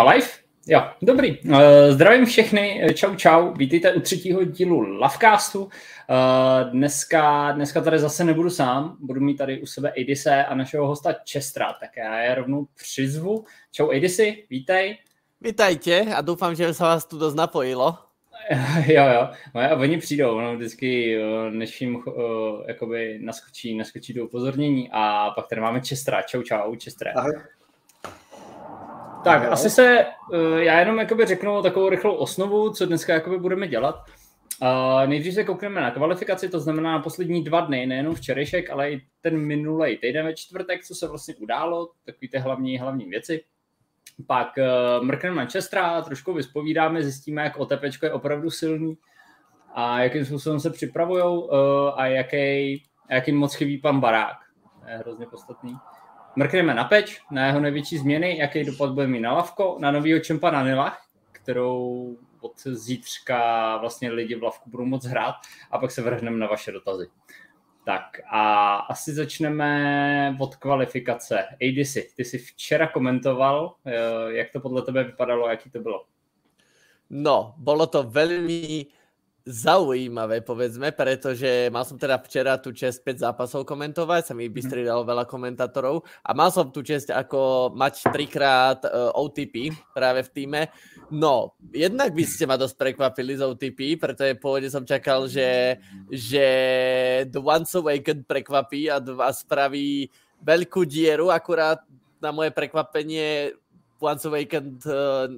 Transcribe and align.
Jsme 0.00 0.14
live? 0.14 0.26
Jo, 0.66 0.82
dobrý. 1.02 1.38
Uh, 1.40 1.58
zdravím 1.88 2.26
všechny, 2.26 2.86
čau 2.94 3.14
čau, 3.14 3.52
vítejte 3.52 3.92
u 3.92 4.00
třetího 4.00 4.44
dílu 4.44 4.80
Lovecastu. 4.80 5.62
Uh, 5.64 5.70
dneska, 6.70 7.52
dneska 7.52 7.80
tady 7.80 7.98
zase 7.98 8.24
nebudu 8.24 8.50
sám, 8.50 8.96
budu 9.00 9.20
mít 9.20 9.36
tady 9.36 9.60
u 9.60 9.66
sebe 9.66 9.92
Edise 9.96 10.44
a 10.44 10.54
našeho 10.54 10.86
hosta 10.86 11.12
Čestra, 11.12 11.72
tak 11.80 11.96
já 11.96 12.18
je 12.18 12.34
rovnou 12.34 12.66
přizvu. 12.74 13.44
Čau 13.72 13.90
Edisi, 13.92 14.44
vítej. 14.50 14.98
Vítajte 15.40 16.00
a 16.14 16.20
doufám, 16.20 16.54
že 16.54 16.74
se 16.74 16.82
vás 16.82 17.06
tu 17.06 17.18
dost 17.18 17.34
napojilo. 17.34 17.98
jo, 18.86 19.04
jo, 19.14 19.28
no 19.54 19.60
a 19.60 19.76
oni 19.76 19.98
přijdou, 19.98 20.40
no, 20.40 20.56
vždycky, 20.56 21.18
než 21.50 21.80
jim 21.80 21.96
uh, 21.96 22.02
jakoby 22.68 23.18
naskočí, 23.22 23.76
naskočí 23.76 24.14
to 24.14 24.24
upozornění 24.24 24.88
a 24.92 25.30
pak 25.30 25.48
tady 25.48 25.60
máme 25.60 25.80
Čestra, 25.80 26.22
čau 26.22 26.42
čau, 26.42 26.74
Čestra. 26.74 27.12
Ahoj. 27.16 27.32
Tak, 29.24 29.42
no. 29.42 29.52
asi 29.52 29.70
se, 29.70 30.06
uh, 30.32 30.56
já 30.56 30.78
jenom 30.78 30.98
jakoby 30.98 31.26
řeknu 31.26 31.62
takovou 31.62 31.88
rychlou 31.88 32.14
osnovu, 32.14 32.70
co 32.70 32.86
dneska 32.86 33.14
jakoby 33.14 33.38
budeme 33.38 33.68
dělat. 33.68 34.04
Uh, 34.62 35.08
nejdřív 35.08 35.34
se 35.34 35.44
koukneme 35.44 35.80
na 35.80 35.90
kvalifikaci, 35.90 36.48
to 36.48 36.60
znamená 36.60 36.92
na 36.92 36.98
poslední 36.98 37.44
dva 37.44 37.60
dny, 37.60 37.86
nejenom 37.86 38.14
včerejšek, 38.14 38.70
ale 38.70 38.90
i 38.90 39.02
ten 39.20 39.38
minulý 39.38 39.96
týden 39.96 40.26
ve 40.26 40.34
čtvrtek, 40.34 40.84
co 40.84 40.94
se 40.94 41.08
vlastně 41.08 41.34
událo, 41.34 41.90
takový 42.06 42.28
ty 42.28 42.38
hlavní, 42.38 42.78
hlavní 42.78 43.04
věci. 43.04 43.44
Pak 44.26 44.48
uh, 44.58 45.04
mrkneme 45.04 45.36
Manchestera, 45.36 46.02
trošku 46.02 46.32
vyspovídáme, 46.32 47.02
zjistíme, 47.02 47.42
jak 47.42 47.56
OTP 47.56 47.82
je 48.02 48.12
opravdu 48.12 48.50
silný 48.50 48.98
a 49.74 50.00
jakým 50.02 50.24
způsobem 50.24 50.60
se 50.60 50.70
připravují 50.70 51.24
uh, 51.24 51.48
a 51.94 52.06
jaký, 52.06 52.82
jaký 53.10 53.32
moc 53.32 53.54
chybí 53.54 53.78
pan 53.78 54.00
Barák. 54.00 54.36
To 54.80 54.88
je 54.88 54.96
hrozně 54.96 55.26
podstatný. 55.26 55.76
Mrkneme 56.36 56.74
na 56.74 56.84
peč, 56.84 57.20
na 57.30 57.46
jeho 57.46 57.60
největší 57.60 57.98
změny, 57.98 58.38
jaký 58.38 58.64
dopad 58.64 58.90
bude 58.90 59.06
mít 59.06 59.20
na 59.20 59.32
Lavko, 59.32 59.76
na 59.80 59.90
novýho 59.90 60.20
čempa 60.20 60.50
na 60.50 60.62
Nilach, 60.62 61.06
kterou 61.32 62.16
od 62.40 62.60
zítřka 62.66 63.76
vlastně 63.76 64.10
lidi 64.10 64.34
v 64.34 64.42
Lavku 64.42 64.70
budou 64.70 64.84
moc 64.84 65.04
hrát 65.04 65.34
a 65.70 65.78
pak 65.78 65.90
se 65.90 66.02
vrhneme 66.02 66.38
na 66.38 66.46
vaše 66.46 66.72
dotazy. 66.72 67.06
Tak 67.84 68.20
a 68.32 68.74
asi 68.76 69.12
začneme 69.12 70.36
od 70.40 70.56
kvalifikace. 70.56 71.38
ADC, 71.38 72.14
ty 72.16 72.24
jsi 72.24 72.38
včera 72.38 72.86
komentoval, 72.86 73.74
eh, 73.86 73.92
jak 74.28 74.50
to 74.50 74.60
podle 74.60 74.82
tebe 74.82 75.04
vypadalo, 75.04 75.48
jaký 75.48 75.70
to 75.70 75.78
bylo? 75.78 76.04
No, 77.10 77.54
bylo 77.56 77.86
to 77.86 78.02
velmi 78.02 78.86
zaujímavé, 79.48 80.44
povedzme, 80.44 80.92
pretože 80.92 81.72
mal 81.72 81.88
som 81.88 81.96
teda 81.96 82.20
včera 82.20 82.60
tu 82.60 82.76
čest 82.76 83.00
5 83.00 83.24
zápasov 83.24 83.64
komentovať, 83.64 84.30
sa 84.30 84.34
mi 84.36 84.46
mhm. 84.48 84.52
vystredalo 84.52 85.02
veľa 85.04 85.24
komentátorov 85.24 86.04
a 86.24 86.30
mal 86.36 86.52
som 86.52 86.68
tu 86.68 86.84
čest 86.84 87.08
ako 87.08 87.72
mať 87.72 88.12
trikrát 88.12 88.80
uh, 88.84 89.10
e, 89.10 89.16
OTP 89.16 89.54
práve 89.96 90.24
v 90.28 90.30
týme. 90.32 90.60
No, 91.10 91.56
jednak 91.72 92.12
by 92.12 92.24
ste 92.28 92.44
ma 92.46 92.60
dosť 92.60 92.76
prekvapili 92.76 93.34
z 93.34 93.42
OTP, 93.42 93.98
pretože 93.98 94.38
pôvodne 94.38 94.70
som 94.70 94.84
čakal, 94.86 95.26
že, 95.26 95.80
že 96.12 96.46
The 97.26 97.40
Once 97.40 97.74
Awakened 97.74 98.28
prekvapí 98.28 98.92
a, 98.92 99.02
a 99.02 99.30
spraví 99.34 100.06
veľkú 100.44 100.86
dieru, 100.86 101.32
akurát 101.32 101.82
na 102.20 102.30
moje 102.30 102.52
prekvapenie 102.52 103.56
Once 104.00 104.24
Awakened, 104.28 104.80
uh, 104.86 105.28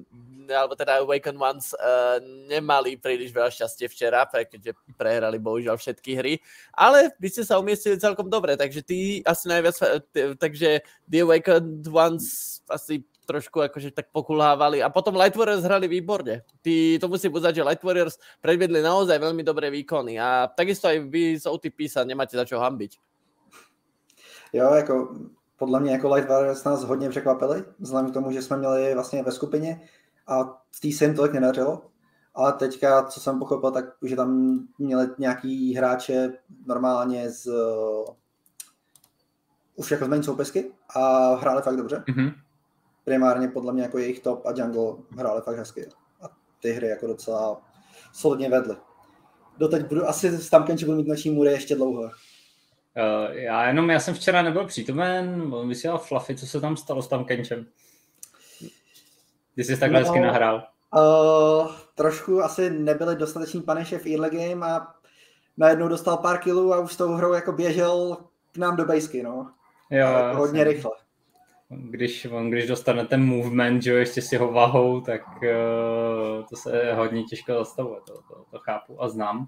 alebo 0.48 0.74
teda 0.74 1.02
Awakened 1.02 1.38
Ones 1.38 1.76
uh, 1.76 2.18
nemali 2.48 2.96
príliš 2.98 3.30
veľa 3.30 3.50
šťastie 3.52 3.86
včera, 3.86 4.26
keďže 4.26 4.74
prehrali 4.96 5.38
bohužiaľ 5.38 5.76
všetky 5.76 6.18
hry, 6.18 6.34
ale 6.74 7.14
vy 7.20 7.28
ste 7.30 7.42
sa 7.46 7.60
umiestnili 7.60 8.00
celkom 8.00 8.26
dobre, 8.26 8.56
takže 8.56 8.80
ty 8.82 9.20
asi 9.22 9.44
najviac, 9.46 9.76
takže 10.38 10.82
The 11.06 11.18
Awakened 11.22 11.86
Ones 11.88 12.58
asi 12.66 13.04
trošku 13.22 13.62
akože 13.62 13.94
tak 13.94 14.10
pokulhávali 14.10 14.82
a 14.82 14.90
potom 14.90 15.14
Light 15.14 15.38
Warriors 15.38 15.62
hrali 15.62 15.86
výborne. 15.86 16.42
Ty 16.60 16.98
to 16.98 17.06
musím 17.06 17.32
uznať, 17.32 17.62
že 17.62 17.66
Light 17.66 17.84
Warriors 17.86 18.18
predvedli 18.42 18.82
naozaj 18.82 19.18
veľmi 19.18 19.46
dobré 19.46 19.70
výkony 19.70 20.18
a 20.18 20.50
takisto 20.50 20.90
aj 20.90 21.06
vy 21.06 21.38
z 21.38 21.46
OTP 21.46 21.86
sa 21.86 22.02
nemáte 22.02 22.34
za 22.34 22.44
čo 22.44 22.58
hambiť. 22.58 22.98
Jo, 24.52 24.74
jako 24.74 25.16
podle 25.56 25.80
mě 25.80 25.92
jako 25.92 26.14
Light 26.14 26.28
Warriors 26.28 26.64
nás 26.64 26.84
hodně 26.84 27.08
překvapili, 27.08 27.64
vzhledem 27.78 28.10
k 28.10 28.14
tomu, 28.14 28.32
že 28.32 28.42
jsme 28.42 28.56
měli 28.56 28.94
vlastně 28.94 29.22
ve 29.22 29.32
skupině 29.32 29.80
a 30.32 30.44
v 30.70 30.80
té 30.80 30.92
se 30.92 31.04
jim 31.04 31.14
tolik 31.14 31.32
nedařilo. 31.32 31.82
Ale 32.34 32.52
teďka, 32.52 33.02
co 33.02 33.20
jsem 33.20 33.38
pochopil, 33.38 33.70
tak 33.70 33.84
že 34.02 34.16
tam 34.16 34.60
měli 34.78 35.08
nějaký 35.18 35.74
hráče 35.74 36.32
normálně 36.66 37.30
z 37.30 37.48
už 39.74 39.90
jako 39.90 40.04
z 40.04 40.08
main 40.08 40.22
soupisky 40.22 40.72
a 40.96 41.34
hráli 41.34 41.62
fakt 41.62 41.76
dobře. 41.76 42.04
Mm-hmm. 42.08 42.34
Primárně 43.04 43.48
podle 43.48 43.72
mě 43.72 43.82
jako 43.82 43.98
jejich 43.98 44.20
top 44.20 44.46
a 44.46 44.52
jungle 44.56 44.94
hráli 45.18 45.42
fakt 45.42 45.56
hezky. 45.56 45.88
A 46.22 46.28
ty 46.60 46.72
hry 46.72 46.88
jako 46.88 47.06
docela 47.06 47.62
solidně 48.12 48.48
vedly. 48.48 48.76
Doteď 49.58 49.86
budu 49.86 50.08
asi 50.08 50.28
s 50.28 50.50
Tamkenči 50.50 50.84
budu 50.84 50.96
mít 50.96 51.08
noční 51.08 51.30
můry 51.30 51.50
ještě 51.50 51.76
dlouho. 51.76 52.02
Uh, 52.02 52.10
já 53.30 53.66
jenom, 53.66 53.90
já 53.90 54.00
jsem 54.00 54.14
včera 54.14 54.42
nebyl 54.42 54.66
přítomen, 54.66 55.50
on 55.54 55.68
vysílal 55.68 55.98
Fluffy, 55.98 56.36
co 56.36 56.46
se 56.46 56.60
tam 56.60 56.76
stalo 56.76 57.02
s 57.02 57.08
tam 57.08 57.24
Kenčem? 57.24 57.66
Ty 59.54 59.64
jsi 59.64 59.80
takhle 59.80 60.00
no, 60.00 60.06
hezky 60.06 60.20
nahrál. 60.20 60.64
Uh, 60.96 61.70
trošku 61.94 62.42
asi 62.42 62.70
nebyli 62.70 63.16
dostateční 63.16 63.62
paneše 63.62 63.98
v 63.98 64.06
early 64.06 64.30
game 64.30 64.66
a 64.66 64.86
najednou 65.56 65.88
dostal 65.88 66.16
pár 66.16 66.38
kilů 66.38 66.74
a 66.74 66.80
už 66.80 66.92
s 66.92 66.96
tou 66.96 67.12
hrou 67.12 67.32
jako 67.32 67.52
běžel 67.52 68.16
k 68.52 68.58
nám 68.58 68.76
do 68.76 68.84
bejsky, 68.84 69.22
no. 69.22 69.50
Jo, 69.90 70.06
jako 70.06 70.36
hodně 70.36 70.64
rychle. 70.64 70.90
Když, 71.68 72.24
on, 72.24 72.50
když 72.50 72.66
dostane 72.66 73.06
ten 73.06 73.24
movement, 73.24 73.82
že 73.82 73.92
ještě 73.92 74.22
si 74.22 74.36
ho 74.36 74.52
vahou, 74.52 75.00
tak 75.00 75.22
uh, 75.36 76.44
to 76.50 76.56
se 76.56 76.94
hodně 76.94 77.22
těžko 77.22 77.52
zastavuje, 77.52 78.00
to, 78.06 78.14
to, 78.14 78.44
to 78.50 78.58
chápu 78.58 79.02
a 79.02 79.08
znám. 79.08 79.46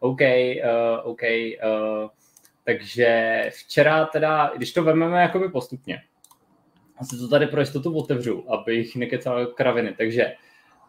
OK, 0.00 0.20
uh, 0.20 1.10
OK, 1.10 1.22
uh, 1.22 2.08
takže 2.64 3.42
včera 3.54 4.06
teda, 4.06 4.52
když 4.56 4.72
to 4.72 4.82
vezmeme 4.82 5.22
jakoby 5.22 5.48
postupně, 5.48 6.02
asi 6.98 7.18
to 7.18 7.28
tady 7.28 7.46
pro 7.46 7.60
jistotu 7.60 7.96
otevřu, 7.96 8.52
abych 8.52 8.96
nekecal 8.96 9.46
kraviny. 9.46 9.94
Takže 9.98 10.32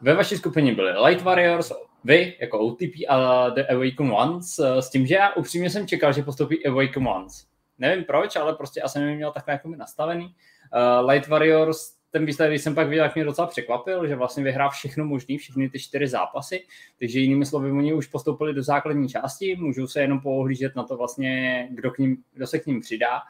ve 0.01 0.13
vaší 0.13 0.35
skupině 0.35 0.75
byly 0.75 0.91
Light 1.05 1.23
Warriors, 1.23 1.71
vy 2.03 2.35
jako 2.39 2.59
OTP 2.59 2.93
a 3.09 3.49
The 3.49 3.61
Awaken 3.69 4.11
Ones, 4.11 4.59
eh, 4.59 4.81
s 4.81 4.89
tím, 4.89 5.07
že 5.07 5.15
já 5.15 5.33
upřímně 5.33 5.69
jsem 5.69 5.87
čekal, 5.87 6.13
že 6.13 6.23
postoupí 6.23 6.65
Awaken 6.65 7.07
Ones. 7.07 7.45
Nevím 7.77 8.03
proč, 8.03 8.35
ale 8.35 8.55
prostě 8.55 8.79
já 8.83 8.87
jsem 8.87 9.15
měl 9.15 9.31
takhle 9.31 9.53
jako 9.53 9.69
nastavený. 9.69 10.25
Uh, 10.25 11.09
Light 11.09 11.27
Warriors 11.27 11.97
ten 12.11 12.25
výsledek 12.25 12.59
jsem 12.59 12.75
pak 12.75 12.87
viděl, 12.87 13.03
jak 13.03 13.15
mě 13.15 13.23
docela 13.23 13.47
překvapil, 13.47 14.07
že 14.07 14.15
vlastně 14.15 14.43
vyhrál 14.43 14.69
všechno 14.69 15.05
možné, 15.05 15.37
všechny 15.37 15.69
ty 15.69 15.79
čtyři 15.79 16.07
zápasy, 16.07 16.63
takže 16.99 17.19
jinými 17.19 17.45
slovy, 17.45 17.71
oni 17.71 17.93
už 17.93 18.07
postoupili 18.07 18.53
do 18.53 18.63
základní 18.63 19.09
části, 19.09 19.55
můžou 19.55 19.87
se 19.87 20.01
jenom 20.01 20.21
pohlížet 20.21 20.75
na 20.75 20.83
to 20.83 20.97
vlastně, 20.97 21.67
kdo, 21.71 21.91
k 21.91 21.97
ním, 21.97 22.17
kdo 22.33 22.47
se 22.47 22.59
k 22.59 22.65
ním 22.65 22.81
přidá. 22.81 23.21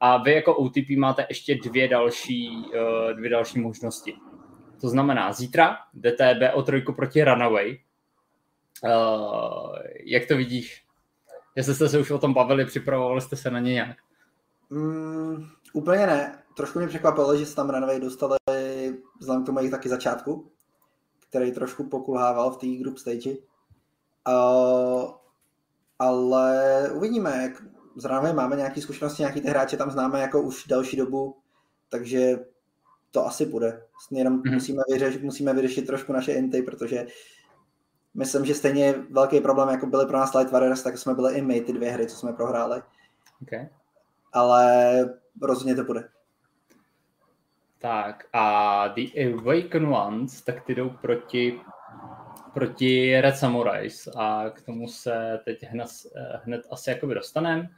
A 0.00 0.22
vy 0.22 0.32
jako 0.32 0.56
OTP 0.56 0.90
máte 0.98 1.26
ještě 1.28 1.54
dvě 1.54 1.88
další, 1.88 2.48
uh, 2.50 3.16
dvě 3.16 3.30
další 3.30 3.60
možnosti. 3.60 4.16
To 4.80 4.88
znamená, 4.88 5.32
zítra 5.32 5.76
jdete 5.94 6.34
BO3 6.34 6.94
proti 6.94 7.24
Runaway. 7.24 7.78
Uh, 8.84 9.76
jak 10.04 10.26
to 10.28 10.36
vidíš? 10.36 10.84
Jestli 11.56 11.74
jste 11.74 11.88
se 11.88 11.98
už 11.98 12.10
o 12.10 12.18
tom 12.18 12.34
bavili, 12.34 12.64
připravovali 12.64 13.20
jste 13.20 13.36
se 13.36 13.50
na 13.50 13.60
ně 13.60 13.72
nějak? 13.72 13.96
Mm, 14.70 15.46
úplně 15.72 16.06
ne 16.06 16.42
trošku 16.58 16.78
mě 16.78 16.88
překvapilo, 16.88 17.36
že 17.36 17.46
se 17.46 17.56
tam 17.56 17.70
Runway 17.70 18.00
dostali 18.00 18.38
vzhledem 19.20 19.42
k 19.42 19.46
tomu 19.46 19.58
jejich 19.58 19.70
taky 19.70 19.88
začátku, 19.88 20.50
který 21.28 21.52
trošku 21.52 21.88
pokulhával 21.88 22.50
v 22.50 22.56
té 22.56 22.66
group 22.66 22.98
stage. 22.98 23.30
Uh, 24.28 25.10
ale 25.98 26.52
uvidíme, 26.94 27.42
jak 27.42 27.62
Runway 28.04 28.32
máme 28.32 28.56
nějaké 28.56 28.80
zkušenosti, 28.80 29.22
nějaký 29.22 29.40
ty 29.40 29.48
hráče 29.48 29.76
tam 29.76 29.90
známe 29.90 30.20
jako 30.20 30.42
už 30.42 30.66
další 30.66 30.96
dobu, 30.96 31.36
takže 31.88 32.38
to 33.10 33.26
asi 33.26 33.46
bude. 33.46 33.82
Jenom 34.10 34.42
mm-hmm. 34.42 34.54
musíme, 34.54 34.82
vyřešit, 34.92 35.22
musíme 35.22 35.54
vyřešit 35.54 35.86
trošku 35.86 36.12
naše 36.12 36.32
inty, 36.32 36.62
protože 36.62 37.06
myslím, 38.14 38.44
že 38.44 38.54
stejně 38.54 38.94
velký 39.10 39.40
problém, 39.40 39.68
jako 39.68 39.86
byly 39.86 40.06
pro 40.06 40.18
nás 40.18 40.34
Light 40.34 40.52
Warriors, 40.52 40.82
tak 40.82 40.98
jsme 40.98 41.14
byli 41.14 41.34
i 41.34 41.42
my 41.42 41.60
ty 41.60 41.72
dvě 41.72 41.90
hry, 41.90 42.06
co 42.06 42.16
jsme 42.16 42.32
prohráli. 42.32 42.82
Okay. 43.42 43.68
Ale 44.32 44.94
rozhodně 45.42 45.74
to 45.74 45.84
bude. 45.84 46.08
Tak 47.78 48.24
a 48.32 48.88
The 48.88 49.02
Awaken 49.24 49.86
Ones, 49.86 50.42
tak 50.42 50.64
ty 50.64 50.74
jdou 50.74 50.90
proti, 50.90 51.60
proti 52.54 53.20
Red 53.20 53.36
Samurais 53.36 54.08
a 54.16 54.50
k 54.50 54.60
tomu 54.60 54.88
se 54.88 55.40
teď 55.44 55.62
hned, 55.62 55.88
hned 56.44 56.66
asi 56.70 56.90
jakoby 56.90 57.14
dostaneme. 57.14 57.70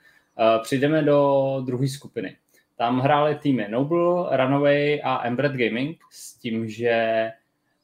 Přijdeme 0.63 1.03
do 1.03 1.63
druhé 1.67 1.89
skupiny. 1.89 2.37
Tam 2.77 3.01
hráli 3.01 3.35
týmy 3.35 3.67
Noble, 3.71 4.37
Runaway 4.37 5.01
a 5.05 5.27
Embred 5.27 5.53
Gaming 5.53 5.99
s 6.11 6.35
tím, 6.35 6.69
že 6.69 7.31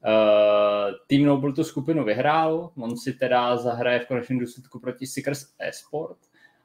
uh, 0.06 0.94
tým 1.06 1.24
Noble 1.24 1.52
tu 1.52 1.64
skupinu 1.64 2.04
vyhrál, 2.04 2.70
on 2.76 2.96
si 2.96 3.12
teda 3.12 3.56
zahraje 3.56 4.00
v 4.00 4.06
konečném 4.06 4.38
důsledku 4.38 4.80
proti 4.80 5.06
Seekers 5.06 5.46
Esport 5.58 6.18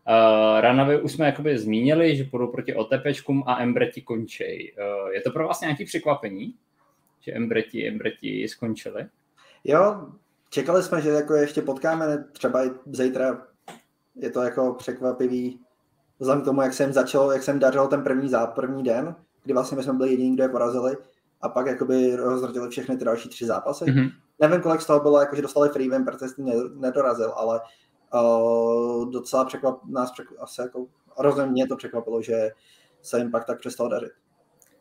Uh, 0.07 0.61
Runaway 0.61 1.01
už 1.01 1.11
jsme 1.11 1.25
jakoby 1.25 1.57
zmínili, 1.57 2.15
že 2.15 2.23
půjdou 2.23 2.47
proti 2.47 2.75
OTPčkům 2.75 3.43
a 3.47 3.61
Embreti 3.61 4.01
končej. 4.01 4.75
Uh, 4.77 5.09
je 5.09 5.21
to 5.21 5.31
pro 5.31 5.47
vás 5.47 5.61
nějaké 5.61 5.85
překvapení? 5.85 6.55
že 7.21 7.31
Embreti, 7.31 7.87
Embreti 7.87 8.47
skončili. 8.47 9.05
Jo, 9.63 10.09
čekali 10.49 10.83
jsme, 10.83 11.01
že 11.01 11.09
jako 11.09 11.33
ještě 11.33 11.61
potkáme 11.61 12.23
třeba 12.31 12.61
zítra. 12.85 13.47
Je 14.15 14.29
to 14.29 14.41
jako 14.41 14.73
překvapivý 14.73 15.59
vzhledem 16.21 16.41
k 16.41 16.45
tomu, 16.45 16.61
jak 16.61 16.73
jsem 16.73 16.93
začal, 16.93 17.31
jak 17.31 17.43
jsem 17.43 17.59
dařil 17.59 17.87
ten 17.87 18.03
první 18.03 18.29
zá, 18.29 18.47
první 18.47 18.83
den, 18.83 19.15
kdy 19.43 19.53
vlastně 19.53 19.77
my 19.77 19.83
jsme 19.83 19.93
byli 19.93 20.09
jediní, 20.09 20.35
kdo 20.35 20.43
je 20.43 20.49
porazili 20.49 20.97
a 21.41 21.49
pak 21.49 21.67
jakoby 21.67 22.15
rozhodili 22.15 22.69
všechny 22.69 22.97
ty 22.97 23.05
další 23.05 23.29
tři 23.29 23.45
zápasy. 23.45 23.85
Mm-hmm. 23.85 24.11
Nevím, 24.39 24.61
kolik 24.61 24.81
z 24.81 24.85
toho 24.85 24.99
bylo, 24.99 25.19
jako, 25.19 25.35
že 25.35 25.41
dostali 25.41 25.69
free 25.69 25.89
win, 25.89 26.05
protože 26.05 26.27
jsem 26.27 26.45
nedorazil, 26.75 27.33
ale 27.35 27.61
uh, 28.13 29.11
docela 29.11 29.45
překvap, 29.45 29.79
nás 29.85 30.11
překvap, 30.11 30.37
asi 30.41 30.61
jako, 30.61 30.85
rozhodně 31.19 31.51
mě 31.51 31.67
to 31.67 31.75
překvapilo, 31.75 32.21
že 32.21 32.49
se 33.01 33.17
jim 33.17 33.31
pak 33.31 33.45
tak 33.45 33.59
přestal 33.59 33.89
dařit. 33.89 34.11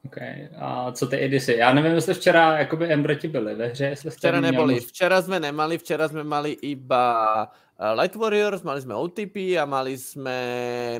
Okay. 0.06 0.48
A 0.58 0.93
co 0.93 1.06
ty 1.06 1.25
Edisy? 1.25 1.52
Já 1.52 1.75
nevím, 1.75 1.93
jestli 1.93 2.14
včera 2.14 2.58
jakoby 2.58 2.93
Embreti 2.93 3.28
byli 3.28 3.54
ve 3.54 3.66
hře. 3.66 3.84
Jestli 3.84 4.10
včera 4.10 4.40
neboli. 4.40 4.75
Měl... 4.75 4.86
Včera 4.86 5.22
jsme 5.22 5.40
nemali, 5.40 5.78
včera 5.78 6.08
jsme 6.08 6.25
mali 6.25 6.50
iba 6.50 7.48
Light 7.81 8.17
Warriors, 8.17 8.62
mali 8.62 8.81
jsme 8.81 8.94
OTP 8.94 9.37
a 9.61 9.65
mali 9.65 9.99
jsme 9.99 10.38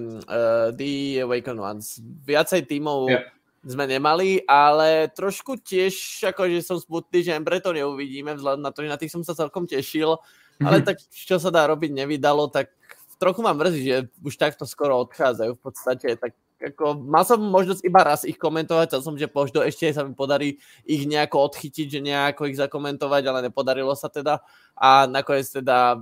uh, 0.01 0.73
The 0.73 1.23
Awakened 1.23 1.61
Ones. 1.61 2.01
Viacej 2.25 2.65
týmov 2.65 3.13
yeah. 3.13 3.29
sme 3.69 3.85
nemali, 3.85 4.41
ale 4.49 5.13
trošku 5.13 5.61
tiež, 5.61 5.93
akože 6.33 6.65
som 6.65 6.81
smutný, 6.81 7.21
že 7.21 7.37
Embre 7.37 7.61
to 7.61 7.77
neuvidíme, 7.77 8.33
vzhľadom 8.33 8.65
na 8.65 8.73
to, 8.73 8.81
že 8.81 8.89
na 8.89 8.97
tých 8.97 9.13
som 9.13 9.21
sa 9.21 9.37
celkom 9.37 9.69
tešil, 9.69 10.17
ale 10.65 10.81
tak 10.81 11.05
čo 11.13 11.37
sa 11.37 11.53
dá 11.53 11.69
robiť 11.69 11.93
nevydalo, 11.93 12.49
tak 12.49 12.73
trochu 13.21 13.45
ma 13.45 13.53
mrzí, 13.53 13.81
že 13.85 13.99
už 14.25 14.41
takto 14.41 14.65
skoro 14.65 15.05
odchádzajú 15.05 15.53
v 15.53 15.61
podstate, 15.61 16.17
tak 16.17 16.33
ako, 16.61 16.97
mal 16.97 17.25
som 17.29 17.41
možnosť 17.41 17.85
iba 17.85 18.01
raz 18.05 18.25
ich 18.25 18.41
komentovať, 18.41 18.93
chcel 18.93 19.05
som, 19.05 19.15
že 19.21 19.29
možno 19.29 19.61
ešte 19.61 19.93
sa 19.93 20.05
mi 20.05 20.17
podarí 20.17 20.57
ich 20.89 21.05
nejako 21.05 21.53
odchytiť, 21.53 21.87
že 21.89 22.01
nejako 22.01 22.49
ich 22.49 22.57
zakomentovať, 22.57 23.23
ale 23.29 23.53
nepodarilo 23.53 23.93
sa 23.93 24.09
teda 24.09 24.41
a 24.77 25.05
nakoniec 25.05 25.49
teda 25.49 26.01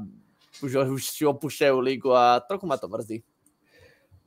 už, 0.62 0.74
už 0.74 1.02
si 1.06 1.26
opúšťajú 1.26 1.76
lígu 1.80 2.12
a 2.14 2.40
trochu 2.40 2.66
ma 2.66 2.76
to 2.76 2.88
mrzí. 2.88 3.22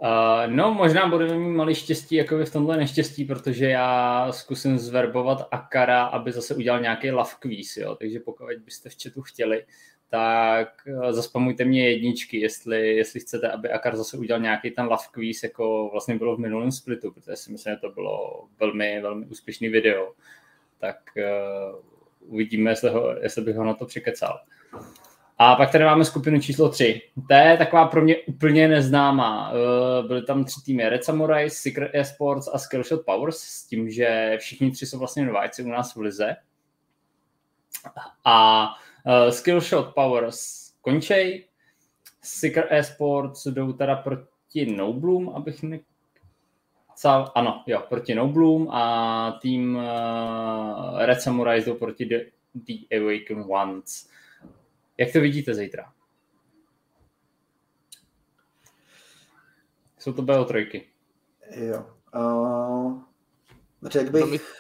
Uh, 0.01 0.49
no, 0.49 0.73
možná 0.73 1.07
budeme 1.07 1.37
mít 1.37 1.55
malý 1.55 1.75
štěstí 1.75 2.15
jako 2.15 2.45
v 2.45 2.51
tomhle 2.51 2.77
neštěstí, 2.77 3.25
protože 3.25 3.69
já 3.69 4.27
zkusím 4.31 4.79
zverbovat 4.79 5.47
Akara, 5.51 6.03
aby 6.03 6.31
zase 6.31 6.55
udělal 6.55 6.81
nějaký 6.81 7.11
love 7.11 7.29
quiz, 7.39 7.77
jo? 7.77 7.95
takže 7.95 8.19
pokud 8.19 8.45
byste 8.65 8.89
v 8.89 8.95
chatu 9.03 9.21
chtěli, 9.21 9.65
tak 10.11 10.67
eh, 10.87 11.13
zaspamujte 11.13 11.65
mě 11.65 11.89
jedničky, 11.89 12.39
jestli, 12.39 12.95
jestli 12.95 13.19
chcete, 13.19 13.51
aby 13.51 13.69
Akar 13.69 13.95
zase 13.95 14.17
udělal 14.17 14.41
nějaký 14.41 14.71
ten 14.71 14.85
love 14.85 15.03
quiz, 15.11 15.43
jako 15.43 15.89
vlastně 15.91 16.15
bylo 16.15 16.35
v 16.35 16.39
minulém 16.39 16.71
splitu, 16.71 17.11
protože 17.11 17.35
si 17.35 17.51
myslím, 17.51 17.73
že 17.73 17.79
to 17.79 17.89
bylo 17.89 18.43
velmi, 18.59 19.01
velmi 19.01 19.25
úspěšný 19.25 19.69
video. 19.69 20.13
Tak 20.79 20.97
uh, 21.17 22.33
uvidíme, 22.33 22.71
jestli, 22.71 22.89
ho, 22.89 23.15
jestli 23.21 23.41
bych 23.41 23.55
ho 23.55 23.63
na 23.63 23.73
to 23.73 23.85
přikecal. 23.85 24.39
A 25.43 25.55
pak 25.55 25.71
tady 25.71 25.83
máme 25.83 26.05
skupinu 26.05 26.41
číslo 26.41 26.69
3. 26.69 27.01
To 27.27 27.33
je 27.33 27.57
taková 27.57 27.87
pro 27.87 28.01
mě 28.01 28.17
úplně 28.17 28.67
neznámá. 28.67 29.51
Eh, 29.53 30.07
byly 30.07 30.21
tam 30.21 30.43
tři 30.43 30.61
týmy 30.65 30.89
Red 30.89 31.03
Samurai, 31.03 31.49
Secret 31.49 31.91
Esports 31.93 32.49
a 32.53 32.57
Skillshot 32.57 33.05
Powers 33.05 33.37
s 33.37 33.65
tím, 33.65 33.89
že 33.89 34.37
všichni 34.39 34.71
tři 34.71 34.85
jsou 34.85 34.99
vlastně 34.99 35.25
nováčci 35.25 35.63
u 35.63 35.67
nás 35.67 35.95
v 35.95 35.99
Lize. 35.99 36.35
A 38.25 38.67
uh, 39.05 39.29
Skillshot 39.29 39.93
Powers 39.95 40.71
končej. 40.81 41.45
Secret 42.21 42.67
Esports 42.69 43.47
jdou 43.47 43.73
teda 43.73 43.95
proti 43.95 44.75
Nobloom, 44.75 45.29
abych 45.29 45.63
ne... 45.63 45.79
Ano, 47.35 47.63
jo, 47.67 47.83
proti 47.89 48.15
Nobloom 48.15 48.69
a 48.71 49.39
tým 49.41 49.75
uh, 49.75 51.05
Red 51.05 51.21
Samurai 51.21 51.61
jdou 51.61 51.75
proti 51.75 52.05
The, 52.05 52.17
The 52.53 52.97
Awakened 52.97 53.45
Ones. 53.49 54.11
Jak 55.01 55.13
to 55.13 55.21
vidíte 55.21 55.53
zítra? 55.53 55.93
Jsou 59.99 60.13
to 60.13 60.21
BO3. 60.21 60.83
Jo. 61.55 61.85
Uh, 62.15 63.01
řekl 63.83 64.11
bych, 64.11 64.53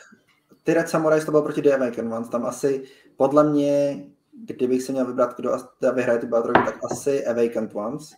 ty 0.63 0.73
Red 0.73 0.89
Samurais 0.89 1.25
to 1.25 1.31
bylo 1.31 1.43
proti 1.43 1.61
The 1.61 1.73
Awakened 1.73 2.13
Ones. 2.13 2.29
Tam 2.29 2.45
asi, 2.45 2.83
podle 3.17 3.51
mě, 3.51 4.05
kdybych 4.45 4.83
se 4.83 4.91
měl 4.91 5.05
vybrat, 5.05 5.35
kdo 5.35 5.51
vyhraje 5.93 6.19
ty 6.19 6.27
BO3, 6.27 6.65
tak 6.65 6.79
asi 6.91 7.25
Awakened 7.25 7.75
Ones. 7.75 8.13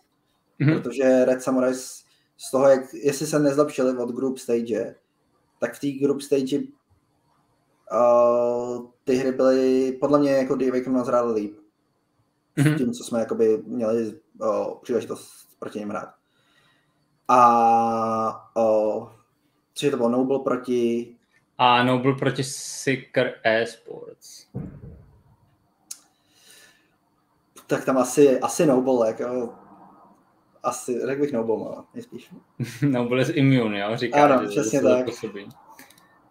Mm-hmm. 0.60 0.82
Protože 0.82 1.24
Red 1.24 1.42
Samurais 1.42 2.04
z 2.36 2.50
toho, 2.50 2.68
jak, 2.68 2.94
jestli 2.94 3.26
se 3.26 3.38
nezlepšili 3.38 3.98
od 3.98 4.10
group 4.10 4.38
stage, 4.38 4.94
tak 5.58 5.74
v 5.74 5.80
té 5.80 5.90
group 5.90 6.22
stage 6.22 6.58
uh, 7.92 8.86
ty 9.04 9.14
hry 9.14 9.32
byly, 9.32 9.92
podle 9.92 10.18
mě 10.18 10.30
jako 10.30 10.54
The 10.54 10.68
Awakened 10.68 10.96
Ones 10.96 11.08
hráli 11.08 11.34
líp 11.34 11.63
mm-hmm. 12.58 12.78
tím, 12.78 12.92
co 12.92 13.04
jsme 13.04 13.20
jakoby 13.20 13.62
měli 13.66 14.20
o, 14.40 14.80
příležitost 14.82 15.58
proti 15.58 15.78
něm 15.78 15.88
hrát. 15.88 16.14
A 17.28 18.50
o, 18.56 19.10
což 19.74 19.90
to 19.90 19.96
bylo 19.96 20.08
Noble 20.08 20.38
proti... 20.38 21.16
A 21.58 21.82
Noble 21.82 22.14
proti 22.14 22.44
Seeker 22.44 23.34
Esports. 23.44 24.46
Tak 27.66 27.84
tam 27.84 27.98
asi, 27.98 28.40
asi 28.40 28.66
Noble, 28.66 29.08
jako 29.08 29.52
asi, 30.62 31.00
řekl 31.06 31.20
bych 31.20 31.32
Noble, 31.32 31.56
no, 31.56 31.84
nejspíš. 31.94 32.30
Noble 32.82 33.22
je 33.22 33.32
immune, 33.32 33.78
jo, 33.78 33.96
říká. 33.96 34.24
Ano, 34.24 34.48
přesně 34.48 34.82
tak. 34.82 35.04
Působí. 35.04 35.48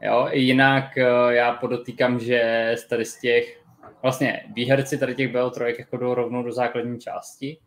Jo, 0.02 0.28
jinak 0.32 0.96
já 1.30 1.54
podotýkám, 1.54 2.20
že 2.20 2.76
tady 2.90 3.06
z 3.06 3.20
těch 3.20 3.63
vlastně 4.04 4.46
výherci 4.54 4.98
tady 4.98 5.16
těch 5.16 5.34
BO3 5.34 5.76
jako 5.80 5.98
jdou 5.98 6.14
rovnou 6.14 6.44
do 6.44 6.52
základní 6.52 7.00
části 7.00 7.58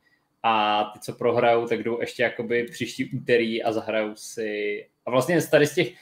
a 0.43 0.85
ty, 0.85 1.00
co 1.00 1.12
prohrajou, 1.12 1.66
tak 1.66 1.83
jdou 1.83 2.00
ještě 2.00 2.23
jakoby 2.23 2.64
příští 2.64 3.11
úterý 3.11 3.62
a 3.62 3.73
zahrajou 3.73 4.14
si 4.14 4.87
a 5.07 5.11
vlastně 5.11 5.43
tady 5.43 5.66
z 5.66 5.75
těch 5.75 5.93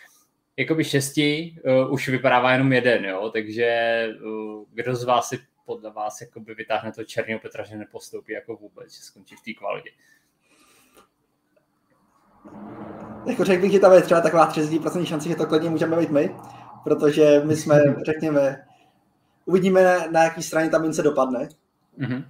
jakoby 0.56 0.84
šesti 0.84 1.56
uh, 1.64 1.92
už 1.92 2.08
vypadává 2.08 2.52
jenom 2.52 2.72
jeden, 2.72 3.04
jo, 3.04 3.30
takže 3.30 4.08
uh, 4.24 4.64
kdo 4.72 4.96
z 4.96 5.04
vás 5.04 5.28
si 5.28 5.38
podle 5.66 5.90
vás 5.90 6.20
jakoby 6.20 6.54
vytáhne 6.54 6.92
to 6.92 7.04
černého 7.04 7.40
Petra, 7.40 7.64
že 7.64 7.76
nepostoupí 7.76 8.32
jako 8.32 8.56
vůbec, 8.56 8.94
že 8.94 9.02
skončí 9.02 9.34
v 9.36 9.42
té 9.42 9.52
kvalitě. 9.58 9.90
Jako 13.26 13.44
řekl 13.44 13.62
bych, 13.62 13.72
že 13.72 13.78
tam 13.78 13.92
je 13.92 14.02
třeba 14.02 14.20
taková 14.20 14.50
30% 14.52 15.04
šance, 15.04 15.28
že 15.28 15.34
to 15.34 15.46
klidně 15.46 15.70
můžeme 15.70 15.96
být 15.96 16.10
my, 16.10 16.34
protože 16.84 17.42
my 17.44 17.56
jsme, 17.56 17.82
řekněme, 18.06 18.64
uvidíme, 19.44 19.84
na, 19.84 20.06
na 20.06 20.24
jaký 20.24 20.42
straně 20.42 20.70
ta 20.70 20.78
mince 20.78 21.02
dopadne. 21.02 21.48
Mm-hmm. 21.98 22.24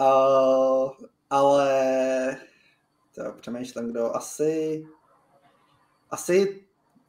Uh, 0.00 0.90
ale 1.30 2.36
to 3.14 3.22
přemýšlím, 3.40 3.90
kdo 3.90 4.16
asi 4.16 4.84
asi 6.10 6.64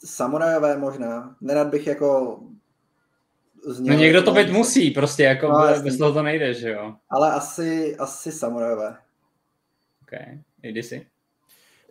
samurajové 0.05 0.77
možná. 0.77 1.35
Nerad 1.41 1.67
bych 1.67 1.88
jako 1.88 2.39
Zněl, 3.65 3.95
no 3.95 4.01
někdo 4.01 4.23
to 4.23 4.31
být 4.31 4.50
musí, 4.50 4.91
prostě 4.91 5.23
jako 5.23 5.47
no, 5.47 5.67
bez, 5.67 5.81
bez 5.81 5.97
toho 5.97 6.13
to 6.13 6.23
nejde, 6.23 6.53
že 6.53 6.69
jo. 6.69 6.95
Ale 7.09 7.31
asi, 7.31 7.95
asi 7.97 8.31
samurajové. 8.31 8.97
OK, 10.01 10.11
jdi 10.63 10.83
si. 10.83 11.07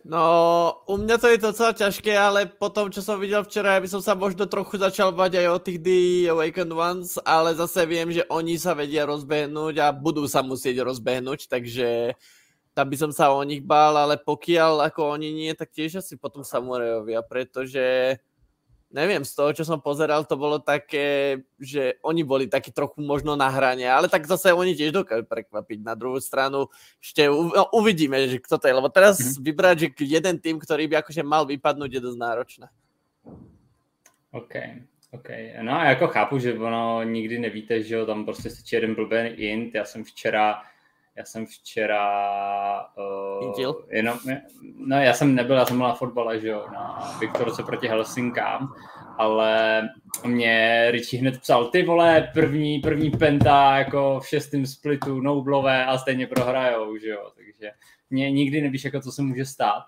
No, 0.01 0.81
u 0.89 0.97
mňa 0.97 1.15
to 1.21 1.29
je 1.29 1.37
docela 1.37 1.77
ťažké, 1.77 2.09
ale 2.17 2.49
po 2.49 2.73
tom, 2.73 2.89
čo 2.89 3.05
som 3.05 3.21
videl 3.21 3.45
včera, 3.45 3.77
by 3.77 3.85
som 3.85 4.01
sa 4.01 4.17
možno 4.17 4.49
trochu 4.49 4.81
začal 4.81 5.13
bať 5.13 5.45
aj 5.45 5.47
o 5.53 5.57
tých 5.61 5.77
The 5.77 5.99
Awakened 6.33 6.73
Ones, 6.73 7.21
ale 7.21 7.53
zase 7.53 7.85
viem, 7.85 8.09
že 8.09 8.25
oni 8.25 8.57
sa 8.57 8.73
vedia 8.73 9.05
rozbehnúť 9.05 9.77
a 9.77 9.93
budú 9.93 10.25
sa 10.25 10.41
musieť 10.41 10.81
rozbehnúť, 10.81 11.45
takže 11.45 12.17
tam 12.73 12.89
by 12.89 12.97
som 12.97 13.11
sa 13.13 13.29
o 13.29 13.45
nich 13.45 13.61
bál, 13.61 13.93
ale 13.93 14.17
pokiaľ 14.17 14.89
ako 14.89 15.21
oni 15.21 15.29
nie, 15.37 15.51
tak 15.53 15.69
tiež 15.69 16.01
asi 16.01 16.17
potom 16.17 16.41
Samurajovia, 16.41 17.21
pretože 17.21 18.17
neviem, 18.93 19.23
z 19.23 19.33
toho, 19.35 19.51
čo 19.55 19.63
som 19.63 19.79
pozeral, 19.79 20.27
to 20.27 20.35
bolo 20.35 20.59
také, 20.59 21.39
že 21.59 21.95
oni 22.03 22.23
boli 22.23 22.45
takí 22.47 22.71
trochu 22.71 22.99
možno 22.99 23.35
na 23.39 23.47
hrane, 23.47 23.87
ale 23.87 24.11
tak 24.11 24.27
zase 24.27 24.51
oni 24.53 24.75
tiež 24.75 24.91
dokážu 24.91 25.23
prekvapiť. 25.25 25.79
Na 25.83 25.95
druhú 25.95 26.19
stranu 26.19 26.67
ešte 26.99 27.27
no, 27.27 27.67
uvidíme, 27.71 28.19
že 28.27 28.37
kto 28.43 28.59
to 28.59 28.67
je, 28.67 28.73
lebo 28.75 28.91
teraz 28.91 29.19
mm-hmm. 29.19 29.43
vybrať, 29.43 29.75
že 29.79 29.87
jeden 30.03 30.35
tým, 30.39 30.59
ktorý 30.59 30.87
by 30.91 30.95
akože 31.01 31.23
mal 31.23 31.47
vypadnúť, 31.47 31.91
je 31.91 32.01
dosť 32.03 32.19
náročné. 32.19 32.67
OK, 34.31 34.53
OK. 35.11 35.29
No 35.61 35.75
a 35.75 35.85
jako 35.85 36.07
chápu, 36.07 36.39
že 36.39 36.59
ono 36.59 37.03
nikdy 37.03 37.39
nevíte, 37.39 37.83
že 37.83 37.95
jo, 37.95 38.05
tam 38.05 38.25
prostě 38.25 38.49
stačí 38.49 38.75
jeden 38.75 38.95
blbý 38.95 39.17
int. 39.35 39.75
Já 39.75 39.85
jsem 39.85 40.03
včera 40.03 40.61
já 41.15 41.25
jsem 41.25 41.45
včera... 41.45 42.87
Uh, 42.97 43.75
jenom, 43.89 44.19
no 44.77 44.95
já 44.95 45.13
jsem 45.13 45.35
nebyl, 45.35 45.55
já 45.55 45.65
jsem 45.65 45.77
byl 45.77 45.87
na 45.87 45.93
fotbale, 45.93 46.39
že 46.39 46.47
jo, 46.47 46.65
na 46.73 47.15
Viktorce 47.19 47.63
proti 47.63 47.87
Helsinkám, 47.87 48.73
ale 49.17 49.81
mě 50.25 50.87
Richie 50.91 51.21
hned 51.21 51.41
psal, 51.41 51.65
ty 51.65 51.83
vole, 51.83 52.31
první, 52.33 52.79
první 52.79 53.11
penta 53.11 53.77
jako 53.77 54.19
v 54.19 54.27
šestém 54.27 54.65
splitu, 54.65 55.21
noublové 55.21 55.85
a 55.85 55.97
stejně 55.97 56.27
prohrajou, 56.27 56.97
že 56.97 57.09
jo, 57.09 57.31
takže 57.35 57.71
mě 58.09 58.31
nikdy 58.31 58.61
nevíš, 58.61 58.85
jako 58.85 59.01
co 59.01 59.11
se 59.11 59.21
může 59.21 59.45
stát. 59.45 59.83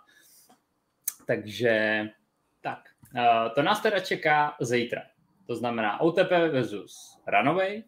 Takže 1.28 2.06
tak, 2.62 2.80
uh, 3.16 3.54
to 3.56 3.62
nás 3.62 3.82
teda 3.82 4.00
čeká 4.00 4.56
zítra. 4.62 5.02
To 5.48 5.56
znamená 5.56 6.02
OTP 6.02 6.30
versus 6.30 7.20
Runaway, 7.28 7.84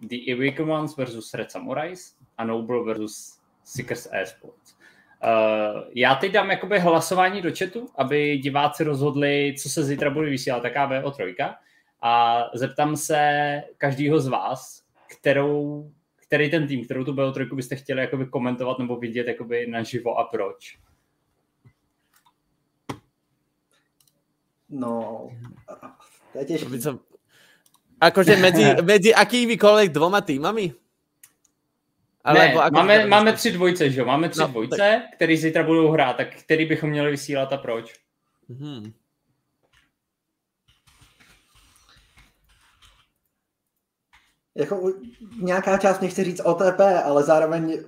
The 0.00 0.32
Awakened 0.32 0.70
Ones 0.70 0.96
versus 0.96 1.34
Red 1.34 1.50
Samurais 1.50 2.19
a 2.40 2.44
Noble 2.44 2.84
versus 2.84 3.38
Seekers 3.64 4.06
Airsports. 4.12 4.74
Uh, 5.24 5.82
já 5.94 6.14
teď 6.14 6.32
dám 6.32 6.50
jakoby 6.50 6.78
hlasování 6.78 7.42
do 7.42 7.50
chatu, 7.58 7.88
aby 7.96 8.38
diváci 8.38 8.84
rozhodli, 8.84 9.54
co 9.62 9.68
se 9.68 9.84
zítra 9.84 10.10
bude 10.10 10.30
vysílat, 10.30 10.62
taká 10.62 10.90
VO3. 10.90 11.54
A 12.02 12.44
zeptám 12.54 12.96
se 12.96 13.62
každýho 13.78 14.20
z 14.20 14.28
vás, 14.28 14.82
kterou, 15.06 15.90
který 16.16 16.50
ten 16.50 16.66
tým, 16.66 16.84
kterou 16.84 17.04
tu 17.04 17.12
VO3 17.12 17.54
byste 17.54 17.76
chtěli 17.76 18.00
jakoby 18.00 18.26
komentovat 18.26 18.78
nebo 18.78 18.96
vidět 18.96 19.26
jakoby 19.26 19.66
naživo 19.66 20.18
a 20.18 20.24
proč. 20.24 20.78
No, 24.70 25.28
to 26.32 26.38
je 26.38 26.44
těžké. 26.44 26.66
Akože 28.00 28.36
medzi, 28.36 28.64
medzi 28.80 29.10
akýmikoľvek 29.12 29.92
dvoma 29.92 30.24
týmami? 30.24 30.79
Ale 32.24 32.38
ne, 32.38 32.54
máme, 32.72 33.06
máme 33.06 33.32
tři 33.32 33.52
dvojce, 33.52 33.90
že 33.90 34.00
jo? 34.00 34.06
Máme 34.06 34.28
tři 34.28 34.40
no, 34.40 34.46
dvojce, 34.48 34.76
tak... 34.76 35.02
který 35.16 35.36
zítra 35.36 35.62
budou 35.62 35.90
hrát, 35.90 36.16
tak 36.16 36.34
který 36.34 36.66
bychom 36.66 36.90
měli 36.90 37.10
vysílat 37.10 37.52
a 37.52 37.56
proč? 37.56 37.94
Hmm. 38.48 38.92
Jako 44.54 44.92
nějaká 45.40 45.78
část 45.78 46.00
mě 46.00 46.08
chce 46.08 46.24
říct 46.24 46.40
OTP, 46.44 46.80
ale 47.04 47.22
zároveň 47.22 47.84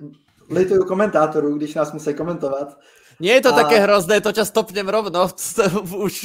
lituju 0.49 0.85
komentátorů, 0.85 1.57
když 1.57 1.75
nás 1.75 1.93
musí 1.93 2.13
komentovat. 2.13 2.79
Nie 3.21 3.37
je 3.37 3.49
to 3.49 3.51
a... 3.53 3.59
také 3.65 3.81
hrozné, 3.83 4.21
to 4.21 4.33
ťa 4.33 4.45
stopnem 4.47 4.87
rovno. 4.87 5.29
už, 6.05 6.15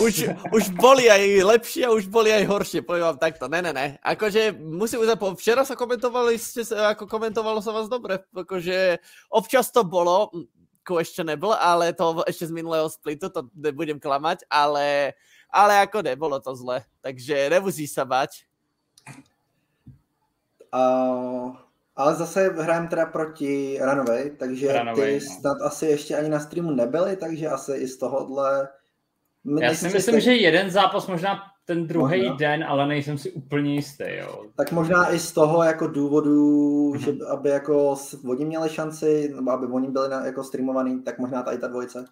už, 0.00 0.14
už 0.52 0.64
boli 0.76 1.08
aj 1.08 1.22
lepšie 1.44 1.88
a 1.88 1.94
už 1.94 2.08
boli 2.08 2.32
aj 2.32 2.44
horšie, 2.44 2.80
poviem 2.84 3.12
vám 3.14 3.20
takto. 3.20 3.48
Ne, 3.48 3.64
ne, 3.64 3.72
ne. 3.72 3.86
Akože 4.04 4.56
musím 4.56 5.04
uznať, 5.04 5.16
včera 5.36 5.62
sa 5.64 5.78
komentovali, 5.78 6.36
ste 6.36 6.64
ako 6.68 7.08
komentovalo 7.08 7.60
sa 7.64 7.72
vás 7.72 7.88
dobre. 7.88 8.20
Akože 8.32 9.00
občas 9.32 9.72
to 9.72 9.86
bolo, 9.86 10.32
questionable, 10.86 11.58
ale 11.58 11.90
to 11.90 12.22
ešte 12.30 12.46
z 12.46 12.54
minulého 12.54 12.86
splitu, 12.86 13.26
to 13.26 13.50
nebudem 13.58 13.98
klamať, 13.98 14.46
ale, 14.46 15.18
ale 15.50 15.82
ako 15.82 16.06
nebolo 16.06 16.38
to 16.38 16.54
zle. 16.54 16.86
Takže 17.02 17.50
nemusíš 17.50 17.90
sa 17.90 18.06
bať. 18.06 18.46
Uh, 20.70 21.58
ale 21.96 22.14
zase 22.14 22.48
hrajem 22.48 22.88
teda 22.88 23.06
proti 23.06 23.78
Runaway, 23.80 24.30
takže 24.30 24.72
Runaway, 24.78 25.20
ty 25.20 25.26
no. 25.26 25.34
snad 25.40 25.56
asi 25.62 25.86
ještě 25.86 26.16
ani 26.16 26.28
na 26.28 26.40
streamu 26.40 26.70
nebyly, 26.70 27.16
takže 27.16 27.48
asi 27.48 27.72
i 27.72 27.88
z 27.88 27.98
tohohle... 27.98 28.68
Já 29.60 29.74
si 29.74 29.88
myslím, 29.88 30.20
že 30.20 30.34
jeden 30.34 30.70
zápas 30.70 31.06
možná 31.06 31.42
ten 31.64 31.86
druhý 31.86 32.18
možná. 32.18 32.36
den, 32.36 32.64
ale 32.64 32.86
nejsem 32.86 33.18
si 33.18 33.30
úplně 33.30 33.74
jistý, 33.74 34.04
jo. 34.08 34.44
Tak 34.56 34.72
možná 34.72 35.12
i 35.12 35.18
z 35.18 35.32
toho 35.32 35.62
jako 35.62 35.86
důvodu, 35.86 36.92
mm-hmm. 36.92 36.98
že 36.98 37.12
aby 37.30 37.48
jako 37.48 37.96
oni 38.28 38.44
měli 38.44 38.68
šanci, 38.68 39.32
nebo 39.36 39.50
aby 39.50 39.66
oni 39.66 39.88
byli 39.88 40.08
na, 40.08 40.26
jako 40.26 40.44
streamovaný, 40.44 41.02
tak 41.02 41.18
možná 41.18 41.42
tady 41.42 41.58
ta 41.58 41.68
dvojce. 41.68 42.04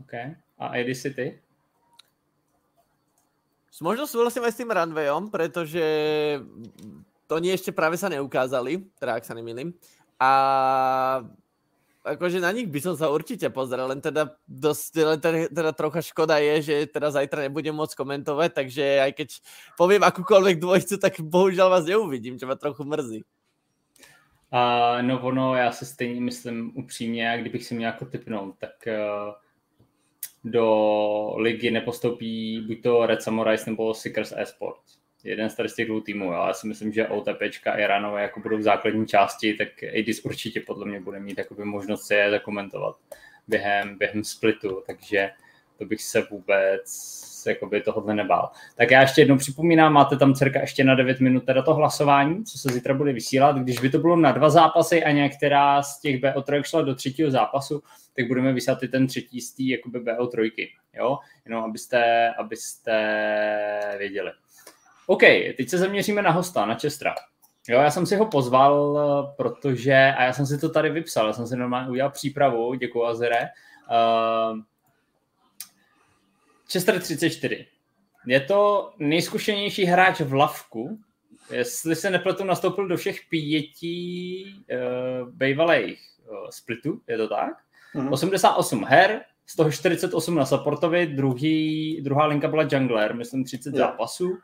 OK. 0.00 0.12
A 0.58 0.76
Eddie 0.76 0.94
si 0.94 1.10
ty? 1.10 1.38
Možno 3.76 4.08
súhlasím 4.08 4.40
aj 4.40 4.56
s 4.56 4.60
tým 4.64 4.72
runwayom, 4.72 5.28
pretože 5.28 5.84
to 7.26 7.42
nie 7.42 7.54
ešte 7.54 7.74
práve 7.74 7.98
sa 7.98 8.06
neukázali, 8.06 8.86
teda 8.98 9.18
ak 9.18 9.26
sa 9.26 9.34
nemýlim. 9.34 9.74
A 10.16 10.30
akože 12.06 12.38
na 12.38 12.54
nich 12.54 12.70
by 12.70 12.78
som 12.78 12.94
sa 12.94 13.10
určite 13.10 13.50
pozrel, 13.50 13.90
len 13.90 13.98
teda, 13.98 14.38
dosť, 14.46 14.92
len 15.02 15.18
teda, 15.18 15.38
teda 15.50 15.70
trocha 15.74 16.00
škoda 16.00 16.38
je, 16.38 16.54
že 16.62 16.74
teda 16.86 17.10
zajtra 17.10 17.50
nebudem 17.50 17.74
môcť 17.74 17.98
komentovať, 17.98 18.50
takže 18.54 18.84
aj 19.02 19.12
keď 19.18 19.28
poviem 19.74 20.06
akúkoľvek 20.06 20.56
dvojcu, 20.62 20.94
tak 21.02 21.18
bohužiaľ 21.18 21.68
vás 21.68 21.84
neuvidím, 21.84 22.38
čo 22.38 22.46
ma 22.46 22.54
trochu 22.54 22.86
mrzí. 22.86 23.20
Uh, 24.46 25.02
no 25.02 25.20
ono, 25.22 25.56
já 25.56 25.72
si 25.72 25.86
stejně 25.86 26.20
myslím 26.20 26.72
upřímně, 26.76 27.38
kdybych 27.40 27.66
si 27.66 27.74
měl 27.74 27.90
jako 27.90 28.04
typnout, 28.04 28.54
tak 28.58 28.72
uh, 28.86 29.34
do 30.44 31.34
ligy 31.36 31.70
nepostoupí 31.70 32.60
buď 32.66 32.82
to 32.82 33.06
Red 33.06 33.22
Samurais 33.22 33.66
nebo 33.66 33.94
Seekers 33.94 34.32
Esports 34.36 35.05
jeden 35.26 35.50
z 35.50 35.74
těch 35.74 35.86
dvou 35.86 36.00
týmů. 36.00 36.32
Já 36.32 36.52
si 36.52 36.66
myslím, 36.66 36.92
že 36.92 37.08
OTP 37.08 37.42
a 37.66 37.86
Ranové 37.86 38.22
jako 38.22 38.40
budou 38.40 38.56
v 38.56 38.62
základní 38.62 39.06
části, 39.06 39.54
tak 39.54 39.68
Adis 39.98 40.20
určitě 40.24 40.60
podle 40.60 40.86
mě 40.86 41.00
bude 41.00 41.20
mít 41.20 41.38
jakoby 41.38 41.64
možnost 41.64 42.06
se 42.06 42.14
je 42.14 42.30
zakomentovat 42.30 42.96
během, 43.48 43.98
během 43.98 44.24
splitu, 44.24 44.82
takže 44.86 45.30
to 45.78 45.84
bych 45.84 46.02
se 46.02 46.22
vůbec 46.30 46.86
jakoby 47.46 47.80
tohohle 47.80 48.14
nebál. 48.14 48.50
Tak 48.76 48.90
já 48.90 49.00
ještě 49.00 49.20
jednou 49.20 49.36
připomínám, 49.36 49.92
máte 49.92 50.16
tam 50.16 50.34
cirka 50.34 50.60
ještě 50.60 50.84
na 50.84 50.94
9 50.94 51.20
minut 51.20 51.44
teda 51.44 51.62
to 51.62 51.74
hlasování, 51.74 52.44
co 52.44 52.58
se 52.58 52.72
zítra 52.72 52.94
bude 52.94 53.12
vysílat. 53.12 53.56
Když 53.56 53.78
by 53.78 53.90
to 53.90 53.98
bylo 53.98 54.16
na 54.16 54.32
dva 54.32 54.50
zápasy 54.50 55.04
a 55.04 55.10
některá 55.10 55.82
z 55.82 56.00
těch 56.00 56.20
BO3 56.20 56.62
šla 56.62 56.82
do 56.82 56.94
třetího 56.94 57.30
zápasu, 57.30 57.82
tak 58.16 58.28
budeme 58.28 58.52
vysílat 58.52 58.82
i 58.82 58.88
ten 58.88 59.06
třetí 59.06 59.40
z 59.40 59.54
té 59.54 59.62
jakoby 59.62 60.00
BO3. 60.00 60.68
Jo? 60.94 61.18
Jenom 61.44 61.64
abyste, 61.64 62.30
abyste 62.38 62.94
věděli. 63.98 64.30
OK, 65.06 65.22
teď 65.56 65.68
se 65.68 65.78
zaměříme 65.78 66.22
na 66.22 66.30
hosta, 66.30 66.66
na 66.66 66.74
Čestra. 66.74 67.14
Jo, 67.68 67.80
já 67.80 67.90
jsem 67.90 68.06
si 68.06 68.16
ho 68.16 68.26
pozval, 68.26 68.98
protože, 69.36 69.94
a 69.94 70.22
já 70.22 70.32
jsem 70.32 70.46
si 70.46 70.58
to 70.58 70.68
tady 70.68 70.90
vypsal, 70.90 71.26
já 71.26 71.32
jsem 71.32 71.46
si 71.46 71.56
normálně 71.56 71.90
udělal 71.90 72.10
přípravu, 72.10 72.74
děkuji 72.74 73.04
Azere. 73.04 73.48
Uh, 73.90 74.58
Chester 76.72 77.00
34. 77.00 77.66
Je 78.26 78.40
to 78.40 78.92
nejzkušenější 78.98 79.84
hráč 79.84 80.20
v 80.20 80.34
lavku. 80.34 80.98
Jestli 81.50 81.96
se 81.96 82.10
nepletu, 82.10 82.44
nastoupil 82.44 82.88
do 82.88 82.96
všech 82.96 83.20
pěti 83.30 84.44
uh, 84.44 85.28
bývalých 85.30 86.00
uh, 86.28 86.48
splitů, 86.50 87.00
je 87.08 87.16
to 87.16 87.28
tak? 87.28 87.52
Mm-hmm. 87.94 88.12
88 88.12 88.84
her, 88.84 89.20
z 89.46 89.56
toho 89.56 89.70
48 89.70 90.34
na 90.34 90.46
supportovi, 90.46 91.06
druhý, 91.06 92.00
druhá 92.02 92.26
linka 92.26 92.48
byla 92.48 92.68
jungler, 92.72 93.14
myslím 93.14 93.44
30 93.44 93.74
yeah. 93.74 93.90
zápasů. 93.90 94.38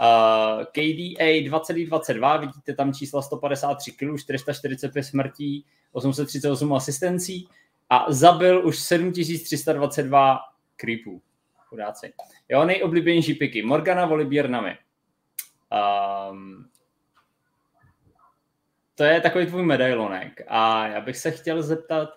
Uh, 0.00 0.64
KDA 0.64 1.48
2022, 1.48 2.36
vidíte 2.36 2.74
tam 2.74 2.94
čísla 2.94 3.22
153 3.22 3.92
kg, 3.92 4.18
445 4.18 5.02
smrtí, 5.02 5.66
838 5.92 6.74
asistencí 6.74 7.48
a 7.90 8.06
zabil 8.08 8.66
už 8.66 8.78
7322 8.78 10.38
creepů. 10.76 11.22
Chudáci. 11.56 12.12
Jo, 12.48 12.64
nejoblíbenější 12.64 13.34
piky. 13.34 13.62
Morgana, 13.62 14.06
Volibear, 14.06 14.50
Nami. 14.50 14.78
Um, 16.30 16.68
to 18.94 19.04
je 19.04 19.20
takový 19.20 19.46
tvůj 19.46 19.64
medailonek. 19.64 20.42
A 20.48 20.86
já 20.86 21.00
bych 21.00 21.16
se 21.16 21.30
chtěl 21.30 21.62
zeptat, 21.62 22.08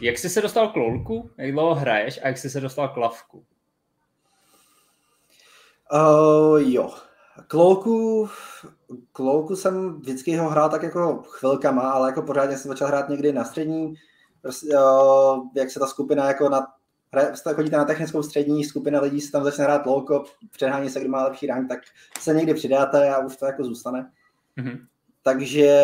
jak 0.00 0.18
jsi 0.18 0.28
se 0.28 0.42
dostal 0.42 0.68
k 0.68 0.76
lolku, 0.76 1.30
jak 1.38 1.52
dlouho 1.52 1.74
hraješ 1.74 2.20
a 2.22 2.26
jak 2.26 2.38
jsi 2.38 2.50
se 2.50 2.60
dostal 2.60 2.88
k 2.88 2.96
lavku? 2.96 3.46
Uh, 5.92 6.60
jo. 6.60 6.94
Klouku, 7.46 8.28
Klouku 9.12 9.56
jsem 9.56 9.94
vždycky 10.00 10.36
ho 10.36 10.48
hrál 10.50 10.68
tak 10.68 10.82
jako 10.82 11.22
chvilkama, 11.28 11.90
ale 11.90 12.08
jako 12.08 12.22
pořádně 12.22 12.58
jsem 12.58 12.68
začal 12.68 12.88
hrát 12.88 13.08
někdy 13.08 13.32
na 13.32 13.44
střední, 13.44 13.94
prostě, 14.42 14.66
uh, 14.78 15.46
jak 15.54 15.70
se 15.70 15.80
ta 15.80 15.86
skupina 15.86 16.26
jako 16.26 16.48
na 16.48 16.66
chodíte 17.54 17.76
na 17.76 17.84
technickou 17.84 18.22
střední, 18.22 18.64
skupina 18.64 19.00
lidí 19.00 19.20
se 19.20 19.32
tam 19.32 19.44
začne 19.44 19.64
hrát 19.64 19.86
lolko, 19.86 20.24
přehání 20.50 20.90
se, 20.90 21.00
kdo 21.00 21.08
má 21.08 21.24
lepší 21.24 21.46
rank, 21.46 21.68
tak 21.68 21.78
se 22.20 22.34
někdy 22.34 22.54
přidáte 22.54 23.10
a 23.14 23.18
už 23.18 23.36
to 23.36 23.46
jako 23.46 23.64
zůstane. 23.64 24.12
Mm-hmm. 24.58 24.86
Takže 25.22 25.80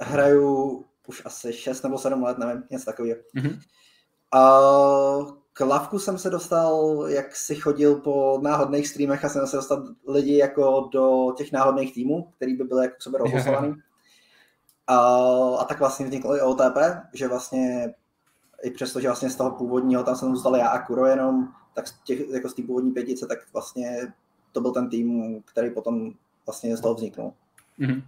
hraju 0.00 0.84
už 1.06 1.22
asi 1.24 1.52
6 1.52 1.82
nebo 1.82 1.98
7 1.98 2.22
let, 2.22 2.38
nevím, 2.38 2.62
něco 2.70 2.84
takového. 2.84 3.20
Mm-hmm. 3.36 3.60
Uh, 4.34 5.39
k 5.52 5.60
Lavku 5.60 5.98
jsem 5.98 6.18
se 6.18 6.30
dostal, 6.30 7.04
jak 7.08 7.36
si 7.36 7.54
chodil 7.54 7.94
po 7.96 8.38
náhodných 8.42 8.88
streamech 8.88 9.24
a 9.24 9.28
jsem 9.28 9.46
se 9.46 9.56
dostal 9.56 9.88
lidi 10.06 10.36
jako 10.36 10.88
do 10.92 11.34
těch 11.36 11.52
náhodných 11.52 11.94
týmů, 11.94 12.32
který 12.36 12.54
by 12.54 12.64
byly 12.64 12.84
jako 12.84 12.96
k 12.96 13.02
sobě. 13.02 13.20
A, 14.86 14.96
a 15.58 15.64
tak 15.64 15.78
vlastně 15.78 16.06
vzniklo 16.06 16.36
i 16.36 16.40
OTP, 16.40 16.76
že 17.14 17.28
vlastně 17.28 17.94
i 18.62 18.70
přesto, 18.70 19.00
že 19.00 19.08
vlastně 19.08 19.30
z 19.30 19.36
toho 19.36 19.50
původního 19.50 20.04
tam 20.04 20.16
jsem 20.16 20.34
zůstal 20.34 20.56
já 20.56 20.68
a 20.68 20.86
Kuro 20.86 21.06
jenom, 21.06 21.48
tak 21.74 21.88
z, 21.88 22.00
těch, 22.04 22.28
jako 22.28 22.48
z 22.48 22.54
té 22.54 22.62
původní 22.62 22.90
pětice, 22.90 23.26
tak 23.26 23.38
vlastně 23.52 24.12
to 24.52 24.60
byl 24.60 24.72
ten 24.72 24.90
tým, 24.90 25.42
který 25.42 25.70
potom 25.70 26.12
vlastně 26.46 26.76
z 26.76 26.80
toho 26.80 26.94
vzniknul. 26.94 27.32
Mm-hmm. 27.78 28.02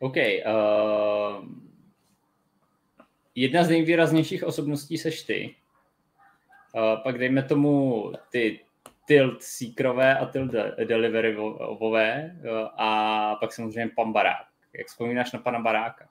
OK. 0.00 0.16
Uh, 0.16 1.48
jedna 3.34 3.64
z 3.64 3.68
nejvýraznějších 3.68 4.44
osobností 4.44 4.98
seš 4.98 5.22
ty. 5.22 5.54
Uh, 6.76 7.02
pak 7.02 7.18
dejme 7.18 7.42
tomu 7.42 8.12
ty 8.30 8.60
Tilt 9.06 9.42
Seekerové 9.42 10.18
a 10.18 10.26
Tilt 10.26 10.52
Deliveryové 10.84 12.36
uh, 12.44 12.68
a 12.76 13.34
pak 13.40 13.52
samozřejmě 13.52 13.92
pan 13.96 14.12
Barák. 14.12 14.46
Jak 14.78 14.86
vzpomínáš 14.86 15.32
na 15.32 15.38
pana 15.38 15.60
Baráka? 15.60 16.08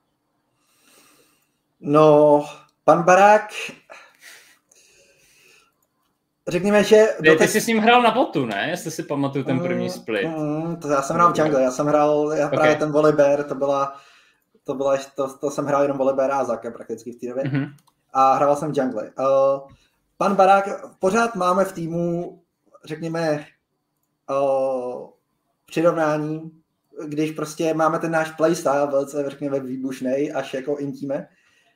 No, 1.80 2.46
pan 2.84 3.04
Barák 3.04 3.50
řekněme, 6.48 6.84
že... 6.84 7.06
Ty, 7.24 7.36
ty 7.36 7.48
jsi 7.48 7.62
s 7.62 7.68
ním 7.68 7.80
hrál 7.80 8.02
na 8.02 8.12
botu, 8.12 8.46
ne? 8.46 8.68
Jestli 8.70 8.92
si 8.92 9.04
pamatuju 9.04 9.44
ten 9.44 9.60
první 9.60 9.90
split. 9.90 10.28
Mm, 10.28 10.76
to 10.76 10.88
já 10.88 11.02
jsem 11.02 11.16
hrál 11.16 11.34
v 11.34 11.40
jungle, 11.40 11.62
já 11.62 11.72
jsem 11.72 11.88
hrál 11.88 12.34
já 12.34 12.46
okay. 12.48 12.58
právě 12.58 12.76
ten 12.76 12.92
Volibear, 12.92 13.44
to 13.44 13.56
byla, 13.56 13.96
to 14.64 14.74
byla, 14.74 14.98
to, 15.16 15.38
to 15.38 15.52
jsem 15.52 15.66
hrál 15.66 15.82
jenom 15.82 15.98
Volibear 15.98 16.32
a 16.32 16.44
Zaka 16.44 16.72
prakticky 16.72 17.12
v 17.12 17.20
té 17.20 17.28
době. 17.28 17.44
Mm-hmm. 17.44 17.74
A 18.14 18.34
hrával 18.34 18.56
jsem 18.56 18.72
v 18.72 18.78
jungle. 18.78 19.12
Uh, 19.20 19.70
pan 20.18 20.36
Barák, 20.36 20.70
pořád 21.00 21.36
máme 21.36 21.66
v 21.66 21.74
týmu, 21.74 22.42
řekněme, 22.86 23.46
uh, 24.30 25.10
přirovnání, 25.66 26.52
když 27.08 27.32
prostě 27.32 27.74
máme 27.74 28.00
ten 28.00 28.12
náš 28.12 28.32
playstyle 28.32 28.88
velice, 28.88 29.30
řekněme, 29.30 29.60
výbušný, 29.60 30.32
až 30.32 30.54
jako 30.54 30.78
intíme, 30.78 31.28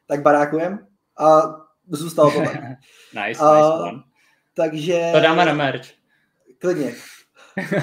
tak 0.07 0.21
barákujem 0.21 0.87
a 1.17 1.41
zůstalo 1.87 2.31
to 2.31 2.39
tak. 2.39 2.55
nice, 3.27 3.43
uh, 3.43 3.55
nice 3.55 3.67
one. 3.67 4.03
Takže... 4.53 5.09
To 5.13 5.19
dáme 5.19 5.45
na 5.45 5.53
merch. 5.53 5.87
Klidně. 6.59 6.95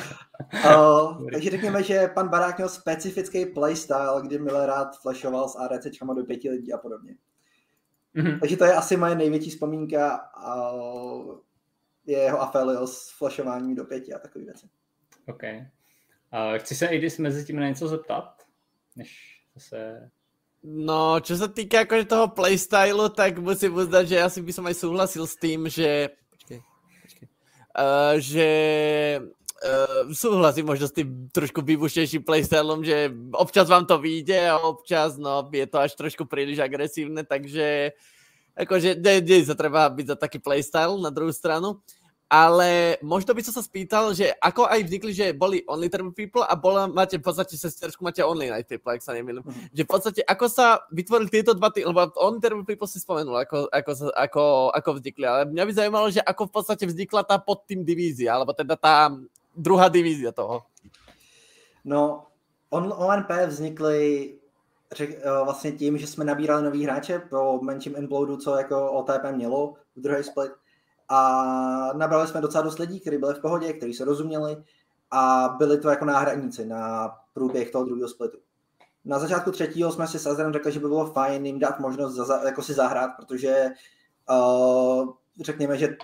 uh, 0.76 1.30
takže 1.32 1.50
řekněme, 1.50 1.82
že 1.82 2.08
pan 2.08 2.28
Barák 2.28 2.56
měl 2.56 2.68
specifický 2.68 3.46
playstyle, 3.46 4.22
kdy 4.22 4.38
měl 4.38 4.66
rád 4.66 5.00
flashoval 5.02 5.48
s 5.48 5.56
ADCčkama 5.56 6.14
do 6.14 6.24
pěti 6.24 6.50
lidí 6.50 6.72
a 6.72 6.78
podobně. 6.78 7.14
Mm-hmm. 8.16 8.40
Takže 8.40 8.56
to 8.56 8.64
je 8.64 8.74
asi 8.74 8.96
moje 8.96 9.14
největší 9.14 9.50
vzpomínka 9.50 10.16
a 10.16 10.72
je 12.06 12.18
jeho 12.18 12.40
Afelio 12.40 12.86
s 12.86 13.10
flashováním 13.18 13.76
do 13.76 13.84
pěti 13.84 14.14
a 14.14 14.18
takové 14.18 14.44
věci. 14.44 14.66
OK. 15.28 15.42
Uh, 15.42 16.58
chci 16.58 16.74
se 16.74 16.94
Edis 16.94 17.18
mezi 17.18 17.44
tím 17.44 17.60
na 17.60 17.68
něco 17.68 17.88
zeptat, 17.88 18.42
než 18.96 19.40
se 19.58 20.10
No, 20.66 21.22
čo 21.22 21.38
sa 21.38 21.46
týka 21.46 21.86
akože 21.86 22.10
toho 22.10 22.26
playstylu, 22.34 23.06
tak 23.14 23.38
musím 23.38 23.78
uznať, 23.78 24.04
že 24.10 24.18
asi 24.18 24.38
by 24.42 24.50
som 24.50 24.66
aj 24.66 24.74
súhlasil 24.74 25.22
s 25.22 25.38
tým, 25.38 25.70
že... 25.70 26.10
Počkej, 26.34 26.58
počkej. 27.06 27.26
Uh, 27.70 28.14
že 28.18 28.48
uh, 29.66 30.08
súhlasím 30.14 30.70
možno 30.70 30.86
s 30.86 30.94
tým 30.94 31.26
trošku 31.34 31.60
výbušnejším 31.66 32.22
playstylom, 32.22 32.86
že 32.86 33.10
občas 33.34 33.66
vám 33.66 33.84
to 33.84 33.98
vyjde 33.98 34.38
a 34.46 34.62
občas 34.62 35.18
no, 35.18 35.42
je 35.50 35.66
to 35.66 35.82
až 35.82 35.98
trošku 35.98 36.24
príliš 36.30 36.62
agresívne, 36.62 37.26
takže 37.26 37.92
akože 38.54 38.96
nie, 39.02 39.20
nie 39.26 39.42
sa 39.42 39.58
treba 39.58 39.90
byť 39.90 40.06
za 40.14 40.16
taký 40.16 40.38
playstyle 40.38 40.96
na 41.02 41.10
druhú 41.10 41.34
stranu 41.34 41.82
ale 42.26 42.98
možno 43.06 43.30
by 43.38 43.42
som 43.46 43.54
sa 43.54 43.62
spýtal, 43.62 44.10
že 44.10 44.34
ako 44.42 44.66
aj 44.66 44.82
vznikli, 44.82 45.14
že 45.14 45.30
boli 45.30 45.62
Only 45.62 45.86
Term 45.86 46.10
People 46.10 46.42
a 46.42 46.58
bola, 46.58 46.90
máte 46.90 47.22
v 47.22 47.24
podstate 47.26 47.54
sestersku, 47.54 48.02
máte 48.02 48.18
Only 48.26 48.50
Night 48.50 48.66
People, 48.66 48.90
ak 48.90 49.02
sa 49.02 49.14
nemýlim. 49.14 49.46
Mm. 49.46 49.70
Že 49.70 49.82
v 49.86 49.90
podstate, 49.90 50.20
ako 50.26 50.46
sa 50.50 50.82
vytvorili 50.90 51.30
tieto 51.30 51.54
dva, 51.54 51.70
tý, 51.70 51.86
lebo 51.86 52.10
Only 52.18 52.42
Term 52.42 52.66
People 52.66 52.90
si 52.90 52.98
spomenul, 52.98 53.46
ako, 53.46 53.70
ako, 53.70 53.90
ako, 54.10 54.44
ako 54.74 54.90
vznikli, 54.98 55.22
ale 55.22 55.46
mňa 55.54 55.64
by 55.70 55.72
zaujímalo, 55.72 56.06
že 56.10 56.22
ako 56.26 56.50
v 56.50 56.52
podstate 56.52 56.84
vznikla 56.90 57.22
tá 57.22 57.38
pod 57.38 57.62
tým 57.70 57.86
divízia, 57.86 58.34
alebo 58.34 58.50
teda 58.50 58.74
tá 58.74 59.14
druhá 59.56 59.88
divízia 59.88 60.32
toho. 60.32 60.62
No, 61.84 62.26
on, 62.70 62.94
ONP 62.96 63.30
vznikly 63.46 64.34
řek, 64.92 65.10
eh, 65.10 65.44
vlastně 65.44 65.72
tím, 65.72 65.98
že 65.98 66.06
jsme 66.06 66.24
nabírali 66.24 66.62
nový 66.62 66.84
hráče 66.84 67.18
po 67.18 67.60
menším 67.62 67.94
inbloadu, 67.96 68.36
co 68.36 68.56
jako 68.56 68.92
OTP 68.92 69.32
mělo 69.32 69.74
v 69.96 70.00
druhé 70.00 70.22
split 70.22 70.52
a 71.08 71.92
nabrali 71.92 72.28
jsme 72.28 72.40
docela 72.40 72.64
dost 72.64 72.78
lidí, 72.78 73.00
kteří 73.00 73.18
byli 73.18 73.34
v 73.34 73.40
pohodě, 73.40 73.72
kteří 73.72 73.94
se 73.94 74.04
rozuměli 74.04 74.56
a 75.10 75.48
byli 75.58 75.78
to 75.78 75.88
jako 75.88 76.04
náhradníci 76.04 76.66
na 76.66 77.10
průběh 77.32 77.70
toho 77.70 77.84
druhého 77.84 78.08
splitu. 78.08 78.38
Na 79.04 79.18
začátku 79.18 79.50
třetího 79.50 79.92
jsme 79.92 80.06
si 80.06 80.18
s 80.18 80.26
Azerem 80.26 80.52
řekli, 80.52 80.72
že 80.72 80.80
by 80.80 80.88
bylo 80.88 81.12
fajn 81.12 81.46
jim 81.46 81.58
dát 81.58 81.80
možnost 81.80 82.14
za, 82.14 82.42
jako 82.44 82.62
si 82.62 82.74
zahrát, 82.74 83.10
protože 83.16 83.66
uh, 84.30 85.12
řekněme, 85.40 85.78
že 85.78 85.96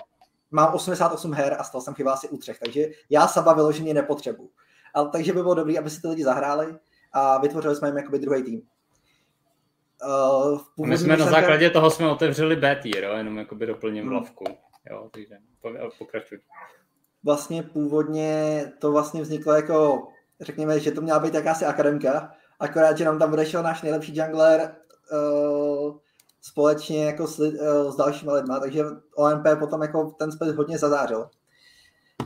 mám 0.53 0.75
88 0.75 1.33
her 1.33 1.57
a 1.59 1.65
stal 1.65 1.81
jsem 1.81 1.95
chyba 1.95 2.13
asi 2.13 2.29
u 2.29 2.39
třech, 2.39 2.59
takže 2.59 2.87
já 3.11 3.29
Saba 3.29 3.53
vyloženě 3.53 3.95
nepotřebuji. 3.95 4.51
Ale, 4.95 5.09
takže 5.09 5.33
by 5.33 5.43
bylo 5.43 5.55
dobré, 5.55 5.79
aby 5.79 5.91
si 5.91 6.01
ty 6.01 6.09
lidi 6.09 6.25
zahráli 6.25 6.79
a 7.13 7.39
vytvořili 7.39 7.77
jsme 7.77 7.89
jim 7.89 7.97
jakoby 7.97 8.19
druhý 8.19 8.43
tým. 8.43 8.63
Uh, 10.79 10.87
My 10.87 10.99
jsme 10.99 11.17
na 11.17 11.27
základě 11.27 11.71
toho 11.71 11.91
jsme 11.91 12.11
otevřeli 12.11 12.57
B 12.57 12.77
tier, 12.83 13.05
jenom 13.05 13.39
jakoby 13.39 13.67
doplním 13.67 14.05
hmm. 14.05 14.13
lavku. 14.13 14.45
Jo, 14.91 15.09
takže 15.13 15.37
pokračuj. 15.99 16.39
Vlastně 17.25 17.63
původně 17.63 18.65
to 18.79 18.93
vlastně 18.93 19.23
vzniklo 19.23 19.53
jako, 19.53 20.09
řekněme, 20.41 20.81
že 20.81 20.93
to 20.93 21.01
měla 21.01 21.19
být 21.19 21.35
jakási 21.35 21.65
akademka, 21.65 22.33
akorát, 22.61 22.99
že 22.99 23.05
nám 23.05 23.19
tam 23.19 23.33
odešel 23.33 23.63
náš 23.63 23.83
nejlepší 23.83 24.17
jungler 24.17 24.77
uh, 25.13 25.99
společně 26.43 27.05
jako 27.05 27.27
s, 27.27 27.39
uh, 27.39 27.93
s 27.93 27.97
dalšími 27.97 28.33
lidmi, 28.33 28.55
takže 28.61 28.85
OMP 29.15 29.47
potom 29.59 29.83
jako 29.83 30.11
ten 30.19 30.33
split 30.33 30.57
hodně 30.57 30.79
zazářil 30.79 31.31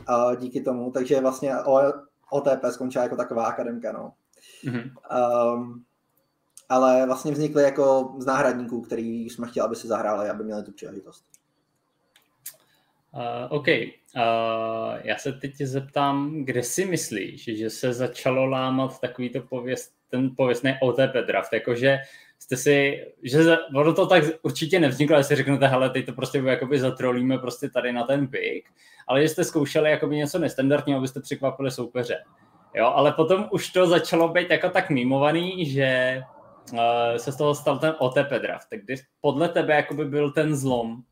uh, 0.09 0.35
díky 0.35 0.61
tomu, 0.61 0.91
takže 0.91 1.21
vlastně 1.21 1.55
o, 1.57 1.93
OTP 2.29 2.65
skončila 2.69 3.03
jako 3.03 3.15
taková 3.15 3.45
akademka, 3.45 3.91
no. 3.91 4.13
Mm-hmm. 4.65 4.91
Um, 5.53 5.83
ale 6.69 7.05
vlastně 7.05 7.31
vznikly 7.31 7.63
jako 7.63 8.15
z 8.17 8.25
náhradníků, 8.25 8.81
který 8.81 9.25
jsme 9.25 9.47
chtěli, 9.47 9.65
aby 9.65 9.75
si 9.75 9.87
zahráli, 9.87 10.29
aby 10.29 10.43
měli 10.43 10.63
tu 10.63 10.71
příležitost. 10.71 11.25
Uh, 13.11 13.21
OK. 13.57 13.67
Uh, 13.67 14.23
já 15.03 15.17
se 15.17 15.31
teď 15.31 15.57
zeptám, 15.57 16.45
kde 16.45 16.63
si 16.63 16.85
myslíš, 16.85 17.43
že 17.57 17.69
se 17.69 17.93
začalo 17.93 18.45
lámat 18.45 18.99
takovýto 18.99 19.41
pověst, 19.41 19.93
ten 20.09 20.35
pověstný 20.37 20.73
OTP 20.81 21.13
draft, 21.27 21.53
jakože 21.53 21.97
jste 22.39 22.57
si, 22.57 23.05
že 23.23 23.57
ono 23.75 23.93
to 23.93 24.07
tak 24.07 24.23
určitě 24.41 24.79
nevzniklo, 24.79 25.15
ale 25.15 25.23
si 25.23 25.35
řeknete, 25.35 25.67
hele, 25.67 25.89
teď 25.89 26.05
to 26.05 26.13
prostě 26.13 26.37
jakoby 26.45 26.79
zatrolíme 26.79 27.37
prostě 27.37 27.69
tady 27.69 27.91
na 27.91 28.03
ten 28.03 28.27
pick, 28.27 28.69
ale 29.07 29.21
že 29.21 29.29
jste 29.29 29.43
zkoušeli 29.43 29.91
jakoby 29.91 30.15
něco 30.15 30.39
nestandardního, 30.39 30.99
abyste 30.99 31.21
překvapili 31.21 31.71
soupeře. 31.71 32.15
Jo, 32.75 32.85
ale 32.85 33.11
potom 33.11 33.47
už 33.51 33.69
to 33.69 33.87
začalo 33.87 34.29
být 34.29 34.49
jako 34.49 34.69
tak 34.69 34.89
mimovaný, 34.89 35.65
že 35.65 36.21
uh, 36.73 36.79
se 37.17 37.31
z 37.31 37.35
toho 37.35 37.55
stal 37.55 37.79
ten 37.79 37.95
OTP 37.99 38.29
draft. 38.41 38.69
Tak 38.69 38.81
kdy 38.83 38.95
podle 39.21 39.49
tebe 39.49 39.75
jakoby 39.75 40.05
byl 40.05 40.31
ten 40.31 40.55
zlom, 40.55 41.03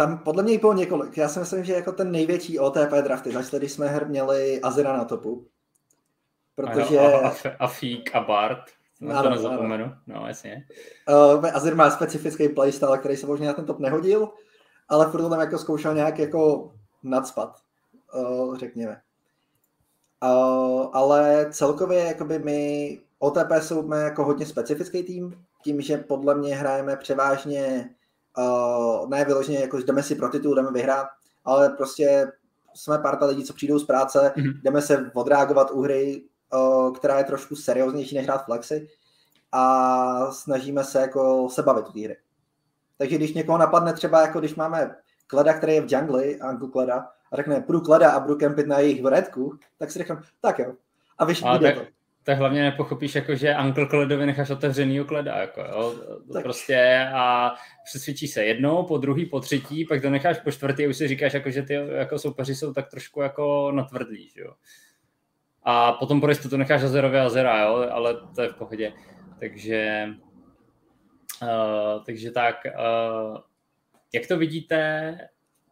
tam 0.00 0.18
podle 0.18 0.42
mě 0.42 0.58
bylo 0.58 0.72
několik. 0.72 1.16
Já 1.16 1.28
si 1.28 1.38
myslím, 1.38 1.64
že 1.64 1.72
jako 1.72 1.92
ten 1.92 2.12
největší 2.12 2.58
OTP 2.58 2.92
drafty 3.02 3.32
začali, 3.32 3.60
když 3.60 3.72
jsme 3.72 3.88
her 3.88 4.08
měli 4.08 4.60
Azira 4.60 4.96
na 4.96 5.04
topu. 5.04 5.46
Protože... 6.60 6.98
A, 6.98 7.28
a, 7.28 7.34
a 7.58 7.66
Fík 7.66 8.14
a 8.14 8.20
Bart. 8.20 8.64
No, 9.00 9.18
ano, 9.18 9.22
to 9.22 9.30
nezapomenu. 9.30 9.84
Ano. 9.84 9.96
No, 10.06 10.28
jasně. 10.28 10.66
Uh, 11.08 11.46
Azir 11.54 11.76
má 11.76 11.90
specifický 11.90 12.48
playstyle, 12.48 12.98
který 12.98 13.16
se 13.16 13.26
možná 13.26 13.46
na 13.46 13.52
ten 13.52 13.64
top 13.64 13.78
nehodil, 13.78 14.28
ale 14.88 15.10
furt 15.10 15.28
tam 15.28 15.40
jako 15.40 15.58
zkoušel 15.58 15.94
nějak 15.94 16.18
jako 16.18 16.72
nadspat, 17.02 17.56
uh, 18.14 18.56
řekněme. 18.56 19.00
Uh, 20.24 20.86
ale 20.92 21.46
celkově 21.50 22.04
jakoby 22.04 22.38
my 22.38 23.00
OTP 23.18 23.52
jsou 23.60 23.92
jako 23.92 24.24
hodně 24.24 24.46
specifický 24.46 25.02
tým, 25.02 25.44
tím, 25.62 25.80
že 25.80 25.96
podle 25.96 26.34
mě 26.34 26.56
hrajeme 26.56 26.96
převážně 26.96 27.90
uh, 28.38 29.08
ne 29.08 29.24
vyloženě 29.24 29.58
jako 29.58 29.78
jdeme 29.78 30.02
si 30.02 30.14
pro 30.14 30.28
titul, 30.28 30.54
jdeme 30.54 30.70
vyhrát, 30.70 31.06
ale 31.44 31.68
prostě 31.68 32.32
jsme 32.74 32.98
parta 32.98 33.26
lidí, 33.26 33.44
co 33.44 33.54
přijdou 33.54 33.78
z 33.78 33.86
práce, 33.86 34.32
mm-hmm. 34.36 34.60
jdeme 34.62 34.82
se 34.82 35.10
odreagovat 35.14 35.70
u 35.70 35.82
hry, 35.82 36.22
která 36.96 37.18
je 37.18 37.24
trošku 37.24 37.56
serióznější 37.56 38.14
než 38.14 38.26
hrát 38.26 38.44
flexy 38.44 38.88
a 39.52 40.32
snažíme 40.32 40.84
se 40.84 41.00
jako 41.00 41.48
se 41.48 41.62
bavit 41.62 41.88
u 41.88 41.92
té 41.92 42.00
hry. 42.00 42.16
Takže 42.98 43.16
když 43.16 43.32
někoho 43.32 43.58
napadne 43.58 43.92
třeba, 43.92 44.20
jako 44.20 44.38
když 44.38 44.54
máme 44.54 44.96
Kleda, 45.26 45.54
který 45.54 45.74
je 45.74 45.80
v 45.80 45.92
jungli, 45.92 46.38
Uncle 46.50 46.68
Kleda, 46.68 47.08
a 47.32 47.36
řekne, 47.36 47.60
půjdu 47.60 47.80
Kleda 47.80 48.10
a 48.10 48.20
budu 48.20 48.36
kempit 48.36 48.66
na 48.66 48.78
jejich 48.78 49.04
redku, 49.04 49.58
tak 49.78 49.90
si 49.90 49.98
řeknu, 49.98 50.16
tak 50.40 50.58
jo. 50.58 50.72
A 51.18 51.24
bude 51.58 51.72
to 51.72 52.00
tak 52.24 52.38
hlavně 52.38 52.62
nepochopíš, 52.62 53.14
jako, 53.14 53.34
že 53.34 53.56
Uncle 53.64 53.86
Kledovi 53.86 54.26
necháš 54.26 54.50
otevřený 54.50 55.04
kleda, 55.04 55.36
jako, 55.36 55.60
jo? 55.60 55.94
Tak. 56.32 56.42
prostě 56.42 57.08
a 57.14 57.54
přesvědčí 57.84 58.28
se 58.28 58.44
jednou, 58.44 58.82
po 58.82 58.98
druhý, 58.98 59.26
po 59.26 59.40
třetí, 59.40 59.84
pak 59.84 60.02
to 60.02 60.10
necháš 60.10 60.38
po 60.38 60.50
čtvrtý 60.50 60.86
a 60.86 60.88
už 60.88 60.96
si 60.96 61.08
říkáš, 61.08 61.34
jako, 61.34 61.50
že 61.50 61.62
ty 61.62 61.74
jako 61.74 62.18
soupeři 62.18 62.54
jsou 62.54 62.72
tak 62.72 62.90
trošku 62.90 63.22
jako 63.22 63.72
natvrdlí, 63.72 64.30
že 64.34 64.40
jo. 64.40 64.54
A 65.62 65.92
potom 65.92 66.20
po 66.20 66.26
to 66.50 66.56
necháš 66.56 66.82
Azerovi 66.82 67.18
Azera, 67.18 67.62
jo, 67.62 67.86
ale 67.90 68.16
to 68.34 68.42
je 68.42 68.48
v 68.48 68.54
pohodě. 68.54 68.92
Takže, 69.40 70.08
uh, 71.42 72.04
takže 72.04 72.30
tak, 72.30 72.56
uh, 72.64 73.38
jak 74.12 74.26
to 74.26 74.36
vidíte 74.36 75.18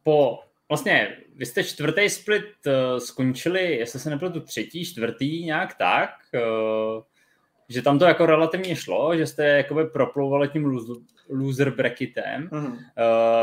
po 0.02 0.38
Vlastně, 0.68 1.16
vy 1.36 1.46
jste 1.46 1.64
čtvrtý 1.64 2.10
split 2.10 2.44
uh, 2.66 2.98
skončili, 2.98 3.76
jestli 3.76 4.00
se 4.00 4.10
nepletu, 4.10 4.40
třetí, 4.40 4.84
čtvrtý, 4.84 5.44
nějak 5.44 5.74
tak, 5.74 6.10
uh, 6.34 7.02
že 7.68 7.82
tam 7.82 7.98
to 7.98 8.04
jako 8.04 8.26
relativně 8.26 8.76
šlo, 8.76 9.16
že 9.16 9.26
jste 9.26 9.46
jakoby 9.48 9.84
proplouvali 9.84 10.48
tím 10.48 10.78
loser 11.28 11.70
bracketem. 11.70 12.48
Mm-hmm. 12.52 12.72
Uh, 12.72 12.78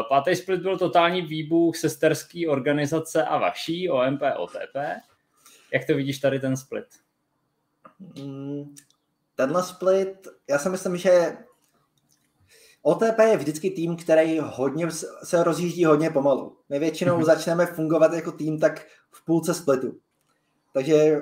pátý 0.10 0.36
split 0.36 0.62
byl 0.62 0.78
totální 0.78 1.22
výbuch 1.22 1.76
sesterský 1.76 2.48
organizace 2.48 3.26
a 3.26 3.38
vaší, 3.38 3.90
OMP, 3.90 4.22
OTP. 4.38 4.78
Jak 5.76 5.86
to 5.86 5.96
vidíš 5.96 6.20
tady 6.20 6.40
ten 6.40 6.58
split? 6.58 6.86
Mm, 8.00 8.76
tenhle 9.36 9.64
split, 9.64 10.28
já 10.50 10.60
si 10.60 10.70
myslím, 10.70 10.98
že 10.98 11.38
OTP 12.82 13.20
je 13.20 13.38
vždycky 13.38 13.70
tým, 13.70 13.98
který 13.98 14.40
hodně 14.40 14.88
se 15.24 15.44
rozjíždí 15.44 15.86
hodně 15.86 16.10
pomalu. 16.10 16.58
My 16.70 16.80
většinou 16.80 17.18
mm-hmm. 17.18 17.26
začneme 17.26 17.66
fungovat 17.66 18.14
jako 18.14 18.32
tým 18.32 18.60
tak 18.60 18.86
v 19.12 19.26
půlce 19.26 19.54
splitu. 19.54 20.00
Takže 20.74 21.22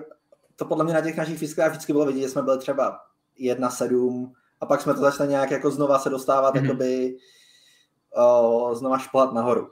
to 0.55 0.65
podle 0.65 0.83
mě 0.83 0.93
na 0.93 1.01
těch 1.01 1.17
našich 1.17 1.39
fiskách 1.39 1.71
vždycky 1.71 1.93
bylo 1.93 2.05
vidět, 2.05 2.21
že 2.21 2.29
jsme 2.29 2.41
byli 2.41 2.57
třeba 2.57 2.99
1-7 3.39 4.31
a 4.61 4.65
pak 4.65 4.81
jsme 4.81 4.93
to 4.93 4.99
začali 4.99 5.29
nějak 5.29 5.51
jako 5.51 5.71
znova 5.71 5.99
se 5.99 6.09
dostávat, 6.09 6.55
mm-hmm. 6.55 6.63
jakoby 6.63 7.17
o, 8.15 8.75
znova 8.75 8.97
šplat 8.97 9.33
nahoru. 9.33 9.71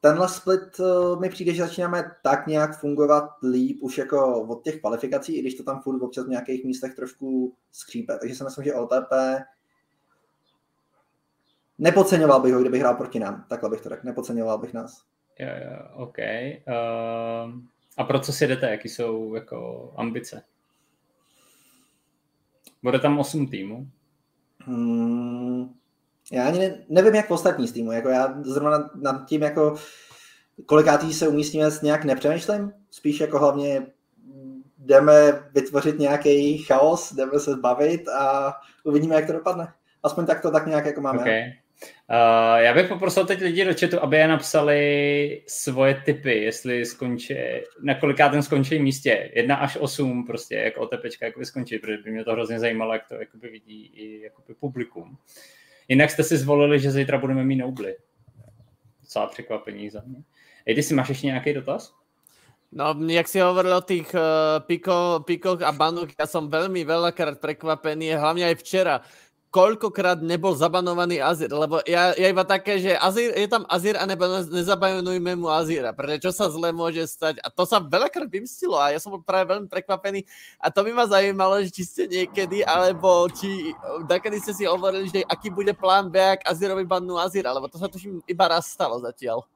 Tenhle 0.00 0.28
split 0.28 0.80
uh, 0.80 1.20
mi 1.20 1.28
přijde, 1.28 1.54
že 1.54 1.62
začínáme 1.62 2.10
tak 2.22 2.46
nějak 2.46 2.80
fungovat 2.80 3.30
líp 3.50 3.78
už 3.82 3.98
jako 3.98 4.42
od 4.42 4.64
těch 4.64 4.80
kvalifikací, 4.80 5.36
i 5.36 5.40
když 5.40 5.54
to 5.54 5.62
tam 5.62 5.82
furt 5.82 6.02
občas 6.02 6.26
v 6.26 6.28
nějakých 6.28 6.64
místech 6.64 6.94
trošku 6.94 7.54
skřípe. 7.72 8.18
Takže 8.18 8.34
si 8.34 8.44
myslím, 8.44 8.64
že 8.64 8.74
OTP 8.74 9.12
nepodceňoval 11.78 12.40
bych 12.40 12.54
ho, 12.54 12.60
kdybych 12.60 12.80
hrál 12.80 12.94
proti 12.94 13.18
nám. 13.18 13.44
Takhle 13.48 13.70
bych 13.70 13.80
to 13.80 13.88
řekl. 13.88 14.06
Nepodceňoval 14.06 14.58
bych 14.58 14.74
nás. 14.74 15.04
Jo, 15.38 15.48
jo, 15.48 16.04
OK. 16.04 16.18
Uh, 16.18 17.60
a 17.96 18.04
pro 18.04 18.20
co 18.20 18.32
si 18.32 18.46
jdete? 18.46 18.70
Jaký 18.70 18.88
jsou 18.88 19.34
jako 19.34 19.90
ambice? 19.96 20.42
Bude 22.82 22.98
tam 22.98 23.18
8 23.18 23.46
týmů? 23.46 23.90
Hmm, 24.58 25.74
já 26.32 26.46
ani 26.46 26.58
ne, 26.58 26.84
nevím, 26.88 27.14
jak 27.14 27.30
ostatní 27.30 27.68
z 27.68 27.72
týmu. 27.72 27.92
Jako 27.92 28.08
já 28.08 28.34
zrovna 28.42 28.90
nad, 28.94 29.26
tím, 29.26 29.42
jako 29.42 29.74
kolikátý 30.66 31.14
se 31.14 31.28
umístíme, 31.28 31.68
nějak 31.82 32.04
nepřemýšlím. 32.04 32.72
Spíš 32.90 33.20
jako 33.20 33.38
hlavně 33.38 33.86
jdeme 34.78 35.14
vytvořit 35.54 35.98
nějaký 35.98 36.58
chaos, 36.58 37.12
jdeme 37.12 37.40
se 37.40 37.52
zbavit 37.52 38.08
a 38.08 38.54
uvidíme, 38.84 39.14
jak 39.14 39.26
to 39.26 39.32
dopadne. 39.32 39.72
Aspoň 40.02 40.26
tak 40.26 40.42
to 40.42 40.50
tak 40.50 40.66
nějak 40.66 40.86
jako 40.86 41.00
máme. 41.00 41.20
Okay. 41.20 41.52
Uh, 42.10 42.58
já 42.58 42.74
bych 42.74 42.88
poprosil 42.88 43.26
teď 43.26 43.40
lidi 43.40 43.64
do 43.64 43.74
chatu, 43.80 44.02
aby 44.02 44.16
je 44.16 44.28
napsali 44.28 45.42
svoje 45.46 46.02
typy, 46.04 46.42
jestli 46.42 46.86
skončí, 46.86 47.34
na 47.82 47.94
kolikátém 47.94 48.42
skončí 48.42 48.78
místě, 48.78 49.30
1 49.34 49.56
až 49.56 49.76
8 49.80 50.26
prostě, 50.26 50.54
jako 50.54 50.80
OTPčka, 50.80 51.26
jak 51.26 51.34
skončí, 51.46 51.78
protože 51.78 51.98
by 51.98 52.10
mě 52.10 52.24
to 52.24 52.32
hrozně 52.32 52.58
zajímalo, 52.60 52.92
jak 52.92 53.08
to 53.08 53.14
jakoby 53.14 53.48
vidí 53.48 53.86
i 53.86 54.22
jakoby 54.22 54.54
publikum. 54.54 55.16
Jinak 55.88 56.10
jste 56.10 56.24
si 56.24 56.36
zvolili, 56.36 56.80
že 56.80 56.90
zítra 56.90 57.18
budeme 57.18 57.44
mít 57.44 57.56
Nobly. 57.56 57.96
Docela 59.00 59.26
překvapení 59.26 59.90
za 59.90 60.02
mě. 60.06 60.22
Ej, 60.66 60.74
ty 60.74 60.82
si 60.82 60.94
máš 60.94 61.08
ještě 61.08 61.26
nějaký 61.26 61.52
dotaz? 61.52 61.94
No, 62.72 62.94
jak 63.08 63.28
si 63.28 63.40
hovoril 63.40 63.76
o 63.76 63.80
tých 63.80 64.14
uh, 64.14 64.60
piko, 64.60 65.24
pikoch 65.24 65.62
a 65.64 65.72
banoch, 65.72 66.12
ja 66.12 66.28
som 66.28 66.52
veľmi 66.52 66.84
veľakrát 66.84 67.40
prekvapený, 67.40 68.12
hlavne 68.12 68.44
aj 68.44 68.60
včera 68.60 69.00
koľkokrát 69.48 70.20
nebol 70.20 70.52
zabanovaný 70.52 71.24
Azir, 71.24 71.48
lebo 71.48 71.80
ja, 71.88 72.12
ja 72.12 72.28
iba 72.28 72.44
také, 72.44 72.76
že 72.76 72.92
Azir, 73.00 73.32
je 73.32 73.48
tam 73.48 73.64
Azir 73.64 73.96
a 73.96 74.04
nebo 74.04 74.28
nezabanujme 74.28 75.32
mu 75.40 75.48
Azira, 75.48 75.96
pretože 75.96 76.28
čo 76.28 76.32
sa 76.36 76.52
zle 76.52 76.68
môže 76.68 77.00
stať 77.08 77.40
a 77.40 77.48
to 77.48 77.64
sa 77.64 77.80
veľakrát 77.80 78.28
vymstilo 78.28 78.76
a 78.76 78.92
ja 78.92 79.00
som 79.00 79.16
bol 79.16 79.24
práve 79.24 79.48
veľmi 79.48 79.64
prekvapený 79.72 80.28
a 80.60 80.68
to 80.68 80.84
by 80.84 80.92
ma 80.92 81.08
zajímalo, 81.08 81.64
že 81.64 81.72
či 81.72 81.82
ste 81.88 82.02
niekedy, 82.04 82.60
alebo 82.60 83.24
či 83.32 83.72
takedy 84.04 84.36
ste 84.36 84.52
si 84.52 84.64
hovorili, 84.68 85.08
že 85.08 85.24
aký 85.24 85.48
bude 85.48 85.72
plán 85.72 86.12
B, 86.12 86.20
ak 86.20 86.44
Azirovi 86.44 86.84
bannú 86.84 87.16
Azira, 87.16 87.48
lebo 87.48 87.72
to 87.72 87.80
sa 87.80 87.88
tuším 87.88 88.20
iba 88.28 88.44
raz 88.52 88.68
stalo 88.68 89.00
zatiaľ. 89.00 89.48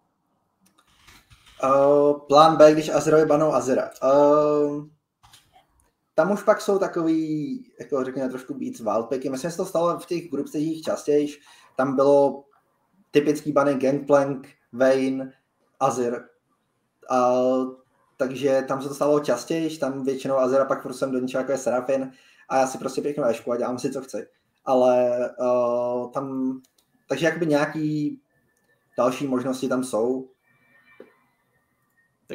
Uh, 1.63 2.19
plán 2.27 2.57
B, 2.57 2.73
když 2.73 2.89
Azirovi 2.91 3.27
banou 3.27 3.55
Azira. 3.55 3.95
Uh, 4.03 4.89
tam 6.15 6.33
už 6.33 6.43
pak 6.43 6.61
jsou 6.61 6.79
takový, 6.79 7.73
jako 7.81 8.05
řekněme, 8.05 8.29
trošku 8.29 8.55
víc 8.55 8.81
wildpicky. 8.81 9.31
Myslím, 9.31 9.51
že 9.51 9.53
se 9.53 9.57
to 9.57 9.67
stalo 9.67 9.99
v 9.99 10.07
těch 10.07 10.31
group 10.31 10.49
stagech 10.49 10.83
častěji. 10.83 11.29
Tam 11.77 11.97
bylo 11.97 12.45
typický 13.11 13.53
bany 13.53 13.75
Gangplank, 13.75 14.49
Vayne, 14.73 15.33
Azir. 15.81 16.25
A, 17.11 17.41
takže 18.17 18.65
tam 18.69 18.83
se 18.83 18.89
to 18.89 18.95
stalo 18.95 19.21
častěji, 19.21 19.79
tam 19.79 20.05
většinou 20.05 20.37
Azira 20.37 20.65
pak 20.65 20.83
prostě 20.83 21.07
do 21.07 21.19
něčeho 21.19 21.41
jako 21.41 21.53
je 21.53 21.59
Serafin 21.59 22.13
a 22.49 22.57
já 22.57 22.67
si 22.67 22.79
prostě 22.79 23.03
pěknou 23.03 23.25
ešku 23.25 23.53
a 23.53 23.57
dělám 23.57 23.79
si, 23.79 23.93
co 23.93 24.01
chci. 24.01 24.27
Ale 24.65 25.19
uh, 25.41 26.11
tam, 26.11 26.57
takže 27.09 27.27
jakoby 27.27 27.47
nějaký 27.47 28.21
další 28.99 29.27
možnosti 29.27 29.69
tam 29.69 29.85
jsou. 29.85 30.29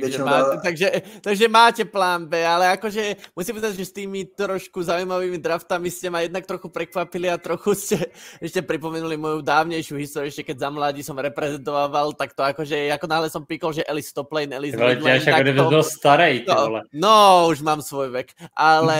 Takže, 0.01 0.21
má, 0.23 0.38
takže, 0.62 0.88
takže 1.21 1.45
máte 1.47 1.83
plán 1.86 2.29
B, 2.29 2.41
ale 2.41 2.77
akože 2.77 3.33
musím 3.33 3.57
povedať, 3.57 3.73
že 3.77 3.86
s 3.89 3.93
tými 3.93 4.29
trošku 4.29 4.83
zaujímavými 4.83 5.41
draftami 5.41 5.89
ste 5.89 6.13
ma 6.13 6.21
jednak 6.21 6.45
trochu 6.45 6.69
prekvapili 6.69 7.27
a 7.31 7.41
trochu 7.41 7.73
ste 7.73 7.97
ešte 8.41 8.62
pripomenuli 8.62 9.17
moju 9.17 9.39
dávnejšiu 9.41 9.95
históriu, 9.97 10.29
ešte 10.29 10.45
keď 10.45 10.57
za 10.67 10.69
mladí 10.69 11.01
som 11.01 11.17
reprezentoval, 11.17 12.13
tak 12.13 12.38
to 12.38 12.41
akože, 12.45 12.93
ako 12.93 13.05
náhle 13.10 13.27
som 13.29 13.43
pikol, 13.43 13.73
že 13.73 13.86
Ellis 13.86 14.13
top 14.13 14.31
lane, 14.33 14.53
Ellis 14.53 14.77
mid 14.77 15.01
lane, 15.01 15.23
tak 15.25 15.43
to... 15.43 15.69
byl 15.69 15.83
starý, 15.83 16.45
ty 16.45 16.51
no, 16.51 16.81
no, 16.93 17.47
už 17.49 17.62
mám 17.62 17.81
svoj 17.81 18.10
vek, 18.10 18.33
ale 18.53 18.97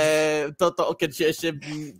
toto, 0.57 0.93
keď 0.97 1.12
ešte... 1.33 1.47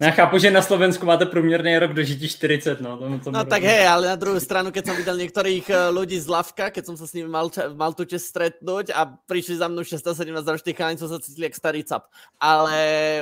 Ja 0.02 0.12
chápu, 0.12 0.38
že 0.38 0.52
na 0.52 0.62
Slovensku 0.62 1.06
máte 1.06 1.26
průměrný 1.26 1.78
rok 1.80 1.94
dožití 1.94 2.30
40, 2.30 2.82
no. 2.82 2.98
To, 2.98 3.06
to 3.24 3.32
no 3.32 3.46
tak 3.46 3.64
hej, 3.64 3.88
ale 3.88 4.08
na 4.08 4.16
druhou 4.16 4.40
stranu, 4.40 4.72
keď 4.72 4.84
som 4.86 4.96
videl 4.96 5.18
niektorých 5.18 5.66
eh, 5.70 5.78
ľudí 5.92 6.18
z 6.20 6.28
Lavka, 6.28 6.70
keď 6.70 6.84
som 6.86 6.96
sa 6.98 7.06
s 7.08 7.14
nimi 7.14 7.30
mal, 7.30 7.50
mal 7.76 7.92
tu 7.94 8.06
čest 8.06 8.30
stretnúť, 8.32 8.87
a 8.94 9.06
prišli 9.06 9.56
za 9.58 9.68
mnou 9.68 9.84
617 9.84 10.48
roční 10.48 10.74
chalani, 10.74 10.98
co 10.98 11.08
sa 11.08 11.20
cítili 11.20 11.46
jak 11.48 11.56
starý 11.56 11.84
cap. 11.84 12.12
Ale 12.40 12.80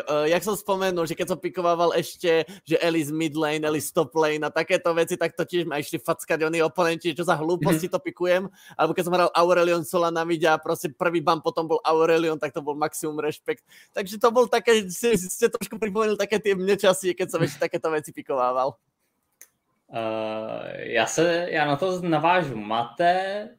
uh, 0.09 0.25
jak 0.25 0.43
som 0.43 0.55
spomenul, 0.55 1.05
že 1.05 1.15
keď 1.15 1.27
som 1.33 1.39
pikovával 1.39 1.93
ešte, 1.93 2.45
že 2.65 2.75
Ellis 2.81 3.11
mid 3.11 3.35
lane, 3.35 3.65
Ellis 3.65 3.91
top 3.91 4.15
lane 4.15 4.43
a 4.45 4.49
takéto 4.49 4.93
veci, 4.93 5.17
tak 5.17 5.33
to 5.33 5.45
tiež 5.45 5.65
ma 5.65 5.77
išli 5.77 6.01
fackať 6.01 6.45
oni 6.45 6.61
oponenti, 6.61 7.15
čo 7.15 7.23
za 7.23 7.37
hlúposti 7.37 7.89
to 7.89 7.99
pikujem. 8.01 8.49
Alebo 8.77 8.93
keď 8.93 9.03
som 9.05 9.15
hral 9.15 9.31
Aurelion 9.33 9.85
Sola 9.85 10.09
na 10.11 10.25
mide 10.25 10.49
a 10.49 10.57
proste 10.57 10.89
prvý 10.89 11.21
bam 11.21 11.41
potom 11.41 11.69
bol 11.69 11.79
Aurelion, 11.85 12.39
tak 12.39 12.53
to 12.53 12.61
bol 12.65 12.73
maximum 12.73 13.21
rešpekt. 13.21 13.63
Takže 13.93 14.17
to 14.17 14.29
bol 14.33 14.49
také, 14.49 14.89
si, 14.89 15.17
ste 15.17 15.47
trošku 15.47 15.77
pripomenuli 15.77 16.17
také 16.17 16.41
tie 16.41 16.57
mne 16.57 16.77
časy, 16.77 17.13
keď 17.13 17.27
som 17.31 17.39
ešte 17.41 17.69
takéto 17.69 17.87
veci 17.93 18.09
pikovával. 18.11 18.75
Uh, 19.85 20.65
já 20.77 21.05
se, 21.05 21.47
já 21.49 21.65
na 21.65 21.75
to 21.75 22.01
navážu. 22.01 22.57
Máte 22.57 23.49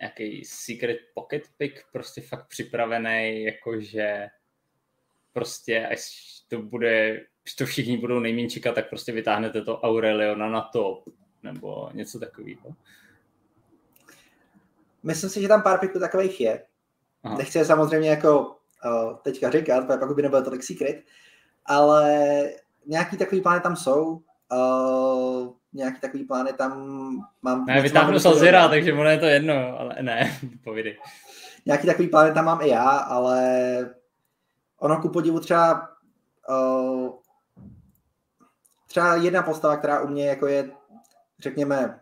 nějaký 0.00 0.44
secret 0.44 0.98
pocket 1.14 1.42
pick 1.56 1.84
prostě 1.92 2.20
fakt 2.20 2.48
připravený, 2.48 3.44
jakože 3.44 4.26
prostě 5.32 5.86
až 5.86 6.26
to 6.48 6.62
bude, 6.62 7.20
až 7.46 7.54
to 7.54 7.66
všichni 7.66 7.98
budou 7.98 8.18
nejméně 8.20 8.50
čekat, 8.50 8.74
tak 8.74 8.88
prostě 8.88 9.12
vytáhnete 9.12 9.62
to 9.62 9.80
Aureliona 9.80 10.48
na 10.48 10.60
top, 10.60 11.04
nebo 11.42 11.90
něco 11.92 12.18
takového. 12.18 12.74
Myslím 15.02 15.30
si, 15.30 15.42
že 15.42 15.48
tam 15.48 15.62
pár 15.62 15.80
piků 15.80 15.98
takových 15.98 16.40
je. 16.40 16.66
Aha. 17.24 17.38
Nechci 17.38 17.58
je 17.58 17.64
samozřejmě 17.64 18.10
jako 18.10 18.40
uh, 18.40 19.16
teďka 19.16 19.50
říkat, 19.50 19.86
pak 19.86 20.14
by 20.14 20.22
nebyl 20.22 20.44
tolik 20.44 20.62
secret, 20.62 21.02
ale 21.66 22.42
nějaký 22.86 23.16
takový 23.16 23.40
plány 23.40 23.60
tam 23.60 23.76
jsou. 23.76 24.22
Uh, 24.52 25.52
nějaký 25.76 26.00
takový 26.00 26.24
plány 26.24 26.52
tam 26.52 26.72
mám. 27.42 27.64
Ne, 27.64 27.82
vytáhnu 27.82 28.18
Sazira, 28.18 28.68
takže 28.68 28.94
mu 28.94 29.02
je 29.02 29.18
to 29.18 29.26
jedno, 29.26 29.78
ale 29.78 29.96
ne, 30.00 30.38
povídej. 30.64 30.98
Nějaký 31.66 31.86
takový 31.86 32.08
plány 32.08 32.32
tam 32.32 32.44
mám 32.44 32.60
i 32.60 32.68
já, 32.68 32.88
ale 32.88 33.40
ono 34.78 35.00
ku 35.00 35.08
podivu 35.08 35.40
třeba 35.40 35.88
uh, 36.48 37.10
třeba 38.86 39.14
jedna 39.14 39.42
postava, 39.42 39.76
která 39.76 40.00
u 40.00 40.08
mě 40.08 40.26
jako 40.26 40.46
je, 40.46 40.70
řekněme, 41.38 42.00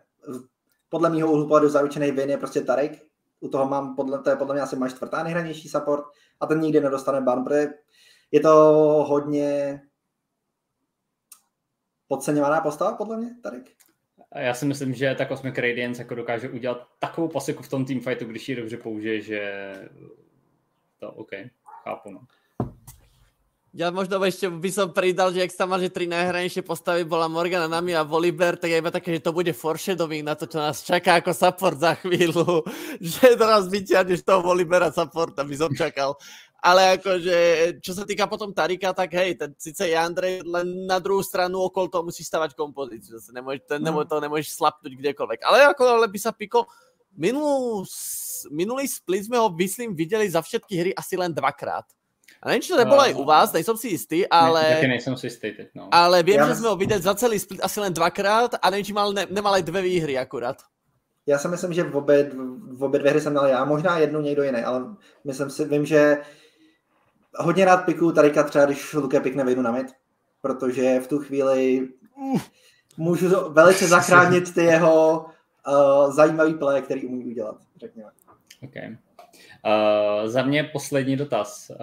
podle 0.89 1.09
mého 1.09 1.31
úhlu 1.31 1.47
pohledu 1.47 1.69
zaručený 1.69 2.11
vin 2.11 2.29
je 2.29 2.37
prostě 2.37 2.61
Tarek. 2.61 3.01
U 3.39 3.47
toho 3.47 3.65
mám, 3.65 3.95
podle, 3.95 4.19
to 4.19 4.29
je 4.29 4.35
podle 4.35 4.55
mě 4.55 4.61
asi 4.61 4.75
máš 4.75 4.93
čtvrtá 4.93 5.23
nejhranější 5.23 5.69
support 5.69 6.03
a 6.39 6.45
ten 6.45 6.59
nikdy 6.59 6.81
nedostane 6.81 7.21
ban, 7.21 7.43
protože 7.43 7.67
je 8.31 8.39
to 8.39 8.53
hodně 9.07 9.81
podceňovaná 12.07 12.61
postava, 12.61 12.93
podle 12.93 13.17
mě, 13.17 13.29
Tarek. 13.43 13.65
Já 14.35 14.53
si 14.53 14.65
myslím, 14.65 14.93
že 14.93 15.15
ta 15.15 15.25
Cosmic 15.25 15.57
Radiance 15.57 16.01
jako 16.01 16.15
dokáže 16.15 16.49
udělat 16.49 16.87
takovou 16.99 17.27
pasiku 17.27 17.63
v 17.63 17.69
tom 17.69 17.85
teamfightu, 17.85 18.25
když 18.25 18.49
ji 18.49 18.55
dobře 18.55 18.77
použije, 18.77 19.21
že 19.21 19.73
to 20.99 21.11
OK, 21.11 21.31
chápu. 21.83 22.11
No. 22.11 22.19
Ja 23.75 23.91
možno 23.91 24.23
ešte 24.23 24.47
by 24.47 24.71
som 24.71 24.95
pridal, 24.95 25.35
že 25.35 25.43
ak 25.43 25.51
sa 25.51 25.67
mal, 25.67 25.83
že 25.83 25.91
tri 25.91 26.07
najhranejšie 26.07 26.63
postavy 26.63 27.03
bola 27.03 27.27
Morgana, 27.27 27.67
Nami 27.67 27.91
a 27.91 28.07
Voliber, 28.07 28.55
tak 28.55 28.71
je 28.71 28.79
iba 28.79 28.87
také, 28.87 29.19
že 29.19 29.27
to 29.27 29.35
bude 29.35 29.51
foreshadowing 29.51 30.23
na 30.23 30.31
to, 30.31 30.47
čo 30.47 30.63
nás 30.63 30.79
čaká 30.79 31.19
ako 31.19 31.35
support 31.35 31.75
za 31.75 31.99
chvíľu. 31.99 32.63
že 33.03 33.35
teraz 33.35 33.67
vyťahneš 33.67 34.23
toho 34.23 34.39
Volibera 34.39 34.95
support, 34.95 35.35
aby 35.35 35.59
som 35.59 35.75
čakal 35.75 36.15
ale 36.65 36.97
akože, 36.97 37.37
čo 37.77 37.93
sa 37.93 38.09
týka 38.09 38.25
potom 38.25 38.49
Tarika, 38.49 38.89
tak 38.89 39.13
hej, 39.13 39.37
ten 39.37 39.53
síce 39.53 39.85
je 39.85 39.93
Andrej, 39.93 40.41
len 40.41 40.89
na 40.89 40.97
druhou 40.97 41.21
stranu 41.21 41.61
okolo 41.61 41.85
toho 41.85 42.03
musí 42.09 42.25
stavať 42.25 42.57
kompozíciu, 42.57 43.21
zase 43.21 43.29
nemôže, 43.29 43.61
ten, 43.69 43.77
mm. 43.85 44.09
to 44.09 44.17
nemôžeš 44.17 44.57
slapnúť 44.57 44.97
kdekoľvek. 44.97 45.45
Ale 45.45 45.69
ako 45.69 46.01
ale 46.01 46.09
by 46.09 46.17
sa 46.17 46.33
Piko, 46.33 46.65
minulú, 47.13 47.85
minulý 48.49 48.89
split 48.89 49.29
sme 49.29 49.37
ho, 49.37 49.53
myslím, 49.53 49.93
videli 49.93 50.25
za 50.25 50.41
všetky 50.41 50.73
hry 50.73 50.91
asi 50.97 51.13
len 51.13 51.29
dvakrát. 51.29 51.85
A 52.41 52.49
nevím, 52.49 52.61
či 52.65 52.73
to 52.73 52.81
nebylo 52.81 53.01
uh, 53.01 53.09
i 53.09 53.13
u 53.13 53.25
vás, 53.25 53.53
nejsem 53.53 53.77
si 53.77 53.87
jistý, 53.93 54.25
ale... 54.25 54.61
Ne, 54.61 54.75
taky 54.75 54.87
nejsem 54.87 55.17
si 55.17 55.25
jistý 55.29 55.49
teď, 55.53 55.67
no. 55.77 55.89
Ale 55.93 56.23
vím, 56.23 56.35
Já 56.35 56.47
že 56.47 56.55
jsme 56.55 56.67
ho 56.67 56.75
viděli 56.75 57.01
za 57.01 57.15
celý 57.15 57.39
split 57.39 57.61
asi 57.63 57.79
len 57.79 57.93
dvakrát 57.93 58.57
a 58.61 58.69
nevím, 58.69 58.85
či 58.85 58.93
mal, 58.93 59.13
ne, 59.13 59.25
nemal 59.29 59.53
aj 59.53 59.63
dvě 59.63 59.81
výhry 59.81 60.17
akurát. 60.17 60.57
Já 61.25 61.37
si 61.37 61.47
myslím, 61.47 61.73
že 61.73 61.83
v 61.83 61.97
obě, 61.97 62.31
v 62.77 62.83
obě 62.83 62.99
dvě 62.99 63.11
hry 63.11 63.21
jsem 63.21 63.33
měl 63.33 63.45
já, 63.45 63.65
možná 63.65 63.97
jednu 63.97 64.21
někdo 64.21 64.43
jiný, 64.43 64.61
ale 64.61 64.85
myslím 65.23 65.49
si, 65.49 65.65
vím, 65.65 65.85
že 65.85 66.17
hodně 67.37 67.65
rád 67.65 67.77
piku 67.77 68.11
Tarika 68.11 68.43
třeba, 68.43 68.65
když 68.65 68.93
Luke 68.93 69.19
pikne 69.19 69.43
vyjdu 69.43 69.61
na 69.61 69.71
mid, 69.71 69.87
protože 70.41 70.99
v 70.99 71.07
tu 71.07 71.19
chvíli 71.19 71.87
můžu 72.97 73.49
velice 73.49 73.87
zachránit 73.87 74.53
ty 74.53 74.63
jeho 74.63 75.25
uh, 75.67 76.13
zajímavý 76.13 76.53
play, 76.53 76.81
který 76.81 77.05
umí 77.05 77.25
udělat, 77.25 77.57
řekněme. 77.75 78.09
Okay. 78.63 78.89
Uh, 78.89 80.27
za 80.27 80.43
mě 80.43 80.63
poslední 80.63 81.15
dotaz. 81.17 81.69
Uh, 81.69 81.77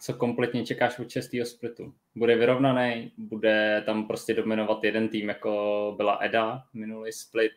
co 0.00 0.14
kompletně 0.14 0.66
čekáš 0.66 0.98
od 0.98 1.08
čestého 1.08 1.46
splitu? 1.46 1.94
Bude 2.16 2.36
vyrovnaný? 2.36 3.12
Bude 3.18 3.82
tam 3.86 4.06
prostě 4.06 4.34
dominovat 4.34 4.84
jeden 4.84 5.08
tým, 5.08 5.28
jako 5.28 5.94
byla 5.96 6.16
Eda 6.16 6.62
minulý 6.74 7.12
split? 7.12 7.52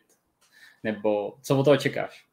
Nebo 0.84 1.34
co 1.42 1.58
od 1.58 1.64
toho 1.64 1.76
čekáš? 1.76 2.31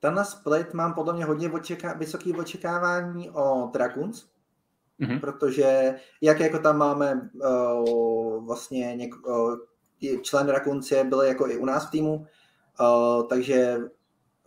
Tenhle 0.00 0.24
split 0.24 0.74
mám 0.74 0.94
podle 0.94 1.12
mě 1.12 1.24
hodně 1.24 1.48
očeká- 1.48 1.98
vysoké 1.98 2.30
očekávání 2.36 3.30
o 3.30 3.70
Draguns, 3.72 4.26
mm-hmm. 5.00 5.20
protože 5.20 5.94
jak 6.20 6.40
jako 6.40 6.58
tam 6.58 6.78
máme 6.78 7.30
uh, 7.34 8.46
vlastně 8.46 8.96
něk- 8.96 9.26
uh, 9.26 9.56
člen 10.22 10.46
Draguncie 10.46 11.04
byli 11.04 11.28
jako 11.28 11.48
i 11.48 11.56
u 11.56 11.64
nás 11.64 11.86
v 11.86 11.90
týmu, 11.90 12.26
uh, 12.80 13.28
takže 13.28 13.78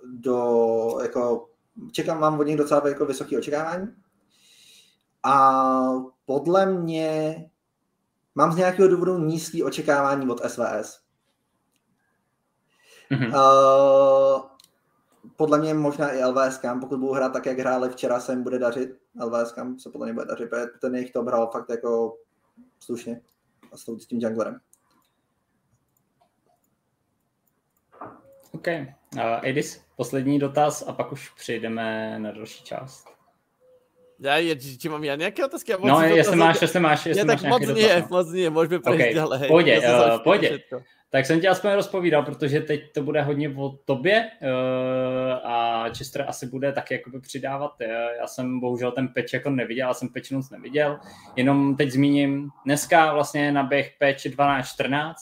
do, 0.03 0.97
jako, 1.03 1.49
čekám, 1.91 2.19
mám 2.19 2.39
od 2.39 2.43
nich 2.43 2.57
docela 2.57 2.87
jako 2.87 3.05
vysoké 3.05 3.37
očekávání. 3.37 3.87
A 5.23 5.53
podle 6.25 6.65
mě 6.65 7.35
mám 8.35 8.51
z 8.51 8.55
nějakého 8.55 8.87
důvodu 8.87 9.17
nízký 9.17 9.63
očekávání 9.63 10.29
od 10.29 10.41
SVS. 10.47 11.03
Mm-hmm. 13.11 13.27
Uh, 13.27 14.52
podle 15.35 15.59
mě 15.59 15.73
možná 15.73 16.11
i 16.11 16.23
LVS, 16.23 16.59
pokud 16.79 16.99
budou 16.99 17.13
hrát 17.13 17.33
tak, 17.33 17.45
jak 17.45 17.59
hráli 17.59 17.89
včera, 17.89 18.19
se 18.19 18.31
jim 18.31 18.43
bude 18.43 18.59
dařit. 18.59 18.89
LVS 19.21 19.53
se 19.77 19.89
podle 19.89 20.07
mě 20.07 20.13
bude 20.13 20.25
dařit, 20.25 20.49
protože 20.49 20.65
ten 20.81 20.95
jejich 20.95 21.11
to 21.11 21.23
hrál 21.23 21.47
fakt 21.51 21.69
jako 21.69 22.17
slušně 22.79 23.21
a 23.71 23.77
s 23.77 24.05
tím 24.07 24.19
junglerem. 24.21 24.59
OK. 28.51 28.67
Uh, 29.15 29.21
Edis, 29.41 29.83
poslední 29.95 30.39
dotaz 30.39 30.83
a 30.87 30.93
pak 30.93 31.11
už 31.11 31.29
přejdeme 31.29 32.19
na 32.19 32.31
další 32.31 32.63
část. 32.63 33.13
Já, 34.19 34.37
je, 34.37 34.55
či 34.55 34.89
mám 34.89 35.03
já 35.03 35.15
nějaké 35.15 35.45
otázky? 35.45 35.71
Já 35.71 35.77
no, 35.83 36.01
jestli 36.01 36.35
máš, 36.35 36.61
jestli 36.61 36.79
máš, 36.79 37.05
jestli 37.05 37.19
já, 37.19 37.25
máš 37.25 37.41
tak 37.41 37.49
moc 37.49 37.61
dotaz, 37.61 37.75
nie, 37.75 37.99
no. 38.01 38.07
moc 38.09 38.31
nie, 38.31 38.49
můžeme 38.49 38.79
prejsť 38.79 39.01
okay. 39.01 39.13
ďalej. 39.13 39.47
Pojde, 39.47 39.79
uh, 39.79 40.23
pojde. 40.23 40.59
Tak 41.13 41.25
jsem 41.25 41.41
tě 41.41 41.49
aspoň 41.49 41.71
rozpovídal, 41.71 42.23
protože 42.23 42.61
teď 42.61 42.91
to 42.93 43.03
bude 43.03 43.21
hodně 43.21 43.49
o 43.55 43.69
tobě 43.69 44.31
uh, 44.41 45.47
a 45.51 45.85
Chester 45.97 46.25
asi 46.27 46.47
bude 46.47 46.71
taky 46.71 46.93
jakoby 46.93 47.19
přidávat. 47.19 47.71
Já 48.19 48.27
jsem 48.27 48.59
bohužel 48.59 48.91
ten 48.91 49.07
peč 49.07 49.33
jako 49.33 49.49
neviděl, 49.49 49.87
já 49.87 49.93
jsem 49.93 50.09
peč 50.09 50.31
noc 50.31 50.49
neviděl, 50.49 50.99
jenom 51.35 51.75
teď 51.75 51.91
zmíním, 51.91 52.49
dneska 52.65 53.13
vlastně 53.13 53.51
naběh 53.51 53.93
peč 53.99 54.25
12-14, 54.25 55.13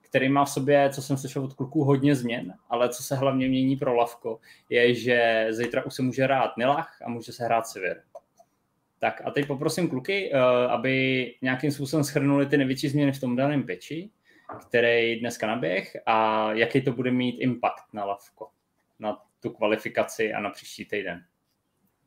který 0.00 0.28
má 0.28 0.44
v 0.44 0.50
sobě, 0.50 0.90
co 0.90 1.02
jsem 1.02 1.16
slyšel 1.16 1.44
od 1.44 1.54
kluků, 1.54 1.84
hodně 1.84 2.14
změn, 2.14 2.54
ale 2.70 2.88
co 2.88 3.02
se 3.02 3.16
hlavně 3.16 3.48
mění 3.48 3.76
pro 3.76 3.94
Lavko, 3.94 4.38
je, 4.70 4.94
že 4.94 5.46
zítra 5.50 5.84
už 5.86 5.94
se 5.94 6.02
může 6.02 6.24
hrát 6.24 6.56
Nilach 6.56 7.02
a 7.04 7.08
může 7.08 7.32
se 7.32 7.44
hrát 7.44 7.66
Sivir. 7.66 7.96
Tak 8.98 9.22
a 9.24 9.30
teď 9.30 9.46
poprosím 9.46 9.88
kluky, 9.88 10.32
uh, 10.32 10.40
aby 10.72 11.26
nějakým 11.42 11.70
způsobem 11.70 12.04
schrnuli 12.04 12.46
ty 12.46 12.56
největší 12.56 12.88
změny 12.88 13.12
v 13.12 13.20
tom 13.20 13.36
daném 13.36 13.62
peči, 13.62 14.10
který 14.56 15.20
dneska 15.20 15.46
naběh 15.46 15.96
a 16.06 16.48
jaký 16.52 16.82
to 16.82 16.92
bude 16.92 17.10
mít 17.10 17.38
impact 17.40 17.92
na 17.92 18.04
Lavko, 18.04 18.48
na 18.98 19.22
tu 19.40 19.50
kvalifikaci 19.50 20.32
a 20.32 20.40
na 20.40 20.50
příští 20.50 20.84
týden. 20.84 21.24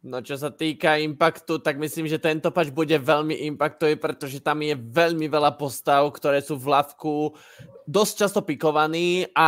No 0.01 0.17
čo 0.17 0.33
sa 0.33 0.49
týka 0.49 0.97
impaktu, 0.97 1.61
tak 1.61 1.77
myslím, 1.77 2.09
že 2.09 2.17
tento 2.17 2.49
pač 2.49 2.73
bude 2.73 2.97
veľmi 2.97 3.45
impactový, 3.53 4.01
pretože 4.01 4.41
tam 4.41 4.65
je 4.65 4.73
veľmi 4.73 5.29
veľa 5.29 5.53
postav, 5.53 6.09
ktoré 6.09 6.41
sú 6.41 6.57
v 6.57 6.73
lavku 6.73 7.37
dosť 7.85 8.13
často 8.25 8.41
pikovaní 8.41 9.29
a 9.37 9.47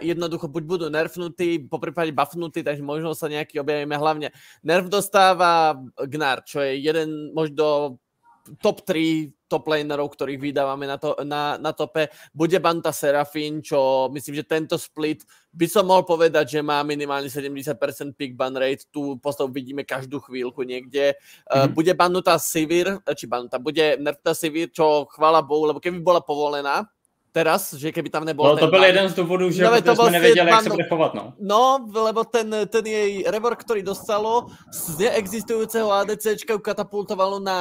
jednoducho 0.00 0.48
buď 0.48 0.62
budú 0.64 0.86
nerfnutí, 0.88 1.68
po 1.68 1.76
prípade 1.76 2.08
buffnutí, 2.08 2.64
takže 2.64 2.80
možno 2.80 3.12
sa 3.12 3.28
nejaký 3.28 3.60
objavíme. 3.60 3.92
Hlavne 3.92 4.32
nerf 4.64 4.88
dostáva 4.88 5.76
Gnar, 6.00 6.40
čo 6.48 6.64
je 6.64 6.80
jeden 6.80 7.28
možno 7.36 8.00
top 8.64 8.88
3 8.88 9.28
top 9.52 9.68
lanerov, 9.68 10.08
ktorých 10.08 10.40
vydávame 10.40 10.88
na, 10.88 10.96
to, 10.96 11.12
na, 11.28 11.60
na 11.60 11.76
tope. 11.76 12.08
Bude 12.32 12.56
Banta 12.56 12.88
Serafín, 12.88 13.60
čo 13.60 14.08
myslím, 14.08 14.40
že 14.40 14.48
tento 14.48 14.80
split 14.80 15.20
by 15.52 15.68
som 15.68 15.84
mohol 15.84 16.08
povedať, 16.08 16.56
že 16.56 16.60
má 16.64 16.80
minimálne 16.80 17.28
70% 17.28 17.76
pick 18.16 18.32
ban 18.32 18.56
rate. 18.56 18.88
Tu 18.88 19.20
postavu 19.20 19.52
vidíme 19.52 19.84
každú 19.84 20.24
chvíľku 20.24 20.64
niekde. 20.64 21.12
Mm-hmm. 21.44 21.76
Bude 21.76 21.92
banutá 21.92 22.40
Sivir, 22.40 23.04
či 23.12 23.28
banutá, 23.28 23.60
bude 23.60 24.00
nerfnutá 24.00 24.32
Sivir, 24.32 24.72
čo 24.72 25.04
chvála 25.12 25.44
Bohu, 25.44 25.68
lebo 25.68 25.76
keby 25.76 26.00
bola 26.00 26.24
povolená, 26.24 26.88
teraz, 27.32 27.72
že 27.72 27.88
keby 27.88 28.12
tam 28.12 28.28
nebol 28.28 28.44
No 28.44 28.56
to 28.56 28.68
byl 28.68 28.80
ban... 28.80 28.88
jeden 28.88 29.08
z 29.08 29.14
důvodů, 29.14 29.50
že 29.50 29.64
no, 29.64 29.82
to 29.82 29.96
jsme 29.96 30.10
nevěděli, 30.10 30.50
jak 30.50 30.62
se 30.62 30.70
bude 30.70 30.84
chovat, 30.88 31.14
no. 31.14 31.32
No, 31.40 31.88
lebo 31.94 32.24
ten, 32.24 32.68
ten 32.68 32.84
jej 32.86 33.24
rework, 33.26 33.64
ktorý 33.64 33.82
dostalo, 33.82 34.52
z 34.68 35.00
neexistujúceho 35.00 35.88
ADCčka 35.88 36.60
katapultovalo 36.60 37.40
na 37.40 37.58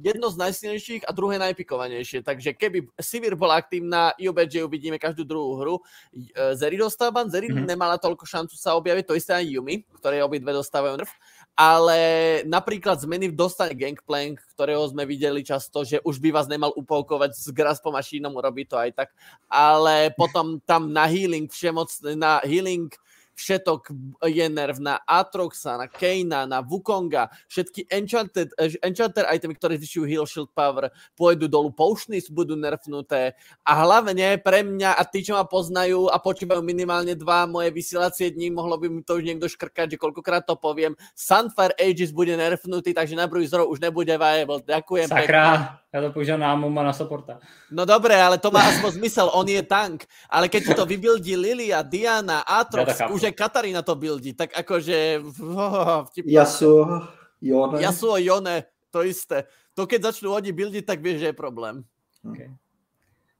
jedno 0.00 0.32
z 0.32 0.36
najsilnejších 0.36 1.04
a 1.04 1.12
druhé 1.12 1.36
najpikovanejšie. 1.38 2.24
Takže 2.24 2.56
keby 2.56 2.88
Sivir 2.96 3.36
bola 3.36 3.60
aktívna, 3.60 4.16
IOBG 4.16 4.64
uvidíme 4.64 4.96
každú 4.96 5.28
druhú 5.28 5.60
hru. 5.60 5.74
E, 6.16 6.56
Zeri 6.56 6.80
dostáva, 6.80 7.28
Zeri 7.28 7.52
mm-hmm. 7.52 7.68
nemala 7.68 8.00
toľko 8.00 8.24
šancu 8.24 8.56
sa 8.56 8.74
objaviť, 8.80 9.04
to 9.04 9.14
isté 9.14 9.36
aj 9.36 9.44
Yumi, 9.44 9.84
ktoré 10.00 10.24
obidve 10.24 10.56
dostávajú 10.56 10.96
nerf 10.96 11.12
ale 11.56 12.00
napríklad 12.44 13.00
zmeny 13.00 13.32
v 13.32 13.38
dostane 13.40 13.72
Gangplank, 13.72 14.44
ktorého 14.52 14.84
sme 14.92 15.08
videli 15.08 15.40
často, 15.40 15.88
že 15.88 16.04
už 16.04 16.20
by 16.20 16.28
vás 16.28 16.46
nemal 16.52 16.68
upolkovať 16.76 17.32
s 17.32 17.48
Graspom 17.48 17.96
a 17.96 18.04
Sheenom, 18.04 18.36
urobí 18.36 18.68
to 18.68 18.76
aj 18.76 18.92
tak, 18.92 19.08
ale 19.48 20.12
potom 20.12 20.60
tam 20.68 20.92
na 20.92 21.08
healing, 21.08 21.48
všemoc, 21.48 21.88
na 22.12 22.44
healing 22.44 22.92
všetok 23.36 23.92
je 24.24 24.46
nerv 24.48 24.80
na 24.80 24.96
Atroxa, 25.04 25.76
na 25.76 25.86
Keina, 25.86 26.48
na 26.48 26.64
Wukonga, 26.64 27.28
všetky 27.52 27.86
enchanted, 27.92 28.50
eh, 28.56 28.80
enchanter 28.80 29.28
itemy, 29.28 29.54
ktoré 29.54 29.76
zvyšujú 29.76 30.04
heal 30.08 30.24
shield 30.24 30.50
power, 30.56 30.88
pôjdu 31.12 31.46
dolu, 31.46 31.68
potions 31.68 32.32
budú 32.32 32.56
nerfnuté 32.56 33.36
a 33.62 33.72
hlavne 33.84 34.40
pre 34.40 34.64
mňa 34.64 34.96
a 34.96 35.02
tí, 35.04 35.20
čo 35.20 35.36
ma 35.36 35.44
poznajú 35.44 36.08
a 36.08 36.16
počívajú 36.16 36.64
minimálne 36.64 37.12
dva 37.12 37.44
moje 37.44 37.68
vysielacie 37.70 38.32
dní, 38.32 38.48
mohlo 38.48 38.80
by 38.80 38.88
mi 38.88 39.04
to 39.04 39.20
už 39.20 39.24
niekto 39.28 39.46
škrkať, 39.46 39.94
že 39.94 40.00
koľkokrát 40.00 40.48
to 40.48 40.56
poviem, 40.56 40.96
Sunfire 41.12 41.76
Aegis 41.76 42.10
bude 42.10 42.32
nerfnutý, 42.32 42.96
takže 42.96 43.14
na 43.14 43.28
Bruiserov 43.28 43.68
už 43.68 43.84
nebude 43.84 44.16
viable. 44.16 44.64
Ďakujem. 44.64 45.08
Sakra. 45.12 45.44
Pekne. 45.44 45.85
Ja 45.96 46.04
to 46.04 46.12
používam 46.12 46.44
na 46.44 46.52
Amuma 46.52 46.84
na 46.84 46.92
supporta. 46.92 47.40
No 47.72 47.88
dobre, 47.88 48.12
ale 48.12 48.36
to 48.36 48.52
má 48.52 48.68
aspoň 48.68 49.00
zmysel, 49.00 49.32
on 49.32 49.48
je 49.48 49.64
tank. 49.64 50.04
Ale 50.28 50.52
keď 50.52 50.60
ti 50.60 50.72
to 50.76 50.84
vybildí 50.84 51.32
Lilia, 51.40 51.80
Diana, 51.80 52.44
Atrox, 52.44 53.00
ja 53.00 53.08
už 53.08 53.32
aj 53.32 53.32
Katarína 53.32 53.80
to 53.80 53.96
bildí, 53.96 54.36
tak 54.36 54.52
akože... 54.52 55.24
Oh, 55.40 56.04
Yasuo, 56.20 57.08
Jone. 57.40 57.80
Yasuo, 57.80 58.20
Jone, 58.20 58.68
to 58.92 59.00
isté. 59.08 59.48
To 59.72 59.88
keď 59.88 60.12
začnú 60.12 60.36
oni 60.36 60.52
bildiť, 60.52 60.84
tak 60.84 61.00
vieš, 61.00 61.24
že 61.24 61.28
je 61.32 61.36
problém. 61.40 61.80
Okay. 62.20 62.52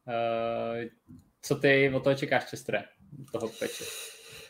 Uh, 0.09 0.89
co 1.45 1.55
ty 1.61 1.93
o 1.93 2.01
toho 2.01 2.17
čekáš, 2.17 2.57
Čestre, 2.57 2.89
toho 3.37 3.53
peče? 3.53 3.85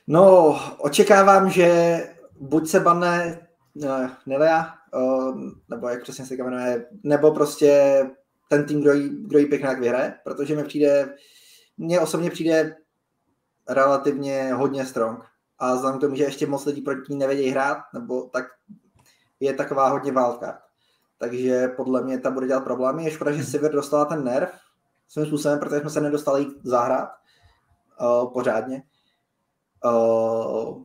No, 0.06 0.54
očekávám, 0.78 1.50
že 1.50 1.66
buď 2.38 2.68
se 2.68 2.78
banne 2.80 3.14
uh, 3.82 4.14
Nelia, 4.30 4.75
nebo 5.68 5.88
jak 5.88 6.02
přesně 6.02 6.26
se 6.26 6.34
jmenuje, 6.34 6.86
nebo 7.02 7.30
prostě 7.30 8.02
ten 8.48 8.66
tým, 8.66 8.80
kdo 8.80 8.92
jí, 8.92 9.26
kdo 9.26 9.38
jí 9.38 9.46
pěkně 9.46 9.74
vyhraje, 9.74 10.14
protože 10.24 10.56
mi 10.56 10.64
přijde, 10.64 11.14
mně 11.78 12.00
osobně 12.00 12.30
přijde 12.30 12.76
relativně 13.68 14.54
hodně 14.54 14.86
strong. 14.86 15.24
A 15.58 15.74
vzhledem 15.74 15.98
k 15.98 16.00
tomu, 16.00 16.14
že 16.16 16.24
ještě 16.24 16.46
moc 16.46 16.66
lidí 16.66 16.82
proti 16.82 17.12
ní 17.12 17.18
nevědějí 17.18 17.50
hrát, 17.50 17.78
nebo 17.94 18.22
tak 18.22 18.44
je 19.40 19.54
taková 19.54 19.88
hodně 19.88 20.12
válka. 20.12 20.62
Takže 21.18 21.68
podle 21.68 22.02
mě 22.02 22.18
ta 22.18 22.30
bude 22.30 22.46
dělat 22.46 22.64
problémy. 22.64 23.04
Je 23.04 23.10
škoda, 23.10 23.32
že 23.32 23.44
Sivir 23.44 23.72
dostala 23.72 24.04
ten 24.04 24.24
nerv 24.24 24.50
svým 25.08 25.26
způsobem, 25.26 25.58
protože 25.58 25.80
jsme 25.80 25.90
se 25.90 26.00
nedostali 26.00 26.46
zahrát 26.62 27.08
uh, 28.00 28.32
pořádně. 28.32 28.82
Uh, 29.84 30.84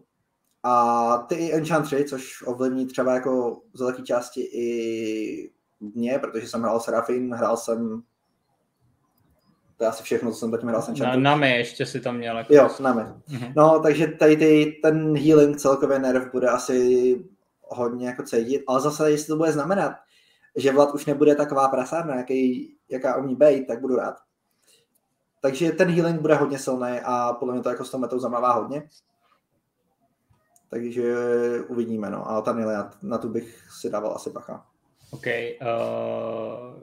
a 0.63 1.17
ty 1.17 1.35
i 1.35 1.53
Enchantry, 1.53 2.05
což 2.05 2.43
ovlivní 2.47 2.87
třeba 2.87 3.13
jako 3.13 3.61
z 3.73 3.79
velké 3.81 4.01
části 4.01 4.41
i 4.41 5.51
mě, 5.79 6.19
protože 6.19 6.47
jsem 6.47 6.61
hrál 6.61 6.79
Serafin, 6.79 7.33
hrál 7.33 7.57
jsem 7.57 8.03
to 9.77 9.85
je 9.85 9.89
asi 9.89 10.03
všechno, 10.03 10.31
co 10.31 10.37
jsem 10.37 10.51
zatím 10.51 10.69
hrál 10.69 10.83
Enchantry. 10.87 11.21
Na, 11.21 11.29
Nami 11.29 11.51
ještě 11.51 11.85
si 11.85 11.99
tam 11.99 12.17
měl. 12.17 12.37
Jako 12.37 12.53
jo, 12.53 12.69
Nami. 12.79 13.01
Mm-hmm. 13.01 13.53
No, 13.55 13.79
takže 13.79 14.07
tady 14.07 14.37
ty, 14.37 14.79
ten 14.81 15.17
healing 15.17 15.57
celkově 15.57 15.99
nerv 15.99 16.31
bude 16.31 16.47
asi 16.49 17.15
hodně 17.61 18.07
jako 18.07 18.23
cítit, 18.23 18.63
ale 18.67 18.81
zase, 18.81 19.11
jestli 19.11 19.27
to 19.27 19.37
bude 19.37 19.51
znamenat, 19.51 19.93
že 20.55 20.71
Vlad 20.71 20.93
už 20.93 21.05
nebude 21.05 21.35
taková 21.35 21.67
prasárna, 21.67 22.15
jaký, 22.15 22.73
jaká 22.89 23.17
umí 23.17 23.35
být, 23.35 23.67
tak 23.67 23.81
budu 23.81 23.95
rád. 23.95 24.15
Takže 25.41 25.71
ten 25.71 25.89
healing 25.89 26.21
bude 26.21 26.35
hodně 26.35 26.59
silný 26.59 26.99
a 27.03 27.33
podle 27.33 27.53
mě 27.53 27.63
to 27.63 27.69
jako 27.69 27.85
s 27.85 27.91
tou 27.91 27.97
metou 27.97 28.19
zamává 28.19 28.53
hodně. 28.53 28.83
Takže 30.71 31.03
uvidíme, 31.67 32.09
no. 32.09 32.31
A 32.31 32.41
ta 32.41 32.53
Nile, 32.53 32.89
na 33.03 33.17
tu 33.17 33.29
bych 33.29 33.67
si 33.71 33.89
dával 33.89 34.15
asi 34.15 34.29
bacha. 34.29 34.65
OK. 35.11 35.27
Uh, 35.61 36.79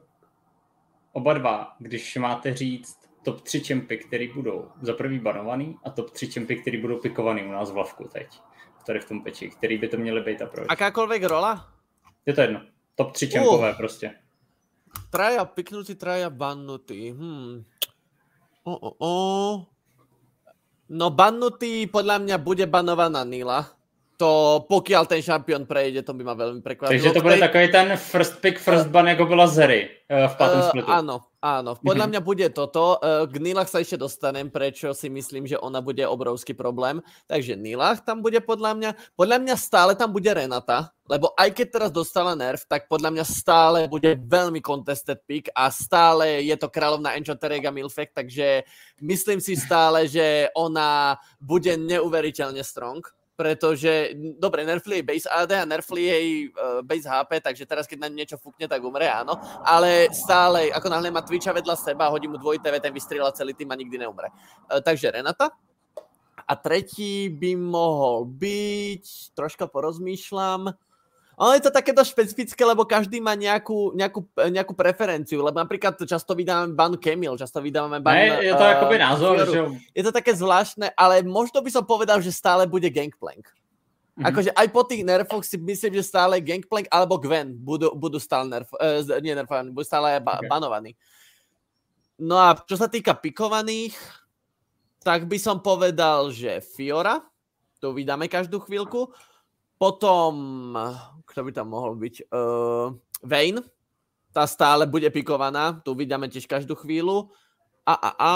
oba 1.13 1.33
dva, 1.35 1.77
když 1.79 2.17
máte 2.17 2.55
říct 2.55 2.99
top 3.23 3.41
3 3.41 3.61
čempy, 3.61 3.99
který 3.99 4.29
budou 4.33 4.69
za 4.83 4.93
prvý 4.93 5.19
banovaný 5.19 5.77
a 5.85 5.91
top 5.91 6.11
3 6.11 6.29
čempy, 6.29 6.57
který 6.57 6.81
budou 6.81 7.01
pikovaný 7.01 7.45
u 7.45 7.53
nás 7.53 7.71
v 7.71 7.77
lavku 7.77 8.09
teď. 8.09 8.41
Tady 8.87 9.01
v 9.01 9.09
tom 9.09 9.23
peči, 9.23 9.51
který 9.51 9.79
by 9.79 9.89
to 9.89 9.97
měly 9.97 10.21
být 10.21 10.43
a 10.43 10.47
proč. 10.47 10.67
Akákoľvek 10.69 11.25
rola? 11.25 11.69
Je 12.27 12.33
to 12.33 12.41
jedno. 12.41 12.61
Top 12.95 13.13
3 13.13 13.29
čempové 13.29 13.71
uh. 13.71 13.77
prostě. 13.77 14.15
Traja 15.11 15.45
piknutý, 15.45 15.95
traja 15.95 16.31
bannutý. 16.31 17.11
Hmm. 17.13 17.65
O, 18.65 18.77
o, 18.77 18.91
o. 18.99 19.13
No 20.89 21.11
bannutý 21.11 21.85
podľa 21.89 22.19
mňa 22.19 22.37
bude 22.41 22.65
banovaná 22.69 23.25
Nila 23.25 23.78
to 24.19 24.67
pokiaľ 24.67 25.07
ten 25.07 25.23
šampión 25.23 25.63
prejde, 25.63 26.03
to 26.03 26.11
by 26.11 26.27
ma 26.27 26.35
veľmi 26.35 26.59
prekvapilo. 26.59 26.91
Takže 26.91 27.15
to 27.15 27.23
bude 27.23 27.39
takový 27.39 27.71
ten 27.71 27.95
first 27.95 28.43
pick, 28.43 28.59
first 28.59 28.91
ban, 28.91 29.07
jako 29.07 29.27
byla 29.27 29.47
Zery 29.47 29.89
uh, 30.11 30.27
v 30.27 30.35
pátém 30.37 30.63
splitu. 30.63 30.91
Uh, 30.91 30.99
áno, 30.99 31.17
áno. 31.39 31.79
Podľa 31.79 31.95
mm-hmm. 31.95 32.11
mňa 32.11 32.21
bude 32.27 32.47
toto. 32.51 32.99
Uh, 32.99 33.31
k 33.31 33.39
Nilach 33.39 33.71
sa 33.71 33.79
ešte 33.79 33.95
dostanem, 33.95 34.51
prečo 34.51 34.91
si 34.91 35.07
myslím, 35.07 35.47
že 35.47 35.55
ona 35.55 35.79
bude 35.79 36.03
obrovský 36.03 36.51
problém. 36.51 36.99
Takže 37.31 37.55
Nilach 37.55 38.03
tam 38.03 38.19
bude 38.19 38.43
podľa 38.43 38.75
mňa. 38.75 38.91
Podľa 39.15 39.39
mňa 39.39 39.55
stále 39.55 39.95
tam 39.95 40.11
bude 40.11 40.35
Renata, 40.35 40.91
lebo 41.07 41.31
aj 41.39 41.55
keď 41.55 41.67
teraz 41.71 41.91
dostala 41.95 42.35
nerv, 42.35 42.59
tak 42.67 42.91
podľa 42.91 43.15
mňa 43.15 43.25
stále 43.25 43.87
bude 43.87 44.19
veľmi 44.19 44.59
contested 44.59 45.23
pick 45.31 45.47
a 45.55 45.71
stále 45.71 46.43
je 46.43 46.59
to 46.59 46.67
kráľovná 46.67 47.15
Enchanterega 47.15 47.71
Milfek, 47.71 48.11
takže 48.11 48.67
myslím 48.99 49.39
si 49.39 49.55
stále, 49.55 50.11
že 50.11 50.51
ona 50.59 51.15
bude 51.39 51.79
neuveriteľne 51.79 52.67
strong 52.67 52.99
pretože, 53.39 54.19
dobre, 54.35 54.67
nerfli 54.67 54.99
jej 54.99 55.07
base 55.07 55.27
AD 55.31 55.53
a 55.55 55.63
nerfli 55.63 56.11
jej 56.11 56.27
uh, 56.51 56.83
base 56.83 57.07
HP, 57.07 57.39
takže 57.39 57.63
teraz, 57.71 57.87
keď 57.87 58.03
na 58.03 58.11
niečo 58.11 58.35
fúkne, 58.35 58.67
tak 58.67 58.83
umre, 58.83 59.07
áno. 59.07 59.39
Ale 59.63 60.11
stále, 60.11 60.75
ako 60.75 60.91
náhle 60.91 61.15
má 61.15 61.23
Twitcha 61.23 61.55
vedľa 61.55 61.79
seba, 61.79 62.11
hodí 62.11 62.27
mu 62.27 62.35
dvojité, 62.35 62.75
ten 62.83 62.91
vystrieľa 62.91 63.31
celý 63.31 63.55
tým 63.55 63.71
a 63.71 63.79
nikdy 63.79 63.95
neumre. 63.95 64.35
Uh, 64.67 64.83
takže 64.83 65.15
Renata. 65.15 65.55
A 66.49 66.53
tretí 66.59 67.31
by 67.31 67.55
mohol 67.55 68.27
byť, 68.27 69.37
troška 69.39 69.71
porozmýšľam, 69.71 70.75
ono 71.39 71.55
je 71.55 71.63
to 71.63 71.71
také 71.71 71.95
dosť 71.95 72.11
špecifické, 72.11 72.63
lebo 72.67 72.83
každý 72.83 73.23
má 73.23 73.39
nejakú, 73.39 73.95
nejakú, 73.95 74.27
nejakú 74.51 74.75
preferenciu, 74.75 75.39
lebo 75.39 75.55
napríklad 75.55 75.95
často 76.03 76.35
vydávame 76.35 76.75
ban 76.75 76.99
Kemil, 76.99 77.39
často 77.39 77.63
vydávame 77.63 78.03
ban... 78.03 78.19
Ne, 78.19 78.43
je 78.43 78.55
to 78.59 78.65
uh, 78.67 78.75
akoby 78.75 78.97
názor, 78.99 79.35
že... 79.47 79.61
Je 79.95 80.03
to 80.03 80.11
také 80.11 80.35
zvláštne, 80.35 80.91
ale 80.99 81.23
možno 81.23 81.63
by 81.63 81.71
som 81.71 81.87
povedal, 81.87 82.19
že 82.19 82.35
stále 82.35 82.67
bude 82.67 82.91
Gangplank. 82.91 83.47
Mm-hmm. 83.47 84.27
Akože 84.27 84.51
aj 84.51 84.67
po 84.75 84.83
tých 84.83 85.07
nerfoch 85.07 85.47
si 85.47 85.55
myslím, 85.63 85.95
že 86.03 86.11
stále 86.11 86.43
Gangplank 86.43 86.91
alebo 86.91 87.23
Gwen 87.23 87.55
budú, 87.55 87.95
budú 87.95 88.19
stále 88.19 88.51
nerf, 88.51 88.67
uh, 88.75 88.99
nie 89.23 89.31
nerfovaní, 89.31 89.71
budú 89.71 89.87
stále 89.87 90.19
ba- 90.19 90.43
okay. 90.43 90.51
banovaní. 90.51 90.99
No 92.19 92.35
a 92.35 92.59
čo 92.59 92.75
sa 92.75 92.91
týka 92.91 93.15
pikovaných, 93.15 93.95
tak 95.07 95.31
by 95.31 95.39
som 95.39 95.63
povedal, 95.63 96.35
že 96.35 96.59
Fiora, 96.59 97.23
to 97.79 97.95
vydáme 97.95 98.27
každú 98.27 98.59
chvíľku. 98.59 99.15
Potom, 99.79 100.75
kto 101.23 101.41
by 101.47 101.51
tam 101.55 101.71
mohol 101.71 101.95
byť? 101.95 102.27
Uh, 102.35 102.99
Vayne, 103.23 103.63
tá 104.35 104.43
stále 104.45 104.91
bude 104.91 105.07
pikovaná, 105.15 105.79
tu 105.79 105.95
vydáme 105.95 106.27
tiež 106.27 106.51
každú 106.51 106.75
chvíľu. 106.75 107.31
A, 107.87 107.95
a, 107.95 108.11
a, 108.19 108.33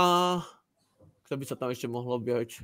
kto 1.26 1.34
by 1.36 1.44
sa 1.44 1.58
tam 1.58 1.74
ešte 1.74 1.90
mohlo 1.90 2.16
byť? 2.16 2.62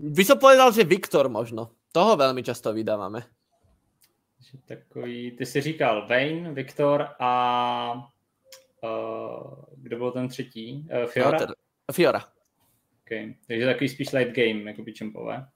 By 0.00 0.22
som 0.24 0.40
povedal, 0.40 0.72
že 0.72 0.88
Viktor 0.88 1.28
možno. 1.28 1.76
Toho 1.92 2.16
veľmi 2.16 2.40
často 2.40 2.72
vydávame. 2.72 3.20
Takový, 4.66 5.36
ty 5.36 5.46
si 5.46 5.60
říkal 5.60 6.08
Vayne, 6.08 6.52
Viktor 6.56 7.08
a 7.20 7.30
uh, 8.82 9.64
kdo 9.76 9.96
byl 9.96 10.10
ten 10.12 10.28
třetí? 10.28 10.88
Uh, 10.88 11.06
Fiora? 11.06 11.38
No, 11.46 11.54
Fiora. 11.92 12.39
Okay. 13.10 13.34
Takže 13.46 13.66
takový 13.66 13.88
spíš 13.88 14.12
late 14.12 14.30
game, 14.30 14.70
jako 14.70 14.82
by 14.82 14.92
čempové. 14.92 15.46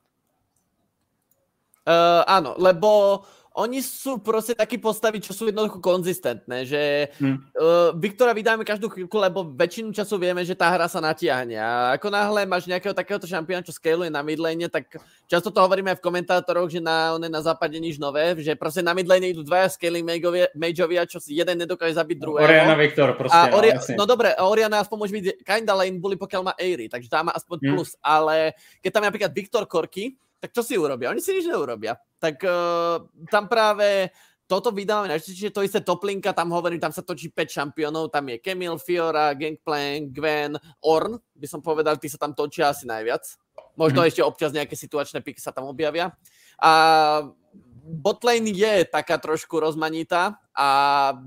Uh, 1.87 2.25
áno, 2.27 2.57
lebo 2.59 3.21
oni 3.55 3.79
sú 3.87 4.19
proste 4.19 4.51
takí 4.51 4.83
postavy, 4.83 5.23
čo 5.23 5.31
sú 5.31 5.47
jednoducho 5.47 5.79
konzistentné, 5.79 6.67
že 6.67 7.07
hmm. 7.23 7.55
uh, 7.55 7.91
Viktora 7.95 8.35
vydáme 8.35 8.67
každú 8.67 8.91
chvíľku, 8.91 9.15
lebo 9.15 9.47
väčšinu 9.47 9.95
času 9.95 10.19
vieme, 10.19 10.43
že 10.43 10.59
tá 10.59 10.75
hra 10.75 10.91
sa 10.91 10.99
natiahne 10.99 11.55
a 11.55 11.95
ako 11.95 12.11
náhle 12.11 12.51
máš 12.51 12.67
nejakého 12.67 12.91
takéhoto 12.91 13.31
šampióna, 13.31 13.63
čo 13.63 13.71
scaluje 13.71 14.11
na 14.11 14.27
midlane, 14.27 14.67
tak 14.67 14.99
často 15.31 15.55
to 15.55 15.63
hovoríme 15.63 15.95
aj 15.95 16.03
v 16.03 16.07
komentátoroch, 16.07 16.67
že 16.67 16.83
na, 16.83 17.15
na 17.15 17.41
západe 17.47 17.79
nič 17.79 17.95
nové, 17.95 18.35
že 18.43 18.59
proste 18.59 18.83
na 18.83 18.91
midlane 18.91 19.31
idú 19.31 19.47
dvaja 19.47 19.71
scaling 19.71 20.03
mageovia, 20.59 21.07
čo 21.07 21.23
si 21.23 21.39
jeden 21.39 21.55
nedokáže 21.63 21.95
zabiť 21.95 22.17
druhého. 22.19 22.51
Oriana 22.51 22.75
Viktor 22.75 23.15
proste. 23.15 23.39
A 23.39 23.55
Ori- 23.55 23.79
no, 23.95 24.03
no 24.03 24.05
dobre, 24.11 24.35
Oriana 24.43 24.83
aspoň 24.83 24.97
môže 24.99 25.15
byť 25.15 25.47
kinda 25.47 25.79
lane 25.79 26.03
bully, 26.03 26.19
pokiaľ 26.19 26.43
má 26.43 26.53
Airy, 26.59 26.91
takže 26.91 27.07
tam 27.07 27.31
má 27.31 27.33
aspoň 27.39 27.63
hmm. 27.63 27.71
plus, 27.71 27.95
ale 28.03 28.59
keď 28.83 28.91
tam 28.91 29.03
je 29.07 29.09
napríklad 29.15 29.31
Viktor 29.31 29.63
Korky, 29.71 30.19
tak 30.45 30.53
čo 30.53 30.61
si 30.61 30.77
urobia? 30.77 31.09
Oni 31.09 31.25
si 31.25 31.33
nič 31.33 31.49
neurobia. 31.49 31.97
Tak 32.21 32.37
uh, 32.45 33.01
tam 33.33 33.49
práve 33.49 34.13
toto 34.45 34.69
vydávame 34.77 35.09
najčastejšie, 35.09 35.57
to 35.57 35.65
isté 35.65 35.81
Toplinka, 35.81 36.37
tam 36.37 36.53
hovorím, 36.53 36.77
tam 36.77 36.93
sa 36.93 37.01
točí 37.01 37.33
5 37.33 37.49
šampiónov, 37.49 38.13
tam 38.13 38.29
je 38.29 38.37
Kemil, 38.45 38.77
Fiora, 38.77 39.33
Gangplank, 39.33 40.13
Gwen, 40.13 40.61
Orn, 40.85 41.17
by 41.33 41.47
som 41.49 41.65
povedal, 41.65 41.97
tí 41.97 42.13
sa 42.13 42.21
tam 42.21 42.37
točia 42.37 42.69
asi 42.69 42.85
najviac. 42.85 43.25
Možno 43.81 44.05
mm. 44.05 44.07
ešte 44.13 44.21
občas 44.21 44.53
nejaké 44.53 44.77
situačné 44.77 45.25
piky 45.25 45.41
sa 45.41 45.49
tam 45.49 45.65
objavia. 45.65 46.13
A 46.61 46.71
botlane 47.89 48.53
je 48.53 48.85
taká 48.85 49.17
trošku 49.17 49.57
rozmanitá 49.57 50.37
a 50.53 50.69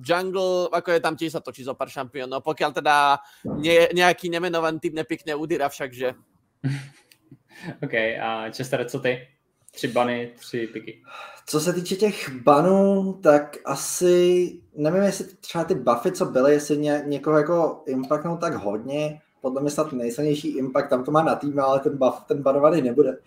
jungle, 0.06 0.70
ako 0.70 0.90
je 0.94 1.02
tam 1.02 1.18
tiež 1.18 1.34
sa 1.34 1.42
točí 1.42 1.66
zo 1.66 1.74
pár 1.74 1.90
šampiónov, 1.90 2.46
pokiaľ 2.46 2.72
teda 2.78 3.18
ne, 3.58 3.90
nejaký 3.98 4.30
nemenovaný 4.30 4.78
typ 4.78 4.94
nepikne 4.94 5.34
udíra 5.34 5.74
všakže. 5.74 6.14
OK, 7.84 7.94
a 8.22 8.46
Chester, 8.58 8.86
co 8.90 9.00
ty? 9.00 9.28
Tři 9.72 9.88
bany, 9.88 10.34
tři 10.40 10.68
piky. 10.68 11.02
Co 11.46 11.60
se 11.60 11.74
týče 11.74 11.96
těch 11.96 12.30
banů, 12.30 13.14
tak 13.24 13.58
asi, 13.66 14.60
nevím, 14.76 15.04
jestli 15.04 15.26
třeba 15.26 15.64
ty 15.64 15.76
buffy, 15.76 16.12
co 16.12 16.26
byly, 16.26 16.52
jestli 16.52 16.78
ně, 16.78 17.04
někoho 17.06 17.38
jako 17.38 17.84
impactnou 17.88 18.38
tak 18.38 18.54
hodně, 18.54 19.22
podle 19.42 19.62
mě 19.62 19.72
snad 19.72 19.94
nejsilnější 19.94 20.58
impact, 20.58 20.90
tam 20.90 21.04
to 21.04 21.12
má 21.12 21.24
na 21.24 21.36
tým, 21.36 21.60
ale 21.60 21.80
ten 21.80 21.98
buff, 21.98 22.24
ten 22.28 22.42
banovaný 22.42 22.82
nebude. 22.82 23.18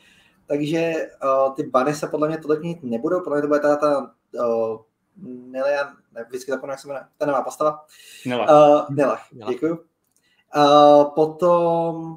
Takže 0.46 0.94
uh, 1.24 1.54
ty 1.54 1.62
bany 1.62 1.94
se 1.94 2.06
podle 2.06 2.28
mě 2.28 2.38
tolik 2.38 2.62
mít 2.62 2.82
nebudou, 2.82 3.20
podle 3.20 3.36
mě 3.36 3.42
to 3.42 3.48
bude 3.48 3.60
teda 3.60 3.76
ta 3.76 4.14
uh, 4.34 4.78
Nilian, 5.26 5.96
ne, 6.12 6.24
vždycky 6.28 6.50
zapomínám, 6.50 6.72
jak 6.72 6.80
se 6.80 6.88
jmenuje, 6.88 7.04
ta 7.18 7.26
nová 7.26 7.42
postava. 7.42 7.84
Nila. 8.26 8.76
Uh, 8.88 8.96
Nila, 8.96 9.18
děkuju. 9.48 9.78
Uh, 10.56 11.04
potom 11.14 12.16